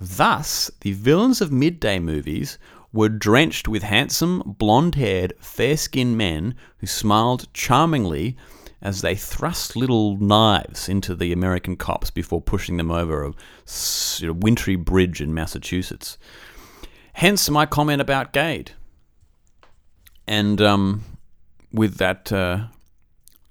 Thus, 0.00 0.70
the 0.82 0.92
villains 0.92 1.40
of 1.40 1.50
midday 1.50 1.98
movies 1.98 2.56
were 2.92 3.08
drenched 3.08 3.66
with 3.66 3.82
handsome, 3.82 4.54
blonde 4.58 4.94
haired, 4.94 5.32
fair 5.40 5.76
skinned 5.76 6.16
men 6.16 6.54
who 6.78 6.86
smiled 6.86 7.52
charmingly 7.52 8.36
as 8.80 9.00
they 9.00 9.16
thrust 9.16 9.74
little 9.74 10.16
knives 10.18 10.88
into 10.88 11.16
the 11.16 11.32
American 11.32 11.74
cops 11.74 12.12
before 12.12 12.40
pushing 12.40 12.76
them 12.76 12.92
over 12.92 13.24
a 13.24 14.32
wintry 14.32 14.76
bridge 14.76 15.20
in 15.20 15.34
Massachusetts. 15.34 16.16
Hence 17.14 17.50
my 17.50 17.66
comment 17.66 18.00
about 18.00 18.32
Gade. 18.32 18.70
And 20.26 20.60
um, 20.60 21.04
with 21.72 21.98
that 21.98 22.32
uh, 22.32 22.66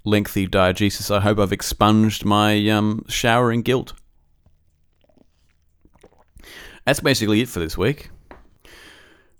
lengthy 0.04 0.48
diegesis, 0.48 1.16
I 1.16 1.22
hope 1.22 1.40
I've 1.40 1.54
expunged 1.54 2.26
my 2.26 2.70
um, 2.70 3.06
showering 3.08 3.62
guilt. 3.62 3.94
That's 6.86 7.00
basically 7.00 7.42
it 7.42 7.50
for 7.50 7.60
this 7.60 7.78
week. 7.78 8.10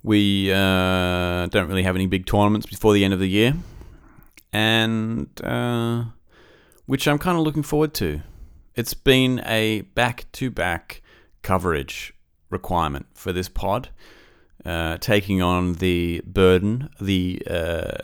We 0.02 0.52
uh, 0.52 1.48
don't 1.48 1.68
really 1.68 1.84
have 1.84 1.96
any 1.96 2.08
big 2.08 2.26
tournaments 2.26 2.68
before 2.68 2.94
the 2.94 3.04
end 3.04 3.14
of 3.14 3.20
the 3.20 3.28
year, 3.28 3.56
and 4.54 5.28
uh, 5.44 6.06
which 6.86 7.08
I'm 7.08 7.18
kind 7.18 7.38
of 7.38 7.44
looking 7.44 7.64
forward 7.64 7.94
to. 7.96 8.22
It's 8.76 8.94
been 8.94 9.42
a 9.46 9.82
back 9.82 10.26
to 10.34 10.52
back 10.52 11.02
coverage 11.42 12.14
requirement 12.50 13.08
for 13.14 13.32
this 13.32 13.50
pod, 13.50 13.90
uh, 14.66 14.98
taking 14.98 15.42
on 15.42 15.74
the 15.74 16.22
burden, 16.26 16.90
the 17.00 17.42
uh, 17.50 17.98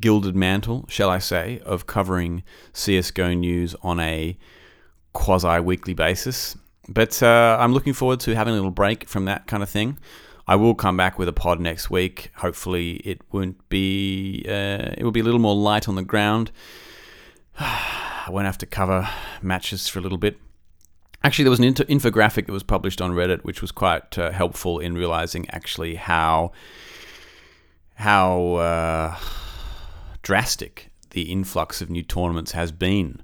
gilded 0.00 0.36
mantle, 0.36 0.84
shall 0.88 1.10
I 1.10 1.18
say, 1.18 1.60
of 1.64 1.86
covering 1.86 2.42
CSGO 2.72 3.38
news 3.38 3.74
on 3.82 4.00
a 4.00 4.36
quasi 5.12 5.60
weekly 5.60 5.94
basis. 5.94 6.56
But 6.88 7.22
uh, 7.22 7.56
I'm 7.58 7.72
looking 7.72 7.94
forward 7.94 8.20
to 8.20 8.34
having 8.34 8.52
a 8.52 8.56
little 8.56 8.70
break 8.70 9.08
from 9.08 9.24
that 9.24 9.46
kind 9.46 9.62
of 9.62 9.70
thing. 9.70 9.98
I 10.46 10.56
will 10.56 10.74
come 10.74 10.96
back 10.96 11.18
with 11.18 11.28
a 11.28 11.32
pod 11.32 11.58
next 11.58 11.88
week. 11.88 12.30
Hopefully, 12.36 12.96
it 12.96 13.22
won't 13.32 13.66
be. 13.70 14.44
Uh, 14.46 14.92
it 14.98 15.02
will 15.02 15.10
be 15.10 15.20
a 15.20 15.24
little 15.24 15.40
more 15.40 15.54
light 15.56 15.88
on 15.88 15.94
the 15.94 16.02
ground. 16.02 16.50
I 17.58 18.28
won't 18.28 18.46
have 18.46 18.58
to 18.58 18.66
cover 18.66 19.08
matches 19.40 19.88
for 19.88 20.00
a 20.00 20.02
little 20.02 20.18
bit. 20.18 20.38
Actually, 21.24 21.44
there 21.44 21.50
was 21.50 21.58
an 21.58 21.64
inter- 21.64 21.84
infographic 21.84 22.46
that 22.46 22.52
was 22.52 22.62
published 22.62 23.00
on 23.00 23.12
Reddit, 23.12 23.44
which 23.44 23.62
was 23.62 23.72
quite 23.72 24.18
uh, 24.18 24.30
helpful 24.30 24.78
in 24.78 24.94
realizing 24.94 25.48
actually 25.48 25.94
how 25.94 26.52
how 27.94 28.54
uh, 28.56 29.16
drastic 30.20 30.90
the 31.10 31.32
influx 31.32 31.80
of 31.80 31.88
new 31.88 32.02
tournaments 32.02 32.52
has 32.52 32.70
been. 32.70 33.22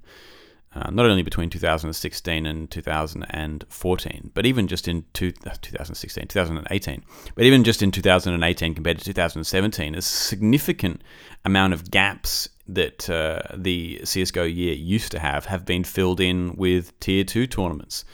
Uh, 0.73 0.89
not 0.91 1.05
only 1.05 1.25
between 1.25 1.51
2016 1.51 2.47
and 2.47 2.71
2014, 2.71 4.31
but 4.33 4.47
even 4.47 4.69
just 4.69 4.87
in 4.87 5.05
two, 5.13 5.33
uh, 5.45 5.51
2016, 5.61 6.29
2018, 6.29 7.05
but 7.35 7.45
even 7.45 7.65
just 7.65 7.83
in 7.83 7.91
2018 7.91 8.75
compared 8.77 8.97
to 8.97 9.05
2017, 9.05 9.97
a 9.97 10.01
significant 10.01 11.03
amount 11.45 11.73
of 11.73 11.91
gaps 11.91 12.49
that 12.75 13.09
uh, 13.11 13.41
the 13.55 14.01
CSGO 14.03 14.55
year 14.55 14.75
used 14.75 15.13
to 15.13 15.19
have 15.19 15.47
have 15.47 15.65
been 15.65 15.85
filled 15.85 16.21
in 16.21 16.55
with 16.57 16.99
tier 17.01 17.25
two 17.25 17.47
tournaments, 17.47 18.05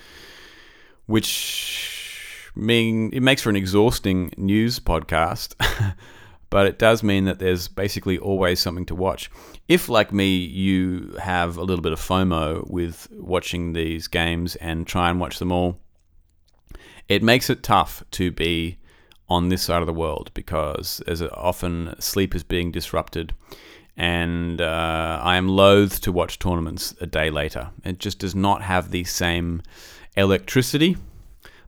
which 1.07 2.51
mean 2.55 3.11
it 3.13 3.21
makes 3.21 3.43
for 3.43 3.51
an 3.51 3.57
exhausting 3.57 4.33
news 4.37 4.81
podcast. 4.81 5.55
but 6.51 6.67
it 6.67 6.79
does 6.79 7.03
mean 7.03 7.25
that 7.25 7.39
there's 7.39 7.69
basically 7.69 8.19
always 8.19 8.61
something 8.61 8.87
to 8.87 8.95
watch. 8.95 9.31
If, 9.69 9.89
like 9.89 10.13
me, 10.13 10.37
you 10.37 11.17
have 11.21 11.57
a 11.57 11.63
little 11.63 11.83
bit 11.83 11.93
of 11.93 12.01
FOMO 12.01 12.71
with 12.71 13.09
watching 13.13 13.73
these 13.73 14.07
games 14.07 14.57
and 14.57 14.87
try 14.87 15.11
and 15.11 15.19
watch 15.19 15.39
them 15.39 15.51
all, 15.51 15.81
it 17.09 17.23
makes 17.23 17.51
it 17.51 17.63
tough 17.63 18.05
to 18.13 18.31
be 18.31 18.79
on 19.29 19.49
this 19.49 19.63
side 19.63 19.83
of 19.83 19.87
the 19.87 19.93
world 19.93 20.31
because 20.35 21.01
as 21.09 21.21
often 21.21 21.95
sleep 21.99 22.35
is 22.35 22.45
being 22.45 22.71
disrupted 22.71 23.33
and 23.97 24.61
uh, 24.61 25.21
I 25.23 25.37
am 25.37 25.49
loath 25.49 26.01
to 26.03 26.13
watch 26.13 26.39
tournaments 26.39 26.95
a 27.01 27.07
day 27.07 27.31
later. 27.31 27.71
It 27.85 27.99
just 27.99 28.19
does 28.19 28.35
not 28.35 28.63
have 28.63 28.91
the 28.91 29.05
same 29.05 29.63
electricity 30.17 30.97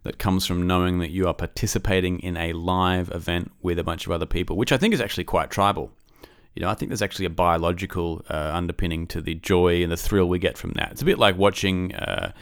that 0.02 0.18
comes 0.18 0.46
from 0.46 0.66
knowing 0.66 0.98
that 0.98 1.10
you 1.10 1.26
are 1.26 1.34
participating 1.34 2.20
in 2.20 2.36
a 2.36 2.52
live 2.52 3.10
event 3.10 3.52
with 3.62 3.78
a 3.78 3.84
bunch 3.84 4.06
of 4.06 4.12
other 4.12 4.26
people, 4.26 4.56
which 4.56 4.72
I 4.72 4.76
think 4.76 4.94
is 4.94 5.00
actually 5.00 5.24
quite 5.24 5.50
tribal. 5.50 5.90
You 6.54 6.62
know, 6.62 6.70
I 6.70 6.74
think 6.74 6.90
there's 6.90 7.02
actually 7.02 7.26
a 7.26 7.30
biological 7.30 8.24
uh, 8.28 8.50
underpinning 8.52 9.06
to 9.08 9.20
the 9.20 9.34
joy 9.34 9.82
and 9.82 9.92
the 9.92 9.96
thrill 9.96 10.28
we 10.28 10.38
get 10.38 10.58
from 10.58 10.72
that. 10.72 10.92
It's 10.92 11.02
a 11.02 11.04
bit 11.04 11.18
like 11.18 11.36
watching 11.38 11.94
uh, 11.94 12.32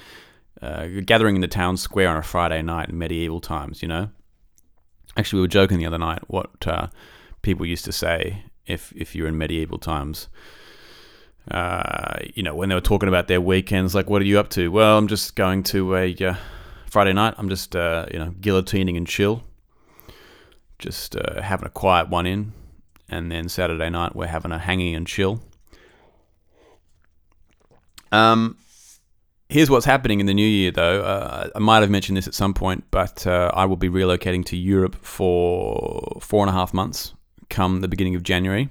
uh, 0.63 0.87
gathering 1.05 1.37
in 1.37 1.43
the 1.43 1.49
town 1.49 1.77
square 1.77 2.09
on 2.09 2.17
a 2.17 2.23
Friday 2.23 2.63
night 2.63 2.89
in 2.89 2.99
medieval 2.99 3.41
times. 3.41 3.83
You 3.83 3.89
know, 3.89 4.09
actually, 5.17 5.39
we 5.39 5.43
were 5.43 5.49
joking 5.49 5.79
the 5.79 5.87
other 5.87 5.99
night 5.99 6.23
what 6.29 6.67
uh, 6.67 6.89
people 7.43 7.67
used 7.67 7.85
to 7.85 7.93
say 7.93 8.45
if 8.67 8.93
if 8.97 9.15
you're 9.15 9.29
in 9.29 9.39
medieval 9.39 9.79
times. 9.79 10.29
Uh, 11.51 12.19
you 12.35 12.43
know, 12.43 12.55
when 12.55 12.69
they 12.69 12.75
were 12.75 12.81
talking 12.81 13.09
about 13.09 13.29
their 13.29 13.41
weekends, 13.41 13.95
like, 13.95 14.11
what 14.11 14.21
are 14.21 14.25
you 14.25 14.39
up 14.39 14.51
to? 14.51 14.69
Well, 14.69 14.99
I'm 14.99 15.07
just 15.07 15.37
going 15.37 15.63
to 15.65 15.95
a 15.95 16.15
uh, 16.17 16.35
Friday 16.91 17.13
night. 17.13 17.35
I'm 17.39 17.49
just, 17.49 17.77
uh, 17.77 18.07
you 18.13 18.19
know, 18.19 18.35
guillotining 18.41 18.97
and 18.97 19.07
chill, 19.07 19.45
just 20.81 21.15
uh, 21.15 21.41
having 21.41 21.67
a 21.67 21.71
quiet 21.71 22.09
one 22.09 22.27
in, 22.27 22.53
and 23.09 23.31
then 23.31 23.49
Saturday 23.49 23.91
night 23.91 24.17
we're 24.17 24.27
having 24.27 24.51
a 24.51 24.59
hanging 24.59 24.97
and 24.97 25.07
chill. 25.07 25.41
Um, 28.11 28.59
here's 29.49 29.71
what's 29.71 29.87
happening 29.87 30.19
in 30.19 30.27
the 30.27 30.35
new 30.35 30.47
year, 30.47 30.73
though. 30.73 31.03
Uh, 31.03 31.51
I 31.55 31.59
might 31.61 31.81
have 31.81 31.91
mentioned 31.91 32.17
this 32.17 32.27
at 32.27 32.35
some 32.35 32.55
point, 32.55 32.85
but 32.91 33.25
uh, 33.25 33.53
I 33.55 33.67
will 33.67 33.77
be 33.77 33.89
relocating 33.89 34.45
to 34.47 34.57
Europe 34.57 34.97
for 34.97 36.19
four 36.21 36.43
and 36.43 36.51
a 36.51 36.53
half 36.53 36.75
months 36.75 37.13
come 37.49 37.81
the 37.81 37.89
beginning 37.89 38.15
of 38.15 38.23
January. 38.23 38.69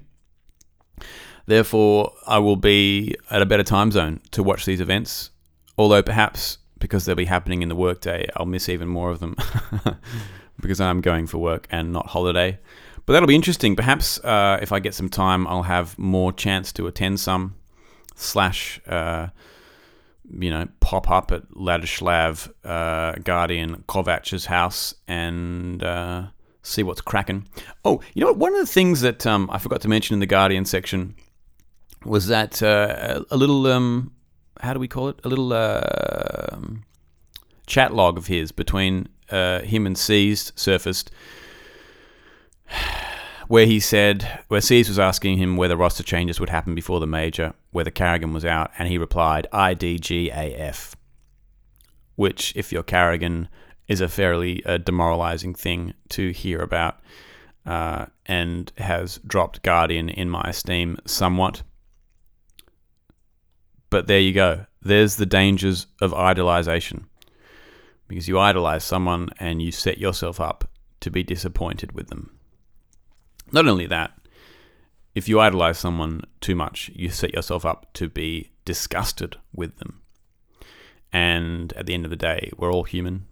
Therefore, 1.45 2.13
I 2.25 2.39
will 2.39 2.55
be 2.55 3.15
at 3.29 3.41
a 3.41 3.45
better 3.45 3.63
time 3.63 3.91
zone 3.91 4.19
to 4.31 4.41
watch 4.41 4.65
these 4.65 4.81
events, 4.81 5.29
although 5.77 6.01
perhaps 6.01 6.57
because 6.79 7.05
they'll 7.05 7.15
be 7.15 7.25
happening 7.25 7.61
in 7.61 7.69
the 7.69 7.75
workday, 7.75 8.27
I'll 8.35 8.45
miss 8.45 8.69
even 8.69 8.87
more 8.87 9.09
of 9.09 9.19
them 9.19 9.35
because 10.61 10.81
I'm 10.81 11.01
going 11.01 11.27
for 11.27 11.37
work 11.37 11.67
and 11.71 11.91
not 11.91 12.07
holiday. 12.07 12.59
But 13.05 13.13
that'll 13.13 13.27
be 13.27 13.35
interesting. 13.35 13.75
Perhaps 13.75 14.19
uh, 14.19 14.59
if 14.61 14.71
I 14.71 14.79
get 14.79 14.93
some 14.93 15.09
time, 15.09 15.47
I'll 15.47 15.63
have 15.63 15.97
more 15.97 16.33
chance 16.33 16.71
to 16.73 16.87
attend 16.87 17.19
some 17.19 17.55
slash, 18.15 18.81
uh, 18.87 19.27
you 20.39 20.49
know, 20.49 20.67
pop 20.79 21.09
up 21.09 21.31
at 21.31 21.49
Ladislav 21.51 22.51
uh, 22.63 23.13
Guardian 23.23 23.83
Kovac's 23.87 24.45
house 24.45 24.95
and 25.07 25.83
uh, 25.83 26.27
see 26.65 26.83
what's 26.83 27.01
cracking. 27.01 27.47
Oh, 27.83 28.01
you 28.13 28.21
know 28.21 28.27
what? 28.27 28.37
One 28.37 28.53
of 28.53 28.59
the 28.59 28.71
things 28.71 29.01
that 29.01 29.25
um, 29.25 29.49
I 29.51 29.57
forgot 29.57 29.81
to 29.81 29.87
mention 29.87 30.13
in 30.13 30.19
the 30.19 30.25
Guardian 30.25 30.65
section 30.65 31.15
was 32.03 32.27
that 32.27 32.61
uh, 32.61 33.23
a 33.31 33.37
little, 33.37 33.67
um, 33.67 34.11
how 34.61 34.73
do 34.73 34.79
we 34.79 34.87
call 34.87 35.09
it? 35.09 35.19
A 35.23 35.29
little 35.29 35.53
uh, 35.53 36.57
chat 37.67 37.93
log 37.93 38.17
of 38.17 38.27
his 38.27 38.51
between 38.51 39.07
uh, 39.29 39.61
him 39.61 39.85
and 39.85 39.97
Seized 39.97 40.51
surfaced, 40.55 41.11
where 43.47 43.65
he 43.65 43.79
said, 43.79 44.43
where 44.47 44.61
Seized 44.61 44.89
was 44.89 44.99
asking 44.99 45.37
him 45.37 45.57
whether 45.57 45.75
roster 45.75 46.03
changes 46.03 46.39
would 46.39 46.49
happen 46.49 46.75
before 46.75 46.99
the 46.99 47.07
major, 47.07 47.53
whether 47.71 47.91
Karrigan 47.91 48.33
was 48.33 48.45
out, 48.45 48.71
and 48.77 48.87
he 48.87 48.97
replied, 48.97 49.47
IDGAF. 49.53 50.95
Which, 52.15 52.53
if 52.55 52.71
you're 52.71 52.83
Karrigan, 52.83 53.49
is 53.87 54.01
a 54.01 54.07
fairly 54.07 54.65
uh, 54.65 54.77
demoralizing 54.77 55.53
thing 55.53 55.93
to 56.09 56.31
hear 56.31 56.59
about 56.59 56.99
uh, 57.65 58.05
and 58.25 58.71
has 58.77 59.19
dropped 59.25 59.63
Guardian 59.63 60.09
in 60.09 60.29
my 60.29 60.43
esteem 60.45 60.97
somewhat. 61.05 61.63
But 63.89 64.07
there 64.07 64.19
you 64.19 64.33
go. 64.33 64.65
There's 64.81 65.15
the 65.15 65.25
dangers 65.25 65.87
of 66.01 66.11
idolization. 66.11 67.05
Because 68.07 68.27
you 68.27 68.37
idolize 68.37 68.83
someone 68.83 69.29
and 69.39 69.61
you 69.61 69.71
set 69.71 69.97
yourself 69.97 70.39
up 70.39 70.69
to 70.99 71.09
be 71.09 71.23
disappointed 71.23 71.93
with 71.93 72.07
them. 72.07 72.37
Not 73.51 73.67
only 73.67 73.87
that, 73.87 74.11
if 75.15 75.27
you 75.27 75.39
idolize 75.39 75.79
someone 75.79 76.21
too 76.41 76.55
much, 76.55 76.91
you 76.93 77.09
set 77.09 77.33
yourself 77.33 77.65
up 77.65 77.87
to 77.93 78.09
be 78.09 78.51
disgusted 78.63 79.37
with 79.55 79.77
them. 79.77 80.01
And 81.11 81.73
at 81.73 81.85
the 81.85 81.93
end 81.93 82.05
of 82.05 82.11
the 82.11 82.15
day, 82.17 82.51
we're 82.57 82.71
all 82.71 82.83
human. 82.83 83.25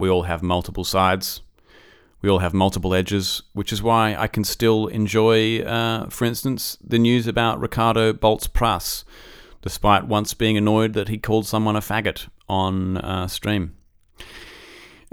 We 0.00 0.08
all 0.08 0.22
have 0.22 0.42
multiple 0.42 0.84
sides. 0.84 1.42
We 2.22 2.30
all 2.30 2.38
have 2.38 2.54
multiple 2.54 2.94
edges, 2.94 3.42
which 3.52 3.70
is 3.70 3.82
why 3.82 4.16
I 4.16 4.28
can 4.28 4.44
still 4.44 4.86
enjoy, 4.86 5.60
uh, 5.60 6.08
for 6.08 6.24
instance, 6.24 6.78
the 6.82 6.98
news 6.98 7.26
about 7.26 7.60
Ricardo 7.60 8.14
Boltz 8.14 8.50
Prass, 8.50 9.04
despite 9.60 10.06
once 10.06 10.32
being 10.32 10.56
annoyed 10.56 10.94
that 10.94 11.08
he 11.08 11.18
called 11.18 11.46
someone 11.46 11.76
a 11.76 11.80
faggot 11.80 12.28
on 12.48 12.96
uh, 12.96 13.28
stream. 13.28 13.76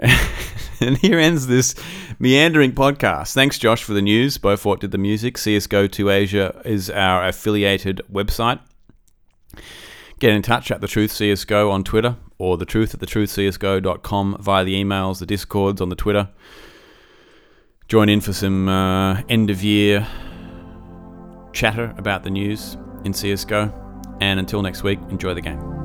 and 0.00 0.96
here 0.98 1.18
ends 1.18 1.48
this 1.48 1.74
meandering 2.18 2.72
podcast. 2.72 3.34
Thanks, 3.34 3.58
Josh, 3.58 3.82
for 3.82 3.92
the 3.92 4.02
news. 4.02 4.38
Beaufort 4.38 4.80
did 4.80 4.90
the 4.90 4.98
music. 4.98 5.36
CSGO 5.36 5.90
2 5.92 6.08
Asia 6.08 6.62
is 6.64 6.88
our 6.88 7.26
affiliated 7.26 8.00
website. 8.10 8.60
Get 10.18 10.32
in 10.32 10.40
touch 10.40 10.70
at 10.70 10.80
The 10.80 10.88
Truth 10.88 11.12
CSGO 11.12 11.70
on 11.70 11.84
Twitter 11.84 12.16
or 12.38 12.56
The 12.56 12.64
Truth 12.64 12.94
at 12.94 13.00
thetruthcsgo.com 13.00 14.36
via 14.40 14.64
the 14.64 14.74
emails, 14.82 15.18
the 15.18 15.26
discords 15.26 15.80
on 15.80 15.88
the 15.88 15.96
Twitter. 15.96 16.28
Join 17.88 18.08
in 18.08 18.20
for 18.20 18.32
some 18.32 18.68
uh, 18.68 19.22
end 19.28 19.50
of 19.50 19.62
year 19.62 20.06
chatter 21.52 21.94
about 21.96 22.22
the 22.22 22.30
news 22.30 22.76
in 23.04 23.12
CSGO. 23.12 23.72
And 24.20 24.40
until 24.40 24.62
next 24.62 24.82
week, 24.82 24.98
enjoy 25.10 25.34
the 25.34 25.40
game. 25.40 25.77